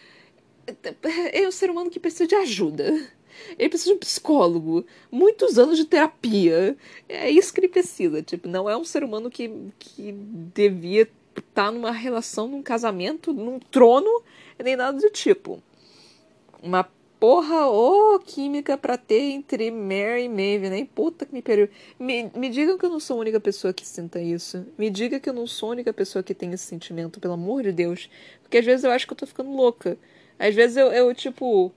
É 1.32 1.48
um 1.48 1.50
ser 1.50 1.70
humano 1.70 1.90
que 1.90 1.98
precisa 1.98 2.26
de 2.26 2.34
ajuda. 2.34 2.92
Ele 3.58 3.68
precisa 3.68 3.90
de 3.90 3.96
um 3.96 4.00
psicólogo, 4.00 4.84
muitos 5.10 5.58
anos 5.58 5.76
de 5.76 5.84
terapia. 5.84 6.76
É 7.08 7.30
isso 7.30 7.52
que 7.52 7.60
ele 7.60 7.68
precisa. 7.68 8.22
Tipo, 8.22 8.48
não 8.48 8.68
é 8.68 8.76
um 8.76 8.84
ser 8.84 9.02
humano 9.04 9.30
que, 9.30 9.50
que 9.78 10.12
devia 10.12 11.02
estar 11.02 11.66
tá 11.66 11.70
numa 11.70 11.92
relação, 11.92 12.48
num 12.48 12.62
casamento, 12.62 13.32
num 13.32 13.58
trono, 13.58 14.22
nem 14.62 14.76
nada 14.76 14.98
do 14.98 15.10
tipo. 15.10 15.62
Uma 16.62 16.88
porra 17.18 17.66
ô 17.66 18.14
oh, 18.14 18.18
química 18.20 18.76
pra 18.76 18.96
ter 18.96 19.20
entre 19.32 19.70
Mary 19.70 20.24
e 20.24 20.28
Maeve, 20.28 20.70
nem 20.70 20.86
puta 20.86 21.26
que 21.26 21.34
me 21.34 21.42
pariu. 21.42 21.68
Me, 21.98 22.30
me 22.34 22.48
digam 22.48 22.78
que 22.78 22.84
eu 22.84 22.90
não 22.90 23.00
sou 23.00 23.16
a 23.16 23.20
única 23.20 23.40
pessoa 23.40 23.72
que 23.72 23.86
sinta 23.86 24.20
isso. 24.20 24.64
Me 24.76 24.88
diga 24.88 25.18
que 25.18 25.28
eu 25.28 25.32
não 25.32 25.46
sou 25.46 25.70
a 25.70 25.72
única 25.72 25.92
pessoa 25.92 26.22
que 26.22 26.34
tem 26.34 26.52
esse 26.52 26.64
sentimento, 26.64 27.20
pelo 27.20 27.34
amor 27.34 27.62
de 27.62 27.72
Deus. 27.72 28.08
Porque 28.42 28.58
às 28.58 28.64
vezes 28.64 28.84
eu 28.84 28.90
acho 28.90 29.06
que 29.06 29.12
eu 29.12 29.16
tô 29.16 29.26
ficando 29.26 29.50
louca. 29.50 29.98
Às 30.38 30.54
vezes 30.54 30.76
eu, 30.76 30.88
eu 30.88 31.12
tipo, 31.14 31.72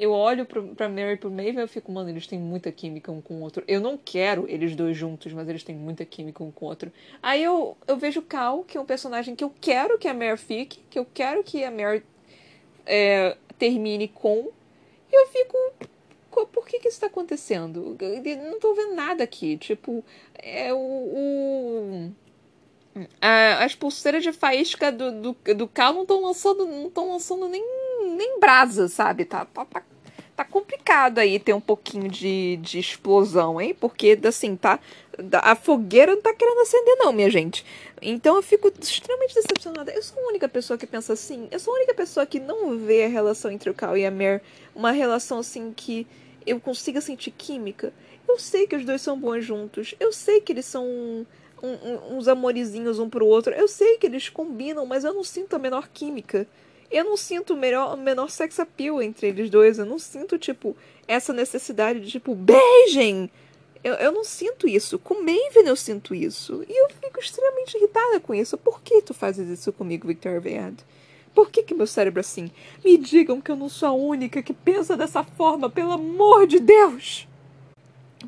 eu 0.00 0.12
olho 0.12 0.46
pro, 0.46 0.68
pra 0.68 0.88
Mary 0.88 1.12
e 1.12 1.16
pro 1.18 1.30
Maeve 1.30 1.58
e 1.58 1.60
eu 1.60 1.68
fico, 1.68 1.92
mano, 1.92 2.08
eles 2.08 2.26
têm 2.26 2.38
muita 2.38 2.72
química 2.72 3.12
um 3.12 3.20
com 3.20 3.34
o 3.34 3.42
outro. 3.42 3.62
Eu 3.68 3.82
não 3.82 3.98
quero 3.98 4.48
eles 4.48 4.74
dois 4.74 4.96
juntos, 4.96 5.30
mas 5.34 5.46
eles 5.46 5.62
têm 5.62 5.76
muita 5.76 6.06
química 6.06 6.42
um 6.42 6.50
com 6.50 6.64
o 6.64 6.68
outro. 6.68 6.90
Aí 7.22 7.44
eu, 7.44 7.76
eu 7.86 7.98
vejo 7.98 8.22
Cal, 8.22 8.64
que 8.64 8.78
é 8.78 8.80
um 8.80 8.86
personagem 8.86 9.36
que 9.36 9.44
eu 9.44 9.52
quero 9.60 9.98
que 9.98 10.08
a 10.08 10.14
Mary 10.14 10.38
fique, 10.38 10.80
que 10.88 10.98
eu 10.98 11.06
quero 11.12 11.44
que 11.44 11.62
a 11.62 11.70
Mary 11.70 12.02
é, 12.86 13.36
termine 13.58 14.08
com. 14.08 14.48
E 15.12 15.20
eu 15.22 15.26
fico. 15.26 15.56
Por 16.50 16.66
que, 16.66 16.78
que 16.78 16.88
isso 16.88 17.00
tá 17.00 17.08
acontecendo? 17.08 17.94
Eu 18.00 18.50
não 18.50 18.58
tô 18.58 18.72
vendo 18.74 18.94
nada 18.94 19.22
aqui. 19.22 19.58
Tipo, 19.58 20.02
é 20.38 20.72
o. 20.72 20.78
o 20.78 22.12
a, 23.20 23.64
as 23.64 23.74
pulseiras 23.74 24.22
de 24.22 24.32
faísca 24.32 24.90
do, 24.90 25.12
do, 25.12 25.54
do 25.54 25.68
Cal 25.68 25.92
não 25.92 26.02
estão 26.02 26.22
lançando, 26.22 26.66
não 26.66 27.12
lançando 27.12 27.48
nem 27.48 27.62
nem 28.16 28.40
brasa, 28.40 28.88
sabe? 28.88 29.24
Tá, 29.24 29.44
tá, 29.44 29.64
tá, 29.64 29.82
tá, 30.36 30.44
complicado 30.44 31.18
aí 31.18 31.38
ter 31.38 31.52
um 31.52 31.60
pouquinho 31.60 32.08
de, 32.08 32.58
de 32.58 32.78
explosão, 32.78 33.60
hein? 33.60 33.74
Porque, 33.78 34.18
assim, 34.24 34.56
tá. 34.56 34.78
A 35.42 35.54
fogueira 35.54 36.14
não 36.14 36.22
tá 36.22 36.32
querendo 36.32 36.60
acender, 36.60 36.96
não, 36.96 37.12
minha 37.12 37.30
gente. 37.30 37.64
Então 38.00 38.36
eu 38.36 38.42
fico 38.42 38.72
extremamente 38.80 39.34
decepcionada. 39.34 39.92
Eu 39.92 40.02
sou 40.02 40.22
a 40.22 40.28
única 40.28 40.48
pessoa 40.48 40.78
que 40.78 40.86
pensa 40.86 41.12
assim. 41.12 41.48
Eu 41.50 41.60
sou 41.60 41.74
a 41.74 41.76
única 41.76 41.94
pessoa 41.94 42.24
que 42.24 42.40
não 42.40 42.78
vê 42.78 43.04
a 43.04 43.08
relação 43.08 43.50
entre 43.50 43.68
o 43.68 43.74
Cal 43.74 43.96
e 43.96 44.06
a 44.06 44.10
Mer 44.10 44.42
uma 44.74 44.92
relação 44.92 45.40
assim 45.40 45.72
que 45.76 46.06
eu 46.46 46.58
consiga 46.58 47.00
sentir 47.00 47.30
química. 47.32 47.92
Eu 48.26 48.38
sei 48.38 48.66
que 48.66 48.76
os 48.76 48.84
dois 48.84 49.02
são 49.02 49.18
bons 49.18 49.44
juntos. 49.44 49.94
Eu 50.00 50.12
sei 50.12 50.40
que 50.40 50.52
eles 50.52 50.64
são 50.64 50.86
um, 50.86 51.26
um, 51.62 52.16
uns 52.16 52.28
amorizinhos 52.28 52.98
um 52.98 53.10
pro 53.10 53.26
outro. 53.26 53.52
Eu 53.52 53.68
sei 53.68 53.98
que 53.98 54.06
eles 54.06 54.28
combinam, 54.28 54.86
mas 54.86 55.04
eu 55.04 55.12
não 55.12 55.24
sinto 55.24 55.54
a 55.54 55.58
menor 55.58 55.88
química 55.88 56.46
eu 56.90 57.04
não 57.04 57.16
sinto 57.16 57.54
o 57.54 57.56
menor, 57.56 57.96
menor 57.96 58.28
sex 58.30 58.58
appeal 58.58 59.00
entre 59.00 59.28
eles 59.28 59.48
dois. 59.48 59.78
Eu 59.78 59.86
não 59.86 59.98
sinto, 59.98 60.38
tipo, 60.38 60.76
essa 61.06 61.32
necessidade 61.32 62.00
de, 62.00 62.10
tipo, 62.10 62.34
beijem! 62.34 63.30
Eu, 63.82 63.94
eu 63.94 64.12
não 64.12 64.24
sinto 64.24 64.68
isso. 64.68 64.98
Com 64.98 65.22
Maven 65.22 65.66
eu 65.66 65.76
sinto 65.76 66.14
isso. 66.14 66.64
E 66.68 66.82
eu 66.82 66.88
fico 67.00 67.20
extremamente 67.20 67.76
irritada 67.76 68.20
com 68.20 68.34
isso. 68.34 68.58
Por 68.58 68.82
que 68.82 69.00
tu 69.02 69.14
fazes 69.14 69.48
isso 69.48 69.72
comigo, 69.72 70.08
Victor 70.08 70.40
Vead? 70.40 70.76
Por 71.34 71.50
que, 71.50 71.62
que 71.62 71.74
meu 71.74 71.86
cérebro 71.86 72.20
é 72.20 72.22
assim? 72.22 72.50
Me 72.84 72.98
digam 72.98 73.40
que 73.40 73.50
eu 73.50 73.56
não 73.56 73.68
sou 73.68 73.88
a 73.88 73.92
única 73.92 74.42
que 74.42 74.52
pensa 74.52 74.96
dessa 74.96 75.22
forma, 75.22 75.70
pelo 75.70 75.92
amor 75.92 76.46
de 76.46 76.58
Deus! 76.58 77.26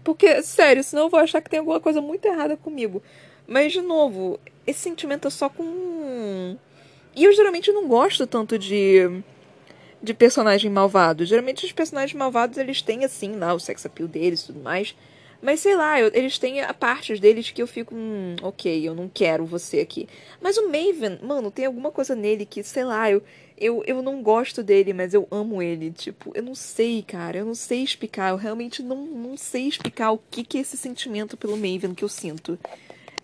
Porque, 0.02 0.40
sério, 0.42 0.82
senão 0.82 1.02
eu 1.04 1.10
vou 1.10 1.20
achar 1.20 1.42
que 1.42 1.50
tem 1.50 1.58
alguma 1.58 1.80
coisa 1.80 2.00
muito 2.00 2.24
errada 2.24 2.56
comigo. 2.56 3.02
Mas, 3.46 3.72
de 3.72 3.82
novo, 3.82 4.40
esse 4.66 4.80
sentimento 4.80 5.28
é 5.28 5.30
só 5.30 5.48
com 5.48 6.56
e 7.14 7.24
eu 7.24 7.32
geralmente 7.32 7.70
não 7.72 7.86
gosto 7.88 8.26
tanto 8.26 8.58
de 8.58 9.22
de 10.02 10.12
personagem 10.12 10.70
malvado. 10.70 11.24
Geralmente 11.24 11.64
os 11.64 11.72
personagens 11.72 12.18
malvados 12.18 12.58
eles 12.58 12.82
têm 12.82 13.04
assim 13.04 13.36
lá 13.36 13.54
o 13.54 13.60
sex 13.60 13.86
appeal 13.86 14.08
deles 14.08 14.42
e 14.42 14.46
tudo 14.46 14.60
mais. 14.60 14.94
Mas 15.40 15.58
sei 15.58 15.74
lá, 15.74 16.00
eu, 16.00 16.10
eles 16.14 16.38
têm 16.38 16.60
a 16.60 16.72
partes 16.72 17.18
deles 17.18 17.50
que 17.50 17.60
eu 17.60 17.66
fico, 17.66 17.94
hum, 17.94 18.36
ok, 18.42 18.88
eu 18.88 18.94
não 18.94 19.08
quero 19.08 19.44
você 19.44 19.80
aqui. 19.80 20.08
Mas 20.40 20.56
o 20.56 20.68
Maven, 20.68 21.18
mano, 21.20 21.50
tem 21.50 21.66
alguma 21.66 21.90
coisa 21.90 22.14
nele 22.14 22.46
que, 22.46 22.62
sei 22.62 22.84
lá, 22.84 23.10
eu, 23.10 23.20
eu, 23.58 23.82
eu 23.84 24.02
não 24.02 24.22
gosto 24.22 24.62
dele, 24.62 24.92
mas 24.92 25.12
eu 25.14 25.26
amo 25.32 25.60
ele. 25.60 25.90
Tipo, 25.90 26.30
eu 26.32 26.44
não 26.44 26.54
sei, 26.54 27.02
cara, 27.02 27.38
eu 27.38 27.44
não 27.44 27.56
sei 27.56 27.82
explicar. 27.82 28.30
Eu 28.30 28.36
realmente 28.36 28.84
não, 28.84 29.04
não 29.04 29.36
sei 29.36 29.66
explicar 29.66 30.12
o 30.12 30.20
que, 30.30 30.44
que 30.44 30.58
é 30.58 30.60
esse 30.60 30.76
sentimento 30.76 31.36
pelo 31.36 31.56
Maven 31.56 31.92
que 31.92 32.04
eu 32.04 32.08
sinto. 32.08 32.56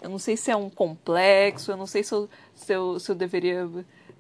Eu 0.01 0.09
não 0.11 0.19
sei 0.19 0.37
se 0.37 0.51
é 0.51 0.57
um 0.57 0.71
complexo, 0.71 1.71
eu 1.73 1.77
não 1.77 1.87
sei 1.87 2.03
se 2.03 2.15
eu, 2.15 2.29
se 2.55 2.73
eu, 2.73 2.99
se 3.01 3.11
eu 3.11 3.15
deveria 3.15 3.69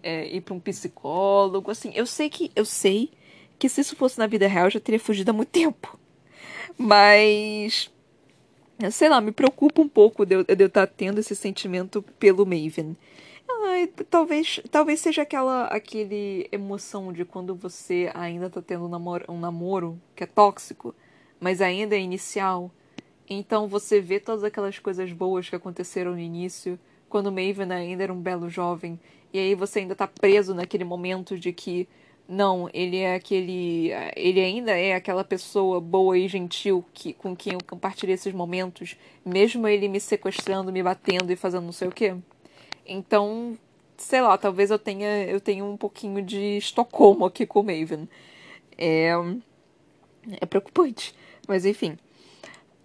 é, 0.02 0.26
ir 0.26 0.40
para 0.40 0.54
um 0.54 0.60
psicólogo. 0.60 1.70
Assim, 1.70 1.92
eu 1.94 2.06
sei 2.06 2.28
que 2.28 2.50
eu 2.54 2.64
sei 2.64 3.10
que 3.58 3.68
se 3.68 3.80
isso 3.80 3.96
fosse 3.96 4.18
na 4.18 4.26
vida 4.26 4.46
real 4.46 4.66
eu 4.66 4.70
já 4.72 4.80
teria 4.80 5.00
fugido 5.00 5.30
há 5.30 5.34
muito 5.34 5.50
tempo. 5.50 5.98
Mas 6.76 7.90
sei 8.90 9.08
lá, 9.08 9.20
me 9.20 9.32
preocupa 9.32 9.80
um 9.82 9.88
pouco 9.88 10.24
de 10.24 10.36
eu, 10.36 10.44
de 10.44 10.64
eu 10.64 10.68
estar 10.68 10.86
tá 10.86 10.92
tendo 10.96 11.18
esse 11.18 11.34
sentimento 11.34 12.02
pelo 12.18 12.46
Maven. 12.46 12.96
Ai, 13.66 13.88
talvez, 14.08 14.60
talvez 14.70 15.00
seja 15.00 15.22
aquela 15.22 15.64
aquele 15.66 16.48
emoção 16.52 17.12
de 17.12 17.24
quando 17.24 17.54
você 17.54 18.10
ainda 18.14 18.46
está 18.46 18.62
tendo 18.62 18.84
um 18.84 18.88
namoro, 18.88 19.24
um 19.28 19.38
namoro 19.38 20.00
que 20.14 20.22
é 20.22 20.26
tóxico, 20.26 20.94
mas 21.40 21.60
ainda 21.60 21.96
é 21.96 22.00
inicial 22.00 22.70
então 23.28 23.68
você 23.68 24.00
vê 24.00 24.18
todas 24.18 24.44
aquelas 24.44 24.78
coisas 24.78 25.12
boas 25.12 25.48
que 25.48 25.56
aconteceram 25.56 26.12
no 26.12 26.18
início, 26.18 26.78
quando 27.08 27.32
Maven 27.32 27.70
ainda 27.72 28.02
era 28.02 28.12
um 28.12 28.20
belo 28.20 28.48
jovem, 28.48 28.98
e 29.32 29.38
aí 29.38 29.54
você 29.54 29.80
ainda 29.80 29.94
tá 29.94 30.06
preso 30.06 30.54
naquele 30.54 30.84
momento 30.84 31.38
de 31.38 31.52
que 31.52 31.88
não, 32.28 32.68
ele 32.74 32.98
é 32.98 33.14
aquele, 33.14 33.90
ele 34.14 34.40
ainda 34.40 34.72
é 34.72 34.94
aquela 34.94 35.24
pessoa 35.24 35.80
boa 35.80 36.16
e 36.18 36.28
gentil 36.28 36.84
que 36.92 37.14
com 37.14 37.34
quem 37.34 37.54
eu 37.54 37.58
compartilhei 37.66 38.14
esses 38.14 38.34
momentos, 38.34 38.96
mesmo 39.24 39.66
ele 39.66 39.88
me 39.88 39.98
sequestrando, 39.98 40.70
me 40.70 40.82
batendo 40.82 41.32
e 41.32 41.36
fazendo 41.36 41.64
não 41.64 41.72
sei 41.72 41.88
o 41.88 41.92
quê. 41.92 42.14
Então, 42.86 43.56
sei 43.96 44.20
lá, 44.20 44.36
talvez 44.38 44.70
eu 44.70 44.78
tenha 44.78 45.24
eu 45.24 45.40
tenha 45.40 45.64
um 45.64 45.76
pouquinho 45.76 46.22
de 46.22 46.58
Estocolmo 46.58 47.24
aqui 47.24 47.46
com 47.46 47.60
o 47.60 47.64
Maven. 47.64 48.08
É 48.76 49.12
é 50.40 50.46
preocupante, 50.46 51.14
mas 51.46 51.64
enfim. 51.64 51.96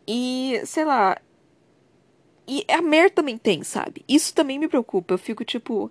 E, 0.07 0.61
sei 0.65 0.85
lá, 0.85 1.17
E 2.47 2.65
a 2.69 2.81
Mer 2.81 3.09
também 3.11 3.37
tem, 3.37 3.63
sabe? 3.63 4.03
Isso 4.07 4.33
também 4.33 4.59
me 4.59 4.67
preocupa. 4.67 5.13
Eu 5.13 5.17
fico 5.17 5.45
tipo. 5.45 5.89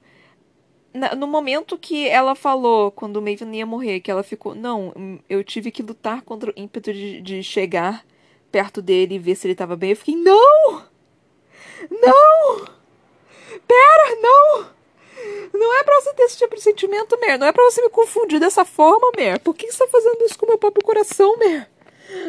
no 1.16 1.26
momento 1.26 1.78
que 1.78 2.06
ela 2.08 2.34
falou, 2.34 2.90
quando 2.90 3.16
o 3.16 3.22
Maven 3.22 3.56
ia 3.56 3.66
morrer, 3.66 4.00
que 4.00 4.10
ela 4.10 4.22
ficou. 4.22 4.54
Não, 4.54 4.92
eu 5.28 5.42
tive 5.42 5.70
que 5.70 5.82
lutar 5.82 6.22
contra 6.22 6.50
o 6.50 6.54
ímpeto 6.56 6.92
de, 6.92 7.20
de 7.22 7.42
chegar 7.42 8.04
perto 8.50 8.82
dele 8.82 9.14
e 9.14 9.18
ver 9.18 9.34
se 9.34 9.46
ele 9.46 9.54
tava 9.54 9.76
bem. 9.76 9.90
Eu 9.90 9.96
fiquei, 9.96 10.16
não! 10.16 10.82
Não! 11.90 12.66
Pera, 13.66 14.16
não! 14.20 14.66
Não 15.54 15.78
é 15.78 15.84
pra 15.84 16.00
você 16.00 16.12
ter 16.14 16.22
esse 16.24 16.38
tipo 16.38 16.54
de 16.54 16.62
sentimento, 16.62 17.18
Mer. 17.20 17.38
Não 17.38 17.46
é 17.46 17.52
pra 17.52 17.64
você 17.64 17.80
me 17.82 17.88
confundir 17.90 18.38
dessa 18.40 18.64
forma, 18.64 19.10
Mer. 19.16 19.38
Por 19.40 19.54
que 19.54 19.70
você 19.70 19.78
tá 19.78 19.88
fazendo 19.88 20.22
isso 20.24 20.38
com 20.38 20.46
o 20.46 20.48
meu 20.50 20.58
próprio 20.58 20.84
coração, 20.84 21.36
Mer? 21.38 21.70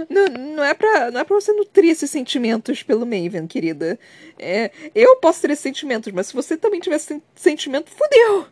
Não, 0.09 0.25
não, 0.27 0.63
é 0.63 0.73
pra, 0.73 1.11
não 1.11 1.19
é 1.21 1.23
pra 1.23 1.36
você 1.36 1.51
nutrir 1.53 1.91
esses 1.91 2.09
sentimentos 2.09 2.84
pelo 2.84 3.05
Maven, 3.05 3.47
querida. 3.47 3.99
É, 4.38 4.71
eu 4.93 5.15
posso 5.17 5.41
ter 5.41 5.51
esses 5.51 5.63
sentimentos, 5.63 6.11
mas 6.11 6.27
se 6.27 6.34
você 6.34 6.57
também 6.57 6.79
tiver 6.79 6.99
sentimento, 7.36 7.89
fudeu! 7.89 8.47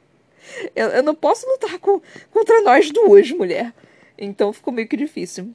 Eu, 0.76 0.88
eu 0.88 1.04
não 1.04 1.16
posso 1.16 1.48
lutar 1.48 1.78
com, 1.80 2.02
contra 2.32 2.62
nós 2.62 2.92
duas, 2.92 3.32
mulher. 3.32 3.74
Então 4.18 4.52
ficou 4.52 4.74
meio 4.74 4.88
que 4.88 4.98
difícil. 4.98 5.54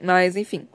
Mas, 0.00 0.36
enfim. 0.36 0.66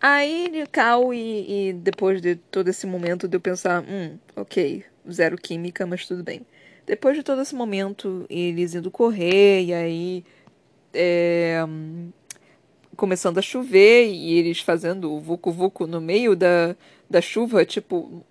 Aí, 0.00 0.64
Cal, 0.72 1.12
e, 1.12 1.68
e 1.68 1.72
depois 1.74 2.22
de 2.22 2.36
todo 2.36 2.68
esse 2.68 2.86
momento 2.86 3.28
de 3.28 3.36
eu 3.36 3.40
pensar, 3.40 3.82
hum, 3.82 4.18
ok, 4.34 4.82
zero 5.10 5.36
química, 5.36 5.86
mas 5.86 6.06
tudo 6.06 6.24
bem. 6.24 6.40
Depois 6.86 7.16
de 7.16 7.22
todo 7.22 7.42
esse 7.42 7.54
momento, 7.54 8.24
eles 8.28 8.74
indo 8.74 8.90
correr, 8.90 9.64
e 9.64 9.74
aí. 9.74 10.24
É, 10.92 11.62
começando 12.96 13.38
a 13.38 13.42
chover, 13.42 14.08
e 14.08 14.34
eles 14.34 14.60
fazendo 14.60 15.12
o 15.12 15.20
vucu-vucu 15.20 15.86
no 15.86 16.00
meio 16.00 16.36
da, 16.36 16.76
da 17.08 17.20
chuva, 17.20 17.64
tipo, 17.64 18.24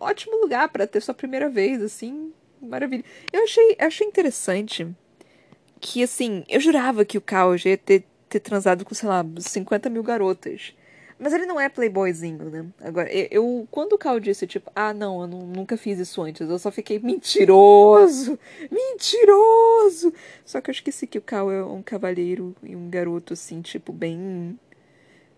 ótimo 0.00 0.40
lugar 0.40 0.68
para 0.68 0.86
ter 0.86 1.00
sua 1.00 1.14
primeira 1.14 1.48
vez, 1.48 1.82
assim, 1.82 2.32
maravilha. 2.60 3.04
Eu 3.32 3.44
achei, 3.44 3.76
achei 3.78 4.06
interessante 4.06 4.86
que, 5.80 6.02
assim, 6.02 6.44
eu 6.48 6.60
jurava 6.60 7.04
que 7.04 7.18
o 7.18 7.20
Kao 7.20 7.56
ia 7.56 7.76
ter, 7.76 8.04
ter 8.28 8.40
transado 8.40 8.84
com, 8.84 8.94
sei 8.94 9.08
lá, 9.08 9.24
50 9.38 9.90
mil 9.90 10.02
garotas. 10.02 10.74
Mas 11.18 11.32
ele 11.32 11.46
não 11.46 11.60
é 11.60 11.68
playboyzinho, 11.68 12.50
né? 12.50 12.66
Agora, 12.80 13.08
eu, 13.12 13.68
quando 13.70 13.92
o 13.92 13.98
Cal 13.98 14.18
disse, 14.18 14.46
tipo, 14.46 14.70
ah, 14.74 14.92
não, 14.92 15.22
eu 15.22 15.26
não, 15.28 15.46
nunca 15.46 15.76
fiz 15.76 15.98
isso 15.98 16.20
antes, 16.22 16.48
eu 16.48 16.58
só 16.58 16.70
fiquei 16.72 16.98
mentiroso! 16.98 18.38
Mentiroso! 18.70 20.12
Só 20.44 20.60
que 20.60 20.70
eu 20.70 20.72
esqueci 20.72 21.06
que 21.06 21.18
o 21.18 21.22
Cal 21.22 21.50
é 21.50 21.64
um 21.64 21.82
cavalheiro 21.82 22.54
e 22.62 22.74
um 22.74 22.90
garoto, 22.90 23.32
assim, 23.32 23.62
tipo, 23.62 23.92
bem. 23.92 24.58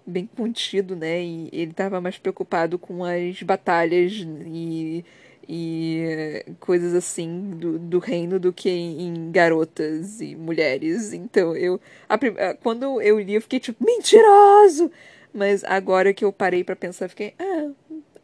bem 0.06 0.26
contido, 0.36 0.96
né? 0.96 1.22
E 1.22 1.50
ele 1.52 1.72
tava 1.72 2.00
mais 2.00 2.18
preocupado 2.18 2.78
com 2.78 3.04
as 3.04 3.42
batalhas 3.42 4.12
e. 4.46 5.04
e 5.48 6.44
coisas 6.58 6.94
assim 6.94 7.50
do, 7.50 7.78
do 7.78 7.98
reino 7.98 8.40
do 8.40 8.52
que 8.52 8.70
em, 8.70 9.08
em 9.08 9.30
garotas 9.30 10.20
e 10.20 10.34
mulheres. 10.34 11.12
Então, 11.12 11.54
eu. 11.56 11.80
A, 12.08 12.18
quando 12.54 13.00
eu 13.02 13.20
li, 13.20 13.34
eu 13.34 13.42
fiquei 13.42 13.60
tipo, 13.60 13.84
mentiroso! 13.84 14.90
Mas 15.36 15.62
agora 15.64 16.14
que 16.14 16.24
eu 16.24 16.32
parei 16.32 16.64
para 16.64 16.74
pensar, 16.74 17.10
fiquei, 17.10 17.34
ah, 17.38 17.70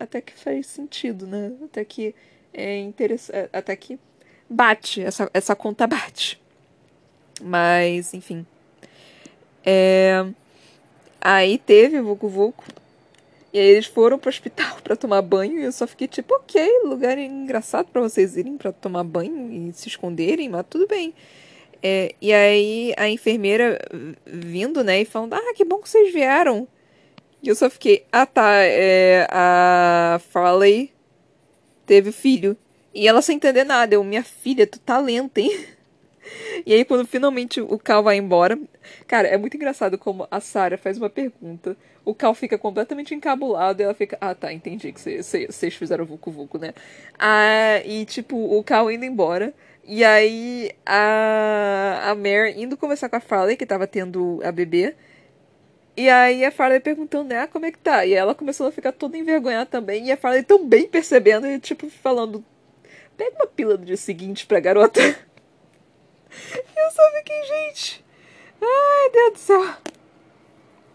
até 0.01 0.23
que 0.23 0.33
faz 0.33 0.67
sentido, 0.67 1.27
né? 1.27 1.53
Até 1.63 1.85
que 1.85 2.15
é 2.55 2.79
interessante, 2.79 3.37
é, 3.37 3.51
até 3.53 3.77
que 3.77 3.99
bate, 4.49 5.03
essa, 5.03 5.31
essa 5.35 5.55
conta 5.55 5.87
bate. 5.87 6.41
Mas, 7.39 8.15
enfim. 8.15 8.47
É... 9.63 10.25
Aí 11.21 11.59
teve 11.59 12.01
Vucu 12.01 12.29
Vucu. 12.29 12.65
E 13.53 13.59
aí 13.59 13.67
eles 13.67 13.85
foram 13.85 14.19
pro 14.19 14.31
hospital 14.31 14.77
para 14.83 14.97
tomar 14.97 15.21
banho 15.21 15.61
e 15.61 15.65
eu 15.65 15.73
só 15.73 15.87
fiquei 15.87 16.09
tipo, 16.09 16.35
ok, 16.35 16.67
lugar 16.85 17.19
engraçado 17.19 17.89
para 17.93 18.01
vocês 18.01 18.39
irem 18.39 18.57
para 18.57 18.73
tomar 18.73 19.05
banho 19.05 19.53
e 19.53 19.73
se 19.75 19.87
esconderem, 19.87 20.49
mas 20.49 20.65
tudo 20.71 20.87
bem. 20.87 21.13
É, 21.83 22.15
e 22.23 22.33
aí 22.33 22.95
a 22.97 23.07
enfermeira 23.07 23.79
vindo, 24.25 24.83
né, 24.83 25.03
e 25.03 25.05
falando, 25.05 25.35
ah, 25.35 25.53
que 25.55 25.63
bom 25.63 25.77
que 25.77 25.91
vocês 25.91 26.11
vieram. 26.11 26.67
E 27.43 27.49
eu 27.49 27.55
só 27.55 27.69
fiquei, 27.69 28.07
ah 28.13 28.25
tá, 28.25 28.55
é, 28.63 29.27
a 29.31 30.21
Farley 30.31 30.93
teve 31.85 32.13
filho. 32.13 32.57
E 32.95 33.09
ela 33.09 33.23
sem 33.23 33.37
entender 33.37 33.65
nada, 33.65 33.95
eu, 33.95 34.05
minha 34.05 34.23
filha, 34.23 34.67
tu 34.67 34.79
tá 34.79 34.99
lenta, 34.99 35.41
hein? 35.41 35.67
E 36.65 36.73
aí, 36.73 36.85
quando 36.85 37.07
finalmente 37.07 37.61
o 37.61 37.79
Cal 37.79 38.03
vai 38.03 38.17
embora. 38.17 38.59
Cara, 39.09 39.27
é 39.27 39.37
muito 39.37 39.57
engraçado 39.57 39.99
como 39.99 40.27
a 40.31 40.41
Sarah 40.41 40.79
faz 40.79 40.97
uma 40.97 41.11
pergunta. 41.11 41.77
O 42.05 42.15
Cal 42.15 42.35
fica 42.35 42.57
completamente 42.57 43.15
encabulado 43.15 43.81
e 43.81 43.85
ela 43.85 43.95
fica. 43.95 44.17
Ah, 44.21 44.35
tá, 44.35 44.53
entendi 44.53 44.93
que 44.93 45.01
vocês 45.01 45.75
fizeram 45.75 46.05
Vucu 46.05 46.31
Vucu, 46.31 46.59
né? 46.59 46.73
Ah, 47.19 47.81
e 47.85 48.05
tipo, 48.05 48.37
o 48.37 48.63
Cal 48.63 48.91
indo 48.91 49.05
embora. 49.05 49.53
E 49.85 50.05
aí 50.05 50.71
a, 50.87 52.11
a 52.11 52.15
Mare 52.15 52.55
indo 52.57 52.77
conversar 52.77 53.09
com 53.09 53.17
a 53.17 53.21
Farley, 53.21 53.57
que 53.57 53.67
tava 53.67 53.87
tendo 53.87 54.41
a 54.45 54.53
bebê. 54.53 54.95
E 55.97 56.09
aí 56.09 56.45
a 56.45 56.51
Farley 56.51 56.81
perguntando, 56.81 57.29
né, 57.29 57.41
ah, 57.41 57.47
como 57.47 57.67
é 57.67 57.73
que 57.73 57.79
tá? 57.79 58.07
E 58.07 58.15
ela 58.15 58.35
começou 58.35 58.67
a 58.67 58.73
ficar 58.73 58.93
toda 58.93 59.19
envergonhada 59.19 59.67
também. 59.67 60.07
E 60.07 60.13
a 60.13 60.17
Farley 60.17 60.43
também 60.43 60.89
percebendo 60.89 61.47
e, 61.47 61.59
tipo, 61.61 61.89
falando: 61.91 62.45
pega 63.17 63.37
uma 63.37 63.47
pila 63.47 63.77
do 63.77 63.85
dia 63.85 63.97
seguinte 63.97 64.47
pra 64.47 64.61
garota. 64.61 65.01
E 66.35 66.81
eu 66.81 66.91
só 66.91 67.03
fiquei, 67.19 67.43
gente. 67.45 68.03
Ai, 68.59 69.11
Deus 69.11 69.33
do 69.35 69.39
céu. 69.39 69.77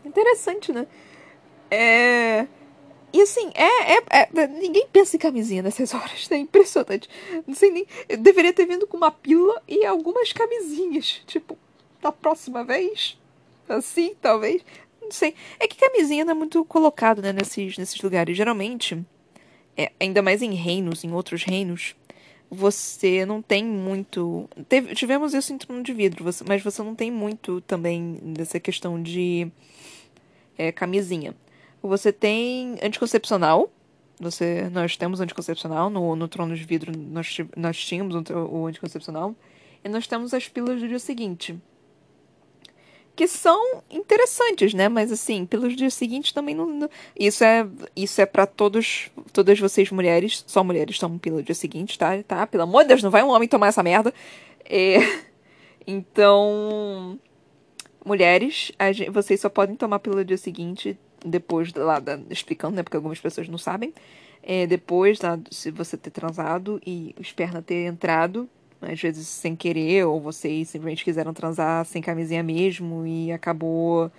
Interessante, 0.04 0.72
né? 0.72 0.88
É. 1.70 2.48
E 3.14 3.22
assim, 3.22 3.52
é, 3.54 3.93
é, 3.93 4.30
é, 4.34 4.48
Ninguém 4.48 4.88
pensa 4.91 5.16
em 5.16 5.20
camisinha 5.20 5.62
nessas 5.62 5.93
horas, 5.93 6.28
né? 6.30 6.38
Impressionante. 6.38 7.10
Não 7.45 7.54
sei 7.54 7.72
nem. 7.72 7.88
Eu 8.10 8.18
deveria 8.18 8.54
ter 8.54 8.66
vindo 8.66 8.88
com 8.88 8.98
uma 8.98 9.12
pila 9.12 9.62
e 9.68 9.86
algumas 9.86 10.34
camisinhas. 10.34 11.22
Tipo, 11.26 11.58
da 12.02 12.12
próxima 12.12 12.64
vez. 12.64 13.18
Assim, 13.68 14.16
talvez. 14.22 14.64
Não 15.08 15.12
sei. 15.12 15.34
É 15.58 15.68
que 15.68 15.78
camisinha 15.78 16.26
não 16.26 16.34
é 16.34 16.36
muito 16.36 16.66
colocado, 16.66 17.22
né, 17.22 17.32
nesses, 17.32 17.78
nesses 17.78 18.01
lugares. 18.01 18.36
Geralmente, 18.36 19.05
é, 19.78 19.89
ainda 19.97 20.22
mais 20.22 20.41
em 20.41 20.53
reinos, 20.53 21.05
em 21.05 21.14
outros 21.14 21.43
reinos, 21.43 21.95
você 22.51 23.26
não 23.26 23.41
tem 23.41 23.64
muito. 23.64 24.49
Teve, 24.68 24.93
tivemos 24.93 25.34
isso 25.34 25.53
em 25.53 25.58
trono 25.58 25.82
de 25.82 25.93
vidro, 25.93 26.26
você, 26.26 26.43
mas 26.45 26.62
você 26.62 26.84
não 26.84 26.93
tem 26.93 27.10
muito 27.10 27.62
também 27.62 28.20
dessa 28.22 28.60
questão 28.60 29.01
de 29.01 29.49
é, 30.58 30.74
camisinha. 30.74 31.34
Você 31.82 32.12
tem 32.12 32.78
anticoncepcional. 32.84 33.72
Você, 34.20 34.68
nós 34.72 34.97
temos 34.97 35.22
anticoncepcional 35.22 35.89
no, 35.89 36.16
no 36.18 36.28
trono 36.28 36.55
de 36.55 36.64
vidro, 36.66 36.91
nós, 36.97 37.38
nós 37.55 37.78
tínhamos 37.78 38.16
o, 38.16 38.34
o 38.34 38.66
anticoncepcional. 38.66 39.34
E 39.86 39.88
nós 39.88 40.05
temos 40.05 40.34
as 40.34 40.49
pílulas 40.49 40.82
do 40.82 40.88
dia 40.88 40.99
seguinte 40.99 41.58
que 43.18 43.28
são 43.28 43.84
interessantes, 43.89 44.76
né? 44.76 44.88
Mas 44.88 45.11
assim, 45.11 45.43
pelos 45.43 45.76
dias 45.76 45.95
seguintes 45.95 46.32
também 46.32 46.53
não, 46.53 46.88
isso 47.20 47.43
é 47.43 47.68
isso 47.95 48.22
é 48.22 48.28
para 48.28 48.45
todos 48.45 49.09
todas 49.34 49.59
vocês 49.59 49.89
mulheres, 49.89 50.43
só 50.45 50.63
mulheres 50.63 50.99
tomam 50.99 51.18
pílula 51.18 51.41
dia 51.41 51.55
seguinte, 51.55 51.97
tá? 51.97 52.22
Tá? 52.22 52.45
Pelo 52.45 52.63
amor 52.63 52.84
de 52.84 52.89
Deus, 52.89 53.01
não 53.01 53.09
vai 53.09 53.24
um 53.24 53.30
homem 53.30 53.49
tomar 53.49 53.68
essa 53.68 53.84
merda. 53.84 54.13
É... 54.63 54.99
Então, 55.89 57.18
mulheres, 58.05 58.74
gente, 58.93 59.09
vocês 59.09 59.39
só 59.39 59.47
podem 59.47 59.74
tomar 59.74 59.99
pílula 59.99 60.26
dia 60.26 60.38
seguinte 60.38 60.99
depois 61.26 61.74
lá 61.74 61.97
da, 61.97 62.20
explicando, 62.30 62.76
né? 62.76 62.84
Porque 62.84 62.97
algumas 62.97 63.22
pessoas 63.22 63.47
não 63.47 63.57
sabem. 63.57 63.93
É, 64.43 64.68
depois, 64.68 65.18
tá, 65.18 65.39
se 65.49 65.72
você 65.72 65.95
ter 65.95 66.09
transado 66.09 66.82
e 66.86 67.15
o 67.18 67.22
esperma 67.22 67.61
ter 67.61 67.86
entrado 67.86 68.49
às 68.82 69.00
vezes 69.02 69.28
sem 69.28 69.56
querer, 69.56 70.06
ou 70.06 70.20
vocês 70.20 70.70
simplesmente 70.70 71.04
quiseram 71.04 71.34
transar 71.34 71.86
sem 71.86 72.02
camisinha 72.02 72.44
mesmo 72.44 73.06
e 73.06 73.32
acabou 73.32 74.12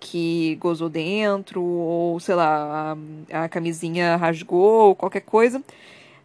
que 0.00 0.56
gozou 0.56 0.88
dentro, 0.88 1.62
ou 1.62 2.18
sei 2.18 2.34
lá, 2.34 2.96
a, 3.30 3.44
a 3.44 3.48
camisinha 3.48 4.16
rasgou, 4.16 4.88
ou 4.88 4.94
qualquer 4.96 5.20
coisa. 5.20 5.62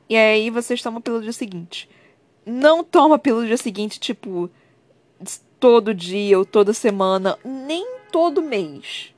E 0.10 0.16
aí 0.16 0.50
vocês 0.50 0.82
tomam 0.82 1.02
pelo 1.02 1.22
dia 1.22 1.34
seguinte. 1.34 1.90
Não 2.46 2.84
toma 2.84 3.20
pelo 3.20 3.46
dia 3.46 3.58
seguinte, 3.58 4.00
tipo, 4.00 4.50
todo 5.60 5.94
dia 5.94 6.38
ou 6.38 6.46
toda 6.46 6.74
semana, 6.74 7.38
nem 7.44 7.86
todo 8.12 8.42
mês. 8.42 9.14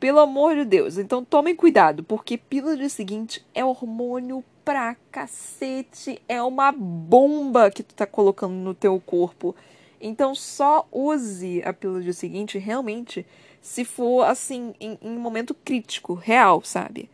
Pelo 0.00 0.20
amor 0.20 0.54
de 0.54 0.64
Deus. 0.64 0.96
Então 0.96 1.24
tomem 1.24 1.56
cuidado, 1.56 2.04
porque 2.04 2.38
pílula 2.38 2.88
seguinte 2.88 3.44
é 3.54 3.64
hormônio 3.64 4.44
pra 4.68 4.94
cacete. 5.10 6.20
É 6.28 6.42
uma 6.42 6.70
bomba 6.70 7.70
que 7.70 7.82
tu 7.82 7.94
tá 7.94 8.04
colocando 8.04 8.52
no 8.52 8.74
teu 8.74 9.00
corpo. 9.00 9.56
Então 9.98 10.34
só 10.34 10.86
use 10.92 11.62
a 11.64 11.72
pílula 11.72 12.12
seguinte 12.12 12.58
realmente 12.58 13.24
se 13.62 13.82
for 13.82 14.24
assim, 14.24 14.74
em, 14.78 14.98
em 15.00 15.08
um 15.08 15.18
momento 15.18 15.54
crítico, 15.54 16.12
real, 16.12 16.62
sabe? 16.62 17.08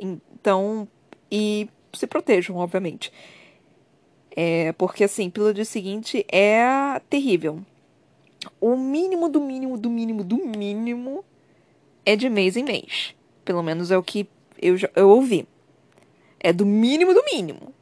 Então, 0.00 0.86
e 1.28 1.68
se 1.92 2.06
protejam, 2.06 2.54
obviamente. 2.54 3.12
É, 4.30 4.70
porque 4.74 5.02
assim, 5.02 5.28
pílula 5.28 5.64
seguinte 5.64 6.24
é 6.30 7.02
terrível. 7.10 7.62
O 8.60 8.76
mínimo 8.76 9.28
do 9.28 9.40
mínimo 9.40 9.76
do 9.76 9.90
mínimo 9.90 10.22
do 10.22 10.36
mínimo 10.36 11.24
é 12.06 12.14
de 12.14 12.30
mês 12.30 12.56
em 12.56 12.62
mês. 12.62 13.12
Pelo 13.44 13.60
menos 13.60 13.90
é 13.90 13.98
o 13.98 14.04
que 14.04 14.28
eu, 14.56 14.76
eu 14.94 15.10
ouvi. 15.10 15.48
É 16.42 16.52
do 16.52 16.66
mínimo 16.66 17.14
do 17.14 17.24
mínimo. 17.24 17.72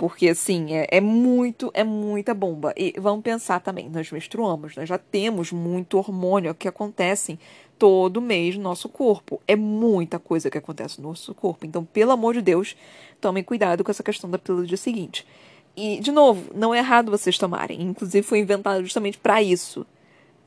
Porque, 0.00 0.30
assim, 0.30 0.72
é, 0.72 0.86
é, 0.90 0.98
muito, 0.98 1.70
é 1.74 1.84
muita 1.84 2.32
bomba. 2.32 2.72
E 2.74 2.94
vamos 2.98 3.22
pensar 3.22 3.60
também, 3.60 3.86
nós 3.90 4.10
menstruamos, 4.10 4.74
nós 4.74 4.88
já 4.88 4.96
temos 4.96 5.52
muito 5.52 5.98
hormônio 5.98 6.54
que 6.54 6.66
acontece 6.66 7.38
todo 7.78 8.18
mês 8.18 8.56
no 8.56 8.62
nosso 8.62 8.88
corpo. 8.88 9.42
É 9.46 9.54
muita 9.54 10.18
coisa 10.18 10.48
que 10.48 10.56
acontece 10.56 11.02
no 11.02 11.08
nosso 11.08 11.34
corpo. 11.34 11.66
Então, 11.66 11.84
pelo 11.84 12.12
amor 12.12 12.32
de 12.32 12.40
Deus, 12.40 12.74
tomem 13.20 13.44
cuidado 13.44 13.84
com 13.84 13.90
essa 13.90 14.02
questão 14.02 14.30
da 14.30 14.38
pílula 14.38 14.64
do 14.64 14.68
dia 14.68 14.78
seguinte. 14.78 15.26
E, 15.76 16.00
de 16.00 16.10
novo, 16.10 16.50
não 16.54 16.74
é 16.74 16.78
errado 16.78 17.10
vocês 17.10 17.36
tomarem. 17.36 17.82
Inclusive, 17.82 18.26
foi 18.26 18.38
inventado 18.38 18.82
justamente 18.82 19.18
para 19.18 19.42
isso. 19.42 19.86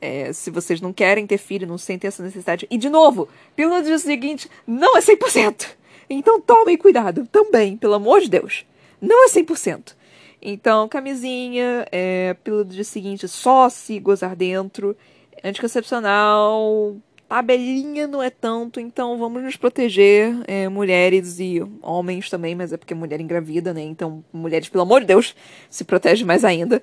É, 0.00 0.32
se 0.32 0.50
vocês 0.50 0.80
não 0.80 0.92
querem 0.92 1.28
ter 1.28 1.38
filho, 1.38 1.64
não 1.64 1.78
sentem 1.78 2.08
essa 2.08 2.24
necessidade. 2.24 2.66
E, 2.68 2.76
de 2.76 2.88
novo, 2.88 3.28
pílula 3.54 3.82
do 3.82 3.86
dia 3.86 3.98
seguinte 4.00 4.50
não 4.66 4.96
é 4.96 5.00
100%. 5.00 5.76
Então, 6.08 6.40
tomem 6.40 6.76
cuidado 6.76 7.26
também, 7.26 7.76
pelo 7.76 7.94
amor 7.94 8.20
de 8.20 8.30
Deus. 8.30 8.64
Não 9.00 9.26
é 9.26 9.28
100%. 9.28 9.94
Então, 10.40 10.88
camisinha, 10.88 11.86
é, 11.90 12.36
do 12.44 12.64
dia 12.64 12.84
seguinte, 12.84 13.26
só 13.26 13.68
se 13.68 13.98
gozar 13.98 14.36
dentro. 14.36 14.96
Anticoncepcional, 15.42 16.96
tabelinha 17.28 18.06
não 18.06 18.22
é 18.22 18.30
tanto, 18.30 18.78
então 18.78 19.18
vamos 19.18 19.42
nos 19.42 19.56
proteger, 19.56 20.34
é, 20.46 20.68
mulheres 20.68 21.40
e 21.40 21.60
homens 21.82 22.30
também, 22.30 22.54
mas 22.54 22.72
é 22.72 22.76
porque 22.76 22.94
mulher 22.94 23.20
engravida, 23.20 23.74
né? 23.74 23.82
Então, 23.82 24.24
mulheres, 24.32 24.68
pelo 24.68 24.82
amor 24.82 25.00
de 25.00 25.06
Deus, 25.06 25.34
se 25.68 25.84
protege 25.84 26.24
mais 26.24 26.44
ainda. 26.44 26.82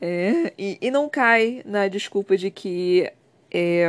É, 0.00 0.52
e, 0.58 0.78
e, 0.80 0.90
não 0.90 1.08
cai 1.08 1.62
na 1.64 1.86
desculpa 1.88 2.36
de 2.36 2.50
que 2.50 3.08
é, 3.52 3.86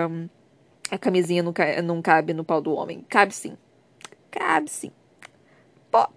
a 0.91 0.97
camisinha 0.97 1.41
não, 1.41 1.53
não 1.83 2.01
cabe 2.01 2.33
no 2.33 2.43
pau 2.43 2.61
do 2.61 2.73
homem. 2.73 3.03
Cabe 3.09 3.33
sim. 3.33 3.57
Cabe 4.33 4.69
sim. 4.69 4.91
Pode, 5.91 6.11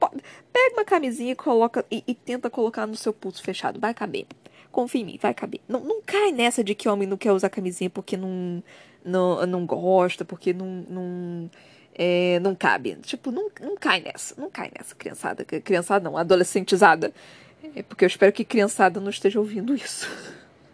pode. 0.00 0.22
Pega 0.50 0.74
uma 0.74 0.84
camisinha 0.86 1.32
e 1.32 1.36
coloca 1.36 1.84
e, 1.90 2.02
e, 2.06 2.14
tenta 2.14 2.48
colocar 2.48 2.86
no 2.86 2.96
seu 2.96 3.12
pulso 3.12 3.42
fechado. 3.42 3.78
Vai 3.78 3.92
caber. 3.92 4.26
Confia 4.72 5.02
em 5.02 5.04
mim, 5.04 5.18
vai 5.20 5.34
caber. 5.34 5.60
Não, 5.68 5.80
não 5.80 6.00
cai 6.00 6.32
nessa 6.32 6.64
de 6.64 6.74
que 6.74 6.88
homem 6.88 7.06
não 7.06 7.18
quer 7.18 7.32
usar 7.32 7.50
camisinha 7.50 7.90
porque 7.90 8.16
não, 8.16 8.62
não, 9.04 9.46
não 9.46 9.66
gosta, 9.66 10.24
porque 10.24 10.54
não, 10.54 10.66
não, 10.88 11.50
é, 11.94 12.40
não 12.40 12.54
cabe. 12.54 12.96
Tipo, 13.02 13.30
não, 13.30 13.50
não 13.60 13.76
cai 13.76 14.00
nessa. 14.00 14.34
Não 14.40 14.50
cai 14.50 14.70
nessa, 14.76 14.94
criançada. 14.94 15.44
Criançada 15.44 16.08
não, 16.08 16.16
adolescentizada. 16.16 17.12
É 17.76 17.82
porque 17.82 18.06
eu 18.06 18.08
espero 18.08 18.32
que 18.32 18.46
criançada 18.46 18.98
não 18.98 19.10
esteja 19.10 19.38
ouvindo 19.38 19.74
isso. 19.74 20.08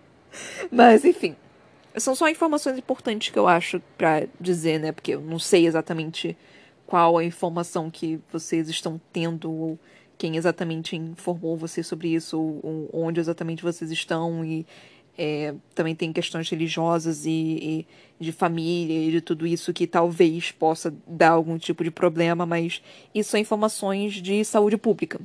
Mas, 0.71 1.05
enfim. 1.05 1.35
São 1.97 2.15
só 2.15 2.29
informações 2.29 2.79
importantes 2.79 3.31
que 3.31 3.39
eu 3.39 3.49
acho 3.49 3.81
para 3.99 4.29
dizer, 4.41 4.79
né? 4.79 4.93
Porque 4.93 5.13
eu 5.15 5.21
não 5.21 5.41
sei 5.41 5.67
exatamente 5.67 6.37
qual 6.95 7.19
a 7.19 7.25
informação 7.25 7.91
que 7.91 8.21
vocês 8.31 8.69
estão 8.69 9.01
tendo, 9.13 9.51
ou 9.51 9.79
quem 10.17 10.37
exatamente 10.37 10.95
informou 10.95 11.57
vocês 11.57 11.89
sobre 11.89 12.15
isso, 12.15 12.41
ou, 12.41 12.89
onde 12.93 13.19
exatamente 13.19 13.65
vocês 13.65 13.91
estão, 13.91 14.45
e 14.45 14.65
é, 15.19 15.53
também 15.75 15.93
tem 15.97 16.13
questões 16.13 16.49
religiosas 16.49 17.27
e, 17.27 17.31
e, 17.31 17.87
de 18.25 18.31
família 18.31 19.09
e 19.09 19.11
de 19.11 19.21
tudo 19.21 19.45
isso 19.45 19.73
que 19.73 19.89
talvez 19.89 20.53
possa 20.53 20.95
dar 21.05 21.31
algum 21.31 21.59
tipo 21.59 21.83
de 21.83 21.91
problema, 21.91 22.47
mas 22.47 22.81
isso 23.13 23.33
são 23.33 23.41
informações 23.41 24.13
de 24.13 24.45
saúde 24.45 24.77
pública. 24.77 25.21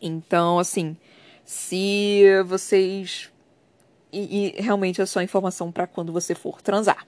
Então, 0.00 0.58
assim, 0.58 0.96
se 1.44 2.22
vocês. 2.46 3.30
E, 4.10 4.54
e 4.56 4.62
realmente 4.62 5.02
é 5.02 5.04
só 5.04 5.20
informação 5.20 5.70
para 5.70 5.86
quando 5.86 6.10
você 6.10 6.34
for 6.34 6.62
transar 6.62 7.06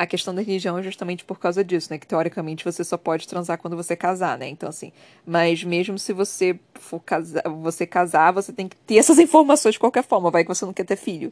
a 0.00 0.06
questão 0.06 0.34
da 0.34 0.40
religião 0.40 0.78
é 0.78 0.82
justamente 0.82 1.22
por 1.26 1.38
causa 1.38 1.62
disso, 1.62 1.88
né? 1.92 1.98
Que 1.98 2.06
teoricamente 2.06 2.64
você 2.64 2.82
só 2.82 2.96
pode 2.96 3.28
transar 3.28 3.58
quando 3.58 3.76
você 3.76 3.94
casar, 3.94 4.38
né? 4.38 4.48
Então, 4.48 4.66
assim, 4.66 4.92
mas 5.26 5.62
mesmo 5.62 5.98
se 5.98 6.14
você 6.14 6.58
for 6.74 7.00
casar, 7.00 7.42
você 7.46 7.86
casar, 7.86 8.32
você 8.32 8.50
tem 8.50 8.66
que 8.66 8.76
ter 8.76 8.96
essas 8.96 9.18
informações 9.18 9.74
de 9.74 9.78
qualquer 9.78 10.02
forma, 10.02 10.30
vai 10.30 10.42
que 10.42 10.48
você 10.48 10.64
não 10.64 10.72
quer 10.72 10.86
ter 10.86 10.96
filho. 10.96 11.30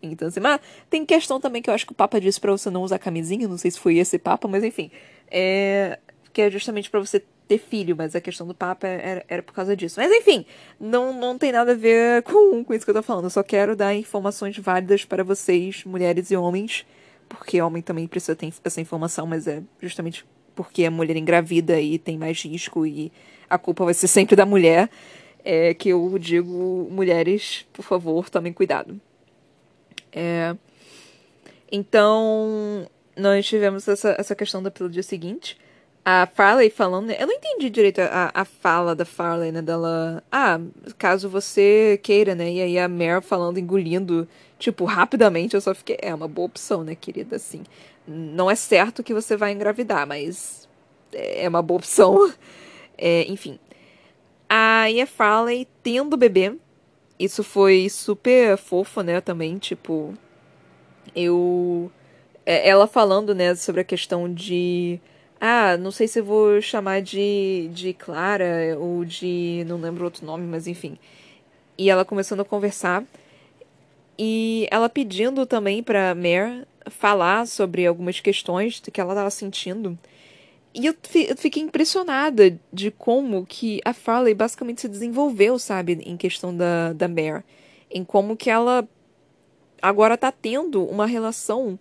Então, 0.00 0.28
assim, 0.28 0.38
mas 0.38 0.60
tem 0.88 1.04
questão 1.04 1.40
também 1.40 1.60
que 1.60 1.68
eu 1.68 1.74
acho 1.74 1.84
que 1.84 1.90
o 1.90 1.94
Papa 1.94 2.20
disse 2.20 2.40
para 2.40 2.52
você 2.52 2.70
não 2.70 2.84
usar 2.84 3.00
camisinha, 3.00 3.48
não 3.48 3.58
sei 3.58 3.72
se 3.72 3.80
foi 3.80 3.96
esse 3.96 4.16
Papa, 4.16 4.46
mas 4.46 4.62
enfim. 4.62 4.92
É, 5.28 5.98
que 6.32 6.40
é 6.40 6.48
justamente 6.48 6.88
para 6.88 7.00
você 7.00 7.20
ter 7.48 7.58
filho, 7.58 7.96
mas 7.96 8.14
a 8.14 8.20
questão 8.20 8.46
do 8.46 8.54
Papa 8.54 8.86
era, 8.86 9.24
era, 9.26 9.42
por 9.42 9.52
causa 9.52 9.74
disso. 9.74 9.98
Mas 9.98 10.12
enfim, 10.12 10.46
não, 10.78 11.12
não 11.12 11.36
tem 11.36 11.50
nada 11.50 11.72
a 11.72 11.74
ver 11.74 12.22
com, 12.22 12.62
com 12.62 12.72
isso 12.72 12.84
que 12.84 12.90
eu 12.92 12.94
tô 12.94 13.02
falando. 13.02 13.24
Eu 13.24 13.30
só 13.30 13.42
quero 13.42 13.74
dar 13.74 13.92
informações 13.92 14.56
válidas 14.56 15.04
para 15.04 15.24
vocês, 15.24 15.82
mulheres 15.84 16.30
e 16.30 16.36
homens, 16.36 16.86
porque 17.28 17.60
homem 17.60 17.82
também 17.82 18.06
precisa 18.06 18.36
ter 18.36 18.52
essa 18.64 18.80
informação, 18.80 19.26
mas 19.26 19.46
é 19.46 19.62
justamente 19.80 20.24
porque 20.54 20.84
a 20.84 20.90
mulher 20.90 21.16
engravida 21.16 21.80
e 21.80 21.98
tem 21.98 22.16
mais 22.16 22.40
risco 22.42 22.86
e 22.86 23.10
a 23.48 23.58
culpa 23.58 23.84
vai 23.84 23.94
ser 23.94 24.08
sempre 24.08 24.36
da 24.36 24.46
mulher, 24.46 24.88
é 25.44 25.74
que 25.74 25.90
eu 25.90 26.18
digo, 26.18 26.88
mulheres, 26.90 27.66
por 27.72 27.82
favor, 27.82 28.30
tomem 28.30 28.52
cuidado. 28.52 29.00
É, 30.12 30.56
então, 31.70 32.88
nós 33.16 33.46
tivemos 33.46 33.86
essa, 33.88 34.14
essa 34.18 34.34
questão 34.34 34.62
da 34.62 34.70
pílula 34.70 34.92
dia 34.92 35.02
seguinte. 35.02 35.58
A 36.04 36.26
Farley 36.26 36.68
falando. 36.68 37.10
Eu 37.10 37.26
não 37.26 37.34
entendi 37.34 37.70
direito 37.70 38.00
a, 38.00 38.30
a 38.34 38.44
fala 38.44 38.94
da 38.94 39.04
Farley, 39.04 39.50
né? 39.50 39.62
Dela. 39.62 40.22
Ah, 40.30 40.60
caso 40.98 41.28
você 41.28 41.98
queira, 42.02 42.34
né? 42.34 42.52
E 42.52 42.60
aí 42.60 42.78
a 42.78 42.88
Mare 42.88 43.22
falando, 43.22 43.58
engolindo 43.58 44.28
Tipo, 44.64 44.84
rapidamente 44.86 45.54
eu 45.54 45.60
só 45.60 45.74
fiquei. 45.74 45.98
É 46.00 46.14
uma 46.14 46.26
boa 46.26 46.46
opção, 46.46 46.82
né, 46.84 46.94
querida? 46.94 47.36
Assim. 47.36 47.64
Não 48.06 48.50
é 48.50 48.54
certo 48.54 49.02
que 49.02 49.12
você 49.12 49.36
vai 49.36 49.52
engravidar, 49.52 50.06
mas 50.06 50.66
é 51.12 51.48
uma 51.48 51.62
boa 51.62 51.78
opção. 51.78 52.32
É, 52.96 53.24
enfim. 53.28 53.58
A 54.48 54.88
Ia 54.88 55.04
Farley 55.04 55.66
tendo 55.82 56.16
bebê. 56.16 56.54
Isso 57.18 57.42
foi 57.42 57.88
super 57.90 58.56
fofo, 58.56 59.02
né? 59.02 59.20
Também, 59.20 59.58
tipo. 59.58 60.14
Eu. 61.14 61.90
É, 62.46 62.68
ela 62.68 62.86
falando, 62.86 63.34
né, 63.34 63.56
sobre 63.56 63.80
a 63.80 63.84
questão 63.84 64.32
de. 64.32 65.00
Ah, 65.40 65.76
não 65.76 65.90
sei 65.90 66.08
se 66.08 66.20
eu 66.20 66.24
vou 66.24 66.60
chamar 66.60 67.02
de, 67.02 67.68
de 67.72 67.92
Clara 67.92 68.76
ou 68.78 69.04
de. 69.04 69.64
Não 69.66 69.78
lembro 69.78 70.04
outro 70.04 70.24
nome, 70.24 70.46
mas 70.46 70.66
enfim. 70.66 70.98
E 71.76 71.90
ela 71.90 72.04
começando 72.04 72.40
a 72.40 72.44
conversar. 72.44 73.04
E 74.18 74.66
ela 74.70 74.88
pedindo 74.88 75.44
também 75.44 75.82
para 75.82 76.14
Mare 76.14 76.66
falar 76.86 77.46
sobre 77.46 77.86
algumas 77.86 78.20
questões 78.20 78.80
que 78.80 79.00
ela 79.00 79.12
estava 79.12 79.30
sentindo. 79.30 79.98
E 80.74 80.86
eu, 80.86 80.94
fiquei 81.36 81.62
impressionada 81.62 82.58
de 82.72 82.90
como 82.90 83.46
que 83.46 83.80
a 83.84 83.92
Farley 83.92 84.34
basicamente 84.34 84.80
se 84.80 84.88
desenvolveu, 84.88 85.56
sabe, 85.58 86.00
em 86.04 86.16
questão 86.16 86.56
da, 86.56 86.92
da 86.92 87.06
Mare. 87.06 87.44
Em 87.90 88.04
como 88.04 88.36
que 88.36 88.50
ela 88.50 88.88
agora 89.80 90.16
tá 90.16 90.32
tendo 90.32 90.84
uma 90.84 91.06
relação 91.06 91.78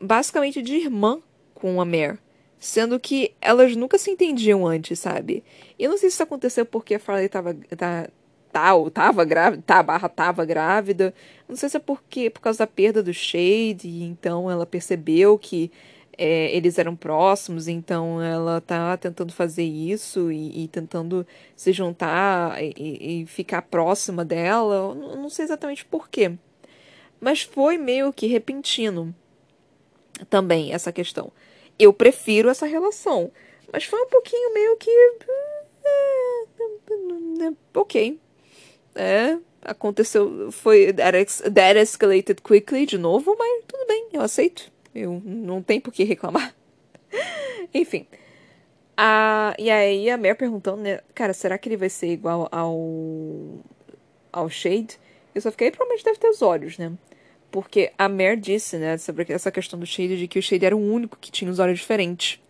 basicamente 0.00 0.60
de 0.60 0.74
irmã 0.74 1.20
com 1.54 1.80
a 1.80 1.84
Mare. 1.84 2.18
Sendo 2.58 2.98
que 2.98 3.34
elas 3.40 3.76
nunca 3.76 3.98
se 3.98 4.10
entendiam 4.10 4.66
antes, 4.66 4.98
sabe? 4.98 5.44
E 5.78 5.84
eu 5.84 5.90
não 5.90 5.98
sei 5.98 6.08
se 6.08 6.14
isso 6.14 6.22
aconteceu 6.22 6.64
porque 6.64 6.94
a 6.94 6.98
Farley 7.00 7.28
tava, 7.28 7.54
tá, 7.76 8.08
tá 8.50 8.74
ou 8.74 8.90
tava 8.90 9.24
grávida, 9.24 9.62
tá, 9.66 9.82
barra 9.82 10.08
tava 10.08 10.44
grávida. 10.44 11.14
Não 11.48 11.54
sei 11.54 11.68
se 11.68 11.76
é 11.76 11.80
porque 11.80 12.30
por 12.30 12.40
causa 12.40 12.60
da 12.60 12.66
perda 12.66 13.02
do 13.02 13.12
Shade, 13.12 14.02
então 14.02 14.50
ela 14.50 14.64
percebeu 14.64 15.38
que 15.38 15.70
é, 16.18 16.54
eles 16.56 16.78
eram 16.78 16.96
próximos, 16.96 17.68
então 17.68 18.22
ela 18.22 18.60
tá 18.60 18.96
tentando 18.96 19.32
fazer 19.32 19.64
isso 19.64 20.32
e, 20.32 20.64
e 20.64 20.68
tentando 20.68 21.26
se 21.54 21.72
juntar 21.72 22.62
e, 22.62 23.22
e, 23.22 23.26
ficar 23.26 23.62
próxima 23.62 24.24
dela. 24.24 24.94
Não, 24.94 25.16
não 25.16 25.28
sei 25.28 25.44
exatamente 25.44 25.84
por 25.84 26.08
quê. 26.08 26.32
Mas 27.20 27.42
foi 27.42 27.76
meio 27.76 28.12
que 28.12 28.26
repentino 28.26 29.14
também 30.30 30.72
essa 30.72 30.92
questão. 30.92 31.30
Eu 31.78 31.92
prefiro 31.92 32.48
essa 32.48 32.66
relação. 32.66 33.30
Mas 33.72 33.84
foi 33.84 34.00
um 34.00 34.08
pouquinho 34.08 34.54
meio 34.54 34.76
que. 34.76 34.90
É, 35.84 37.52
ok, 37.74 38.18
é, 38.94 39.38
aconteceu, 39.62 40.50
foi, 40.50 40.92
that 40.92 41.78
escalated 41.78 42.40
quickly 42.42 42.86
de 42.86 42.96
novo, 42.96 43.36
mas 43.38 43.64
tudo 43.66 43.86
bem, 43.86 44.08
eu 44.12 44.22
aceito. 44.22 44.72
Eu 44.94 45.20
não 45.24 45.62
tenho 45.62 45.80
por 45.82 45.92
que 45.92 46.04
reclamar. 46.04 46.54
Enfim. 47.74 48.06
A, 48.96 49.54
e 49.58 49.70
aí 49.70 50.08
a 50.08 50.16
Mare 50.16 50.34
perguntando, 50.34 50.80
né, 50.80 51.00
cara, 51.14 51.34
será 51.34 51.58
que 51.58 51.68
ele 51.68 51.76
vai 51.76 51.90
ser 51.90 52.08
igual 52.08 52.48
ao 52.50 53.60
ao 54.32 54.48
Shade? 54.48 54.98
Eu 55.34 55.42
só 55.42 55.50
fiquei, 55.50 55.70
provavelmente 55.70 56.04
deve 56.04 56.18
ter 56.18 56.28
os 56.28 56.40
olhos, 56.40 56.78
né? 56.78 56.92
Porque 57.50 57.92
a 57.96 58.08
Mare 58.08 58.36
disse, 58.36 58.76
né, 58.76 58.98
sobre 58.98 59.26
essa 59.32 59.50
questão 59.50 59.78
do 59.78 59.86
Shade, 59.86 60.18
de 60.18 60.28
que 60.28 60.38
o 60.38 60.42
Shade 60.42 60.66
era 60.66 60.76
o 60.76 60.92
único 60.92 61.16
que 61.20 61.30
tinha 61.30 61.50
os 61.50 61.58
olhos 61.58 61.78
diferentes. 61.78 62.40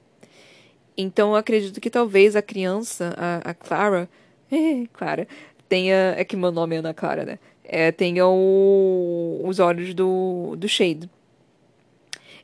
Então 0.96 1.30
eu 1.30 1.36
acredito 1.36 1.80
que 1.80 1.90
talvez 1.90 2.34
a 2.34 2.42
criança, 2.42 3.14
a, 3.16 3.50
a 3.50 3.54
Clara, 3.54 4.08
Clara, 4.92 5.28
tenha. 5.68 6.14
É 6.16 6.24
que 6.24 6.36
meu 6.36 6.50
nome 6.50 6.76
é 6.76 6.78
Ana 6.78 6.94
Clara, 6.94 7.24
né? 7.24 7.38
É, 7.64 7.92
tenha 7.92 8.26
o, 8.26 9.42
os 9.44 9.58
olhos 9.58 9.92
do, 9.92 10.54
do 10.56 10.68
Shade. 10.68 11.10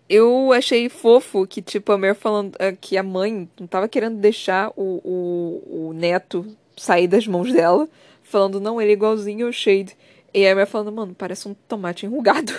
eu 0.08 0.52
achei 0.52 0.88
fofo 0.88 1.46
que, 1.46 1.62
tipo, 1.62 1.92
a 1.92 1.98
Mer 1.98 2.14
falando 2.16 2.56
uh, 2.56 2.76
que 2.80 2.96
a 2.98 3.04
mãe 3.04 3.48
não 3.58 3.66
tava 3.68 3.88
querendo 3.88 4.18
deixar 4.18 4.70
o, 4.76 5.00
o, 5.04 5.88
o 5.88 5.92
neto 5.92 6.44
sair 6.76 7.06
das 7.06 7.26
mãos 7.26 7.52
dela, 7.52 7.88
falando, 8.22 8.60
não, 8.60 8.80
ele 8.80 8.90
é 8.90 8.94
igualzinho 8.94 9.46
ao 9.46 9.52
Shade. 9.52 9.96
E 10.34 10.46
a 10.46 10.54
Mer 10.54 10.66
falando, 10.66 10.92
mano, 10.92 11.14
parece 11.14 11.46
um 11.46 11.54
tomate 11.54 12.06
enrugado. 12.06 12.52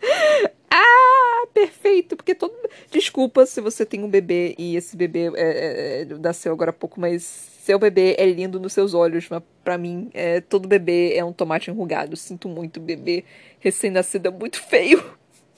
ah, 0.70 1.46
perfeito, 1.52 2.16
porque 2.16 2.34
todo. 2.34 2.52
Desculpa 2.90 3.46
se 3.46 3.60
você 3.60 3.86
tem 3.86 4.02
um 4.02 4.08
bebê 4.08 4.54
e 4.58 4.76
esse 4.76 4.96
bebê 4.96 5.30
é, 5.36 5.42
é, 5.42 6.02
é 6.02 6.04
nasceu 6.18 6.52
agora 6.52 6.70
há 6.70 6.74
pouco, 6.74 7.00
mas 7.00 7.22
seu 7.22 7.78
bebê 7.78 8.16
é 8.18 8.26
lindo 8.26 8.60
nos 8.60 8.72
seus 8.72 8.92
olhos, 8.94 9.28
mas 9.30 9.42
pra 9.62 9.78
mim, 9.78 10.10
é, 10.12 10.40
todo 10.40 10.68
bebê 10.68 11.14
é 11.14 11.24
um 11.24 11.32
tomate 11.32 11.70
enrugado. 11.70 12.16
Sinto 12.16 12.48
muito, 12.48 12.80
bebê 12.80 13.24
recém-nascido 13.60 14.28
é 14.28 14.30
muito 14.30 14.60
feio. 14.60 15.02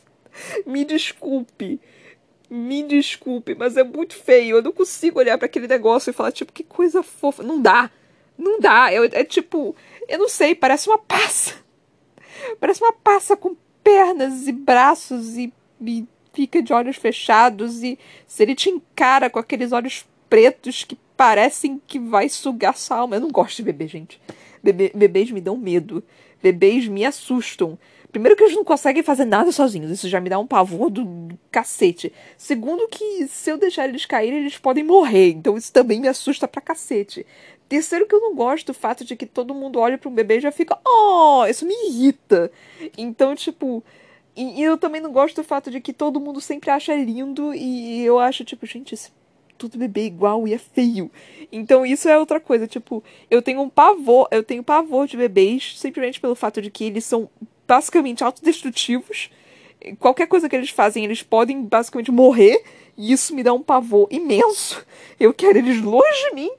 Me 0.66 0.84
desculpe. 0.84 1.80
Me 2.48 2.82
desculpe, 2.84 3.54
mas 3.56 3.76
é 3.76 3.82
muito 3.82 4.14
feio. 4.14 4.58
Eu 4.58 4.62
não 4.62 4.72
consigo 4.72 5.18
olhar 5.18 5.36
para 5.36 5.46
aquele 5.46 5.66
negócio 5.66 6.10
e 6.10 6.12
falar, 6.12 6.30
tipo, 6.30 6.52
que 6.52 6.62
coisa 6.62 7.02
fofa. 7.02 7.42
Não 7.42 7.60
dá. 7.60 7.90
Não 8.38 8.60
dá. 8.60 8.92
É, 8.92 8.96
é 9.20 9.24
tipo, 9.24 9.74
eu 10.08 10.18
não 10.18 10.28
sei, 10.28 10.54
parece 10.54 10.88
uma 10.88 10.98
passa. 10.98 11.54
Parece 12.60 12.82
uma 12.82 12.92
passa 12.92 13.36
com 13.36 13.56
pernas 13.82 14.46
e 14.46 14.52
braços 14.52 15.36
e, 15.36 15.52
e 15.80 16.06
fica 16.32 16.62
de 16.62 16.72
olhos 16.72 16.96
fechados. 16.96 17.82
E 17.82 17.98
se 18.26 18.42
ele 18.42 18.54
te 18.54 18.68
encara 18.68 19.30
com 19.30 19.38
aqueles 19.38 19.72
olhos 19.72 20.06
pretos 20.28 20.84
que 20.84 20.96
parecem 21.16 21.80
que 21.86 21.98
vai 21.98 22.28
sugar 22.28 22.76
sua 22.76 22.98
alma. 22.98 23.16
Eu 23.16 23.20
não 23.20 23.30
gosto 23.30 23.56
de 23.56 23.62
bebê, 23.62 23.88
gente. 23.88 24.20
Bebê, 24.62 24.92
bebês 24.94 25.30
me 25.30 25.40
dão 25.40 25.56
medo. 25.56 26.04
Bebês 26.42 26.86
me 26.86 27.04
assustam. 27.04 27.78
Primeiro 28.12 28.36
que 28.36 28.44
eles 28.44 28.54
não 28.54 28.64
conseguem 28.64 29.02
fazer 29.02 29.26
nada 29.26 29.52
sozinhos, 29.52 29.90
isso 29.90 30.08
já 30.08 30.18
me 30.20 30.30
dá 30.30 30.38
um 30.38 30.46
pavor 30.46 30.88
do, 30.88 31.04
do 31.04 31.38
cacete. 31.50 32.10
Segundo 32.38 32.88
que 32.88 33.26
se 33.28 33.50
eu 33.50 33.58
deixar 33.58 33.86
eles 33.86 34.06
caírem, 34.06 34.38
eles 34.38 34.56
podem 34.56 34.82
morrer, 34.82 35.32
então 35.32 35.54
isso 35.54 35.70
também 35.70 36.00
me 36.00 36.08
assusta 36.08 36.48
pra 36.48 36.62
cacete. 36.62 37.26
Terceiro 37.68 38.06
que 38.06 38.14
eu 38.14 38.20
não 38.20 38.34
gosto 38.34 38.66
do 38.66 38.74
fato 38.74 39.04
de 39.04 39.16
que 39.16 39.26
todo 39.26 39.54
mundo 39.54 39.78
olha 39.78 39.98
para 39.98 40.08
um 40.08 40.14
bebê 40.14 40.38
e 40.38 40.40
já 40.40 40.52
fica, 40.52 40.78
oh, 40.86 41.44
isso 41.46 41.66
me 41.66 41.74
irrita. 41.88 42.50
Então, 42.96 43.34
tipo, 43.34 43.82
e, 44.36 44.60
e, 44.60 44.62
eu 44.62 44.76
também 44.76 45.00
não 45.00 45.10
gosto 45.10 45.36
do 45.36 45.44
fato 45.44 45.70
de 45.70 45.80
que 45.80 45.92
todo 45.92 46.20
mundo 46.20 46.40
sempre 46.40 46.70
acha 46.70 46.94
lindo 46.94 47.52
e 47.54 48.04
eu 48.04 48.18
acho, 48.18 48.44
tipo, 48.44 48.66
gente, 48.66 48.94
esse 48.94 49.10
tudo 49.56 49.78
bebê 49.78 50.06
igual 50.06 50.46
e 50.46 50.54
é 50.54 50.58
feio. 50.58 51.10
Então 51.50 51.84
isso 51.84 52.08
é 52.08 52.18
outra 52.18 52.38
coisa, 52.38 52.66
tipo, 52.66 53.02
eu 53.30 53.42
tenho 53.42 53.60
um 53.62 53.68
pavor, 53.68 54.28
eu 54.30 54.42
tenho 54.42 54.62
pavor 54.62 55.06
de 55.06 55.16
bebês 55.16 55.78
simplesmente 55.78 56.20
pelo 56.20 56.34
fato 56.34 56.60
de 56.60 56.70
que 56.70 56.84
eles 56.84 57.04
são 57.04 57.28
basicamente 57.66 58.22
autodestrutivos. 58.22 59.30
Qualquer 59.98 60.26
coisa 60.26 60.48
que 60.48 60.56
eles 60.56 60.70
fazem, 60.70 61.04
eles 61.04 61.22
podem 61.22 61.62
basicamente 61.62 62.10
morrer. 62.10 62.62
E 62.96 63.12
isso 63.12 63.34
me 63.34 63.42
dá 63.42 63.52
um 63.52 63.62
pavor 63.62 64.08
imenso. 64.10 64.84
Eu 65.20 65.34
quero 65.34 65.58
eles 65.58 65.82
longe 65.82 66.28
de 66.28 66.34
mim. 66.34 66.50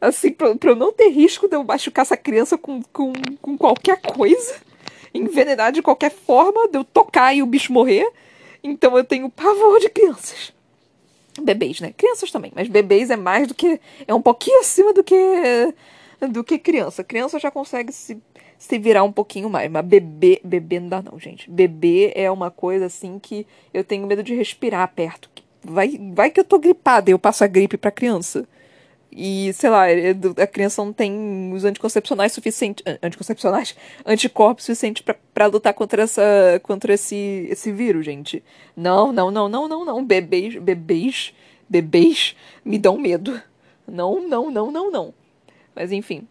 Assim, 0.00 0.32
pra, 0.32 0.54
pra 0.56 0.70
eu 0.70 0.76
não 0.76 0.92
ter 0.92 1.08
risco 1.08 1.48
de 1.48 1.56
eu 1.56 1.64
machucar 1.64 2.02
essa 2.02 2.16
criança 2.16 2.56
com, 2.56 2.82
com, 2.92 3.12
com 3.40 3.58
qualquer 3.58 4.00
coisa. 4.00 4.54
Envenenar 5.12 5.72
de 5.72 5.82
qualquer 5.82 6.10
forma, 6.10 6.68
de 6.68 6.78
eu 6.78 6.84
tocar 6.84 7.34
e 7.34 7.42
o 7.42 7.46
bicho 7.46 7.72
morrer. 7.72 8.10
Então 8.62 8.96
eu 8.96 9.04
tenho 9.04 9.28
pavor 9.28 9.78
de 9.80 9.88
crianças. 9.88 10.52
Bebês, 11.40 11.80
né? 11.80 11.92
Crianças 11.96 12.30
também, 12.30 12.52
mas 12.54 12.68
bebês 12.68 13.10
é 13.10 13.16
mais 13.16 13.48
do 13.48 13.54
que. 13.54 13.80
É 14.06 14.14
um 14.14 14.22
pouquinho 14.22 14.60
acima 14.60 14.92
do 14.92 15.02
que. 15.02 15.16
do 16.30 16.44
que 16.44 16.58
criança. 16.58 17.04
Criança 17.04 17.38
já 17.38 17.50
consegue 17.50 17.92
se 17.92 18.18
se 18.60 18.78
virar 18.78 19.02
um 19.02 19.10
pouquinho 19.10 19.48
mais. 19.48 19.70
Mas 19.70 19.84
bebê, 19.84 20.38
bebê 20.44 20.78
não 20.78 20.88
dá 20.88 21.02
não, 21.02 21.18
gente. 21.18 21.50
Bebê 21.50 22.12
é 22.14 22.30
uma 22.30 22.50
coisa 22.50 22.86
assim 22.86 23.18
que 23.18 23.46
eu 23.72 23.82
tenho 23.82 24.06
medo 24.06 24.22
de 24.22 24.34
respirar 24.34 24.86
perto. 24.94 25.30
Vai, 25.64 25.98
vai 26.14 26.30
que 26.30 26.38
eu 26.38 26.44
tô 26.44 26.58
gripada 26.58 27.10
e 27.10 27.14
eu 27.14 27.18
passo 27.18 27.42
a 27.42 27.46
gripe 27.46 27.78
pra 27.78 27.90
criança. 27.90 28.46
E, 29.12 29.52
sei 29.54 29.70
lá, 29.70 29.90
é 29.90 30.10
a 30.40 30.46
criança 30.46 30.84
não 30.84 30.92
tem 30.92 31.52
os 31.52 31.64
anticoncepcionais 31.64 32.32
suficientes. 32.32 32.84
Anticoncepcionais? 33.02 33.74
Anticorpos 34.06 34.64
suficientes 34.64 35.04
para 35.34 35.46
lutar 35.46 35.74
contra, 35.74 36.02
essa, 36.02 36.22
contra 36.62 36.94
esse, 36.94 37.46
esse 37.50 37.72
vírus, 37.72 38.04
gente. 38.04 38.42
Não, 38.76 39.12
não, 39.12 39.30
não, 39.30 39.48
não, 39.48 39.68
não, 39.68 39.84
não. 39.84 40.04
Bebês, 40.04 40.56
bebês, 40.56 41.34
bebês 41.68 42.36
me 42.64 42.78
dão 42.78 42.96
medo. 42.96 43.40
Não, 43.86 44.26
não, 44.26 44.50
não, 44.50 44.70
não, 44.70 44.90
não. 44.90 45.14
Mas 45.74 45.90
enfim. 45.90 46.28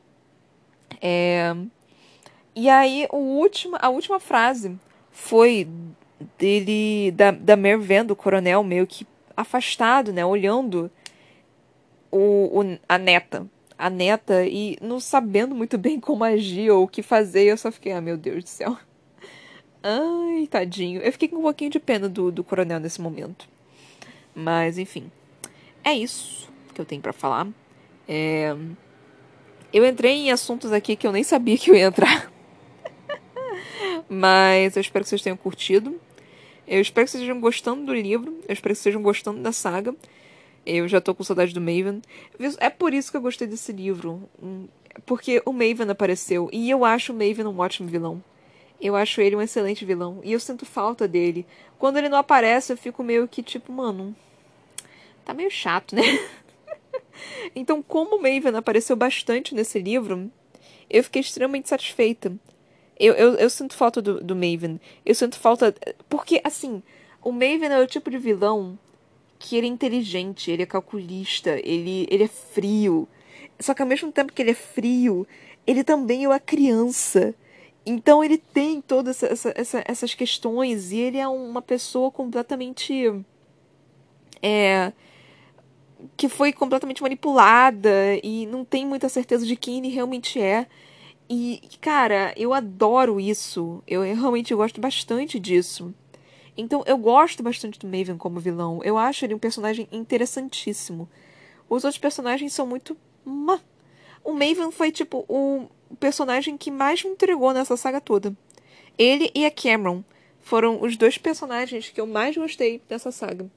É. 1.01 1.53
E 2.55 2.69
aí, 2.69 3.07
o 3.11 3.17
último, 3.17 3.77
a 3.79 3.89
última 3.89 4.19
frase 4.19 4.77
foi 5.11 5.67
dele, 6.37 7.11
da, 7.11 7.31
da 7.31 7.55
Mer 7.55 7.77
vendo 7.77 8.11
o 8.11 8.15
coronel 8.15 8.63
meio 8.63 8.87
que 8.87 9.05
afastado, 9.35 10.11
né, 10.11 10.25
olhando 10.25 10.91
o, 12.11 12.61
o, 12.61 12.79
a 12.87 12.97
neta. 12.97 13.45
A 13.77 13.89
neta 13.89 14.45
e 14.45 14.77
não 14.81 14.99
sabendo 14.99 15.55
muito 15.55 15.77
bem 15.77 15.99
como 15.99 16.23
agir 16.23 16.69
ou 16.69 16.83
o 16.83 16.87
que 16.87 17.01
fazer, 17.01 17.43
eu 17.43 17.57
só 17.57 17.71
fiquei, 17.71 17.91
ah, 17.91 18.01
meu 18.01 18.17
Deus 18.17 18.43
do 18.43 18.49
céu. 18.49 18.77
Ai, 19.81 20.47
tadinho. 20.47 21.01
Eu 21.01 21.11
fiquei 21.11 21.29
com 21.29 21.37
um 21.37 21.41
pouquinho 21.41 21.71
de 21.71 21.79
pena 21.79 22.09
do, 22.09 22.31
do 22.31 22.43
coronel 22.43 22.79
nesse 22.79 22.99
momento. 22.99 23.47
Mas, 24.35 24.77
enfim. 24.77 25.09
É 25.83 25.93
isso 25.93 26.49
que 26.73 26.81
eu 26.81 26.85
tenho 26.85 27.01
para 27.01 27.13
falar. 27.13 27.47
É... 28.07 28.55
Eu 29.71 29.85
entrei 29.85 30.13
em 30.13 30.31
assuntos 30.31 30.71
aqui 30.71 30.95
que 30.95 31.07
eu 31.07 31.11
nem 31.11 31.23
sabia 31.23 31.57
que 31.57 31.71
eu 31.71 31.75
ia 31.75 31.85
entrar. 31.85 32.31
Mas 34.09 34.75
eu 34.75 34.81
espero 34.81 35.03
que 35.03 35.09
vocês 35.09 35.21
tenham 35.21 35.37
curtido. 35.37 35.99
Eu 36.67 36.81
espero 36.81 37.05
que 37.05 37.11
vocês 37.11 37.21
estejam 37.21 37.39
gostando 37.39 37.85
do 37.85 37.93
livro. 37.93 38.39
Eu 38.47 38.53
espero 38.53 38.73
que 38.73 38.79
vocês 38.79 38.79
estejam 38.79 39.01
gostando 39.01 39.41
da 39.41 39.51
saga. 39.51 39.95
Eu 40.65 40.87
já 40.87 41.01
tô 41.01 41.15
com 41.15 41.23
saudade 41.23 41.53
do 41.53 41.61
Maven. 41.61 42.01
É 42.59 42.69
por 42.69 42.93
isso 42.93 43.11
que 43.11 43.17
eu 43.17 43.21
gostei 43.21 43.47
desse 43.47 43.71
livro. 43.71 44.29
Hum, 44.41 44.67
porque 45.05 45.41
o 45.45 45.51
Maven 45.51 45.89
apareceu. 45.89 46.49
E 46.51 46.69
eu 46.69 46.85
acho 46.85 47.13
o 47.13 47.15
Maven 47.15 47.45
um 47.45 47.59
ótimo 47.59 47.87
vilão. 47.87 48.23
Eu 48.79 48.95
acho 48.95 49.21
ele 49.21 49.35
um 49.35 49.41
excelente 49.41 49.83
vilão. 49.83 50.21
E 50.23 50.31
eu 50.31 50.39
sinto 50.39 50.65
falta 50.65 51.07
dele. 51.07 51.45
Quando 51.77 51.97
ele 51.97 52.09
não 52.09 52.17
aparece, 52.17 52.71
eu 52.71 52.77
fico 52.77 53.03
meio 53.03 53.27
que 53.27 53.43
tipo, 53.43 53.71
mano. 53.71 54.15
Tá 55.25 55.33
meio 55.33 55.51
chato, 55.51 55.95
né? 55.95 56.01
então, 57.55 57.81
como 57.81 58.17
o 58.17 58.21
Maven 58.21 58.55
apareceu 58.55 58.95
bastante 58.95 59.53
nesse 59.53 59.79
livro, 59.79 60.31
eu 60.89 61.03
fiquei 61.03 61.21
extremamente 61.21 61.69
satisfeita. 61.69 62.33
Eu, 62.97 63.13
eu, 63.13 63.33
eu 63.35 63.49
sinto 63.49 63.75
falta 63.75 64.01
do, 64.01 64.23
do 64.23 64.35
Maven. 64.35 64.79
Eu 65.05 65.15
sinto 65.15 65.37
falta. 65.37 65.73
Porque, 66.09 66.41
assim, 66.43 66.81
o 67.21 67.31
Maven 67.31 67.69
é 67.69 67.79
o 67.79 67.87
tipo 67.87 68.09
de 68.09 68.17
vilão 68.17 68.77
que 69.39 69.55
ele 69.55 69.67
é 69.67 69.69
inteligente, 69.69 70.51
ele 70.51 70.63
é 70.63 70.65
calculista, 70.65 71.57
ele, 71.63 72.05
ele 72.11 72.25
é 72.25 72.27
frio. 72.27 73.07
Só 73.57 73.73
que 73.73 73.81
ao 73.81 73.87
mesmo 73.87 74.11
tempo 74.11 74.33
que 74.33 74.41
ele 74.41 74.51
é 74.51 74.55
frio, 74.55 75.25
ele 75.65 75.83
também 75.83 76.25
é 76.25 76.27
uma 76.27 76.39
criança. 76.39 77.33
Então 77.85 78.23
ele 78.23 78.37
tem 78.37 78.81
todas 78.81 79.23
essa, 79.23 79.53
essa, 79.55 79.83
essas 79.87 80.13
questões 80.13 80.91
e 80.91 80.97
ele 80.97 81.17
é 81.17 81.27
uma 81.27 81.61
pessoa 81.61 82.11
completamente. 82.11 83.23
É, 84.41 84.91
que 86.15 86.29
foi 86.29 86.53
completamente 86.53 87.01
manipulada 87.01 87.89
e 88.23 88.45
não 88.45 88.63
tem 88.63 88.85
muita 88.85 89.09
certeza 89.09 89.45
de 89.45 89.55
quem 89.55 89.79
ele 89.79 89.89
realmente 89.89 90.39
é. 90.39 90.67
E, 91.29 91.61
cara, 91.79 92.33
eu 92.35 92.53
adoro 92.53 93.19
isso. 93.19 93.83
Eu, 93.87 94.01
realmente 94.01 94.53
gosto 94.55 94.81
bastante 94.81 95.39
disso. 95.39 95.93
Então, 96.57 96.83
eu 96.85 96.97
gosto 96.97 97.41
bastante 97.41 97.79
do 97.79 97.87
Maven 97.87 98.17
como 98.17 98.39
vilão. 98.39 98.81
Eu 98.83 98.97
acho 98.97 99.25
ele 99.25 99.33
um 99.33 99.39
personagem 99.39 99.87
interessantíssimo. 99.91 101.09
Os 101.69 101.83
outros 101.83 101.99
personagens 101.99 102.53
são 102.53 102.65
muito. 102.65 102.97
O 104.23 104.33
Maven 104.33 104.71
foi, 104.71 104.91
tipo, 104.91 105.25
o 105.27 105.67
personagem 105.99 106.57
que 106.57 106.71
mais 106.71 107.03
me 107.03 107.11
entregou 107.11 107.53
nessa 107.53 107.77
saga 107.77 108.01
toda. 108.01 108.35
Ele 108.97 109.31
e 109.33 109.45
a 109.45 109.51
Cameron 109.51 110.03
foram 110.41 110.81
os 110.81 110.97
dois 110.97 111.17
personagens 111.17 111.89
que 111.89 112.01
eu 112.01 112.07
mais 112.07 112.35
gostei 112.35 112.81
dessa 112.89 113.11
saga. 113.11 113.49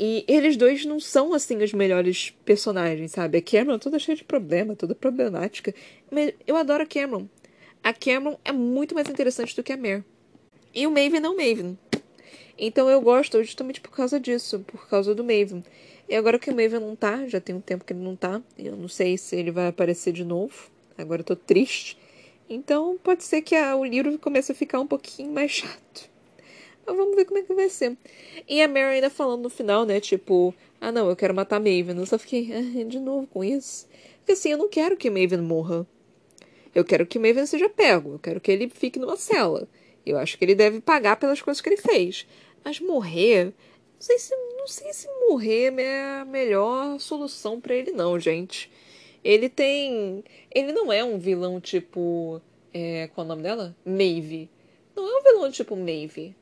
E 0.00 0.24
eles 0.28 0.56
dois 0.56 0.84
não 0.84 1.00
são, 1.00 1.34
assim, 1.34 1.60
os 1.60 1.72
melhores 1.72 2.30
personagens, 2.44 3.10
sabe? 3.10 3.38
A 3.38 3.42
Cameron 3.42 3.74
é 3.74 3.78
toda 3.78 3.98
cheia 3.98 4.16
de 4.16 4.22
problema, 4.22 4.76
toda 4.76 4.94
problemática. 4.94 5.74
Mas 6.10 6.32
eu 6.46 6.56
adoro 6.56 6.84
a 6.84 6.86
Cameron. 6.86 7.28
A 7.82 7.92
Cameron 7.92 8.38
é 8.44 8.52
muito 8.52 8.94
mais 8.94 9.08
interessante 9.08 9.56
do 9.56 9.62
que 9.62 9.72
a 9.72 9.76
Mare. 9.76 10.04
E 10.74 10.86
o 10.86 10.90
Maven 10.90 11.24
é 11.24 11.28
o 11.28 11.36
Maven. 11.36 11.78
Então 12.58 12.88
eu 12.88 13.00
gosto 13.00 13.42
justamente 13.42 13.80
por 13.80 13.90
causa 13.90 14.18
disso, 14.18 14.60
por 14.66 14.88
causa 14.88 15.14
do 15.14 15.22
Maven. 15.22 15.62
E 16.08 16.14
agora 16.14 16.38
que 16.38 16.50
o 16.50 16.54
Maven 16.54 16.80
não 16.80 16.96
tá, 16.96 17.26
já 17.26 17.40
tem 17.40 17.54
um 17.54 17.60
tempo 17.60 17.84
que 17.84 17.92
ele 17.92 18.00
não 18.00 18.16
tá, 18.16 18.42
eu 18.58 18.76
não 18.76 18.88
sei 18.88 19.16
se 19.18 19.36
ele 19.36 19.50
vai 19.50 19.68
aparecer 19.68 20.12
de 20.12 20.24
novo. 20.24 20.70
Agora 20.96 21.20
eu 21.20 21.24
tô 21.24 21.36
triste. 21.36 21.96
Então 22.48 22.98
pode 23.02 23.22
ser 23.24 23.42
que 23.42 23.54
a, 23.54 23.76
o 23.76 23.84
livro 23.84 24.18
comece 24.18 24.52
a 24.52 24.54
ficar 24.54 24.80
um 24.80 24.86
pouquinho 24.86 25.30
mais 25.30 25.50
chato. 25.52 26.10
Mas 26.86 26.96
vamos 26.96 27.14
ver 27.14 27.26
como 27.26 27.38
é 27.38 27.42
que 27.42 27.52
vai 27.52 27.68
ser. 27.68 27.96
E 28.48 28.62
a 28.62 28.66
Mary 28.66 28.94
ainda 28.94 29.10
falando 29.10 29.42
no 29.42 29.50
final, 29.50 29.84
né? 29.84 30.00
Tipo, 30.00 30.54
ah 30.80 30.90
não, 30.90 31.08
eu 31.10 31.14
quero 31.14 31.34
matar 31.34 31.60
Maven. 31.60 31.98
Eu 31.98 32.06
só 32.06 32.18
fiquei, 32.18 32.50
ah, 32.52 32.84
de 32.84 32.98
novo 32.98 33.26
com 33.26 33.44
isso. 33.44 33.86
Porque 34.18 34.32
assim, 34.32 34.50
eu 34.50 34.58
não 34.58 34.68
quero 34.68 34.96
que 34.96 35.10
Maven 35.10 35.42
morra. 35.42 35.86
Eu 36.74 36.84
quero 36.84 37.06
que 37.06 37.18
Maven 37.18 37.44
seja 37.44 37.68
pego. 37.68 38.14
Eu 38.14 38.18
quero 38.18 38.40
que 38.40 38.50
ele 38.50 38.70
fique 38.70 38.98
numa 38.98 39.16
cela. 39.16 39.68
Eu 40.04 40.18
acho 40.18 40.38
que 40.38 40.44
ele 40.44 40.54
deve 40.54 40.80
pagar 40.80 41.16
pelas 41.16 41.42
coisas 41.42 41.60
que 41.60 41.68
ele 41.68 41.76
fez. 41.76 42.26
Mas 42.64 42.80
morrer, 42.80 43.46
não 43.46 43.52
sei 44.00 44.18
se, 44.18 44.34
não 44.56 44.66
sei 44.66 44.92
se 44.92 45.08
morrer 45.28 45.72
é 45.78 46.20
a 46.20 46.24
melhor 46.24 46.98
solução 46.98 47.60
para 47.60 47.74
ele, 47.74 47.92
não, 47.92 48.18
gente. 48.18 48.70
Ele 49.24 49.48
tem. 49.48 50.24
Ele 50.54 50.72
não 50.72 50.92
é 50.92 51.04
um 51.04 51.18
vilão 51.18 51.60
tipo. 51.60 52.40
É, 52.72 53.08
qual 53.08 53.24
é 53.24 53.26
o 53.26 53.28
nome 53.28 53.42
dela? 53.42 53.76
Maeve. 53.84 54.48
Não 54.94 55.06
é 55.06 55.18
um 55.18 55.22
vilão 55.22 55.50
tipo 55.50 55.76
Maeve. 55.76 56.34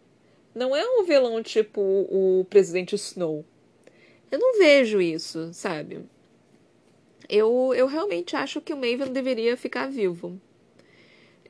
Não 0.54 0.74
é 0.74 0.84
um 0.86 1.04
vilão 1.04 1.42
tipo 1.42 1.80
o 1.80 2.46
presidente 2.48 2.94
Snow. 2.94 3.44
Eu 4.30 4.38
não 4.38 4.58
vejo 4.58 5.00
isso, 5.00 5.52
sabe? 5.52 6.00
Eu, 7.28 7.72
eu 7.74 7.86
realmente 7.86 8.36
acho 8.36 8.60
que 8.60 8.72
o 8.72 8.76
Maven 8.76 9.12
deveria 9.12 9.56
ficar 9.56 9.90
vivo. 9.90 10.40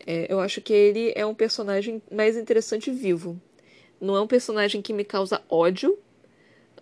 É, 0.06 0.32
eu 0.32 0.38
acho 0.38 0.60
que 0.60 0.72
ele 0.72 1.12
é 1.16 1.26
um 1.26 1.34
personagem 1.34 2.00
mais 2.10 2.36
interessante 2.36 2.90
vivo. 2.90 3.40
Não 4.00 4.16
é 4.16 4.20
um 4.20 4.26
personagem 4.26 4.80
que 4.80 4.92
me 4.92 5.04
causa 5.04 5.42
ódio. 5.48 5.98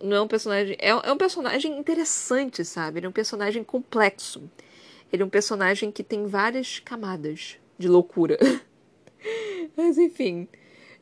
Não 0.02 0.16
é 0.16 0.20
um 0.20 0.28
personagem. 0.28 0.76
É, 0.78 0.88
é 0.88 1.12
um 1.12 1.16
personagem 1.16 1.78
interessante, 1.78 2.64
sabe? 2.64 2.98
Ele 2.98 3.06
é 3.06 3.08
um 3.08 3.12
personagem 3.12 3.64
complexo. 3.64 4.42
Ele 5.12 5.22
é 5.22 5.26
um 5.26 5.30
personagem 5.30 5.90
que 5.90 6.02
tem 6.02 6.26
várias 6.26 6.80
camadas 6.80 7.56
de 7.78 7.88
loucura. 7.88 8.38
Mas 9.76 9.96
enfim. 9.96 10.46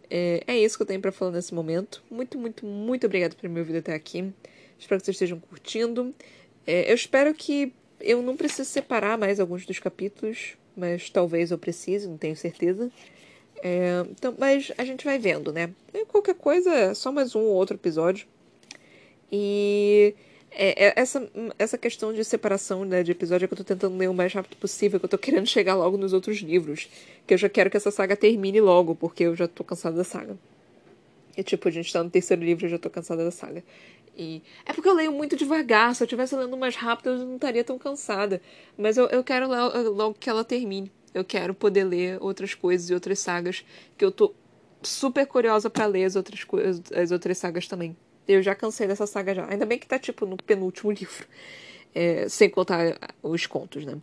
É, 0.08 0.44
é 0.46 0.58
isso 0.58 0.76
que 0.76 0.82
eu 0.82 0.86
tenho 0.86 1.00
para 1.00 1.10
falar 1.10 1.32
nesse 1.32 1.54
momento. 1.54 2.04
Muito, 2.10 2.38
muito, 2.38 2.66
muito 2.66 3.06
obrigada 3.06 3.34
por 3.34 3.48
me 3.48 3.58
ouvir 3.58 3.78
até 3.78 3.94
aqui. 3.94 4.32
Espero 4.78 5.00
que 5.00 5.06
vocês 5.06 5.14
estejam 5.14 5.40
curtindo. 5.40 6.14
É, 6.66 6.90
eu 6.90 6.94
espero 6.94 7.32
que 7.34 7.72
eu 7.98 8.20
não 8.20 8.36
precise 8.36 8.68
separar 8.68 9.16
mais 9.16 9.40
alguns 9.40 9.64
dos 9.64 9.78
capítulos, 9.78 10.56
mas 10.76 11.10
talvez 11.10 11.50
eu 11.50 11.58
precise, 11.58 12.08
não 12.08 12.16
tenho 12.16 12.36
certeza. 12.36 12.90
É, 13.62 14.04
então, 14.10 14.34
mas 14.38 14.72
a 14.76 14.84
gente 14.84 15.04
vai 15.04 15.18
vendo, 15.18 15.52
né? 15.52 15.70
Qualquer 16.08 16.34
coisa, 16.34 16.70
é 16.70 16.94
só 16.94 17.12
mais 17.12 17.34
um 17.34 17.40
ou 17.40 17.54
outro 17.54 17.76
episódio. 17.76 18.26
E 19.30 20.14
é, 20.50 20.88
é, 20.88 20.92
essa, 20.96 21.30
essa 21.58 21.78
questão 21.78 22.12
de 22.12 22.24
separação 22.24 22.84
né, 22.84 23.02
de 23.02 23.12
episódio 23.12 23.44
é 23.44 23.48
que 23.48 23.54
eu 23.54 23.58
tô 23.58 23.64
tentando 23.64 23.96
ler 23.96 24.10
o 24.10 24.14
mais 24.14 24.32
rápido 24.32 24.56
possível, 24.56 24.98
que 24.98 25.06
eu 25.06 25.10
tô 25.10 25.16
querendo 25.18 25.46
chegar 25.46 25.74
logo 25.74 25.96
nos 25.96 26.12
outros 26.12 26.38
livros. 26.38 26.88
Que 27.26 27.34
eu 27.34 27.38
já 27.38 27.48
quero 27.48 27.70
que 27.70 27.76
essa 27.76 27.90
saga 27.90 28.16
termine 28.16 28.60
logo, 28.60 28.94
porque 28.94 29.24
eu 29.24 29.36
já 29.36 29.48
tô 29.48 29.64
cansada 29.64 29.96
da 29.96 30.04
saga. 30.04 30.36
E 31.36 31.42
tipo, 31.42 31.68
a 31.68 31.70
gente 31.70 31.90
tá 31.90 32.02
no 32.02 32.10
terceiro 32.10 32.42
livro 32.42 32.64
e 32.64 32.66
eu 32.66 32.70
já 32.70 32.78
tô 32.78 32.90
cansada 32.90 33.24
da 33.24 33.30
saga. 33.30 33.64
E 34.16 34.42
é 34.66 34.72
porque 34.72 34.88
eu 34.88 34.94
leio 34.94 35.12
muito 35.12 35.36
devagar. 35.36 35.94
Se 35.94 36.02
eu 36.02 36.06
estivesse 36.06 36.36
lendo 36.36 36.56
mais 36.56 36.76
rápido, 36.76 37.10
eu 37.10 37.18
não 37.18 37.34
estaria 37.36 37.64
tão 37.64 37.78
cansada. 37.78 38.40
Mas 38.76 38.96
eu, 38.96 39.06
eu 39.06 39.24
quero 39.24 39.48
logo 39.90 40.14
que 40.14 40.28
ela 40.28 40.44
termine. 40.44 40.92
Eu 41.14 41.24
quero 41.24 41.54
poder 41.54 41.84
ler 41.84 42.18
outras 42.20 42.54
coisas 42.54 42.88
e 42.90 42.94
outras 42.94 43.18
sagas. 43.18 43.64
Que 43.96 44.04
eu 44.04 44.12
tô 44.12 44.34
super 44.82 45.26
curiosa 45.26 45.70
para 45.70 45.86
ler 45.86 46.04
as 46.04 46.16
outras 46.16 46.44
coisas, 46.44 46.82
as 46.92 47.10
outras 47.10 47.38
sagas 47.38 47.66
também. 47.66 47.96
Eu 48.26 48.42
já 48.42 48.54
cansei 48.54 48.86
dessa 48.86 49.06
saga 49.06 49.34
já. 49.34 49.48
Ainda 49.48 49.66
bem 49.66 49.78
que 49.78 49.86
tá, 49.86 49.98
tipo, 49.98 50.26
no 50.26 50.36
penúltimo 50.36 50.90
livro. 50.92 51.26
É, 51.94 52.28
sem 52.28 52.48
contar 52.48 52.98
os 53.22 53.46
contos, 53.46 53.84
né? 53.84 53.98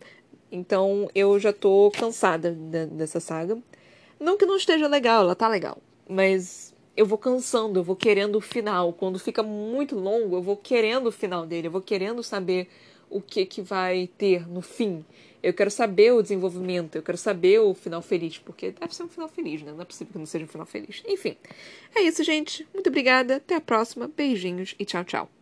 Então 0.52 1.08
eu 1.14 1.38
já 1.38 1.52
tô 1.52 1.90
cansada 1.96 2.52
dessa 2.52 3.20
saga. 3.20 3.58
Não 4.18 4.36
que 4.36 4.44
não 4.44 4.56
esteja 4.56 4.86
legal, 4.86 5.22
ela 5.22 5.34
tá 5.34 5.48
legal. 5.48 5.78
Mas 6.08 6.69
eu 6.96 7.06
vou 7.06 7.18
cansando, 7.18 7.78
eu 7.78 7.84
vou 7.84 7.96
querendo 7.96 8.36
o 8.36 8.40
final. 8.40 8.92
Quando 8.92 9.18
fica 9.18 9.42
muito 9.42 9.94
longo, 9.94 10.36
eu 10.36 10.42
vou 10.42 10.56
querendo 10.56 11.06
o 11.06 11.12
final 11.12 11.46
dele, 11.46 11.68
eu 11.68 11.72
vou 11.72 11.80
querendo 11.80 12.22
saber 12.22 12.68
o 13.08 13.20
que 13.20 13.44
que 13.44 13.60
vai 13.60 14.08
ter 14.18 14.48
no 14.48 14.62
fim. 14.62 15.04
Eu 15.42 15.54
quero 15.54 15.70
saber 15.70 16.12
o 16.12 16.22
desenvolvimento, 16.22 16.96
eu 16.96 17.02
quero 17.02 17.16
saber 17.16 17.60
o 17.60 17.72
final 17.74 18.02
feliz, 18.02 18.38
porque 18.38 18.72
deve 18.72 18.94
ser 18.94 19.04
um 19.04 19.08
final 19.08 19.28
feliz, 19.28 19.62
né? 19.62 19.72
Não 19.72 19.80
é 19.80 19.84
possível 19.84 20.12
que 20.12 20.18
não 20.18 20.26
seja 20.26 20.44
um 20.44 20.48
final 20.48 20.66
feliz. 20.66 21.02
Enfim, 21.06 21.36
é 21.94 22.02
isso, 22.02 22.22
gente. 22.22 22.66
Muito 22.74 22.88
obrigada, 22.88 23.36
até 23.36 23.56
a 23.56 23.60
próxima. 23.60 24.10
Beijinhos 24.14 24.74
e 24.78 24.84
tchau, 24.84 25.04
tchau. 25.04 25.39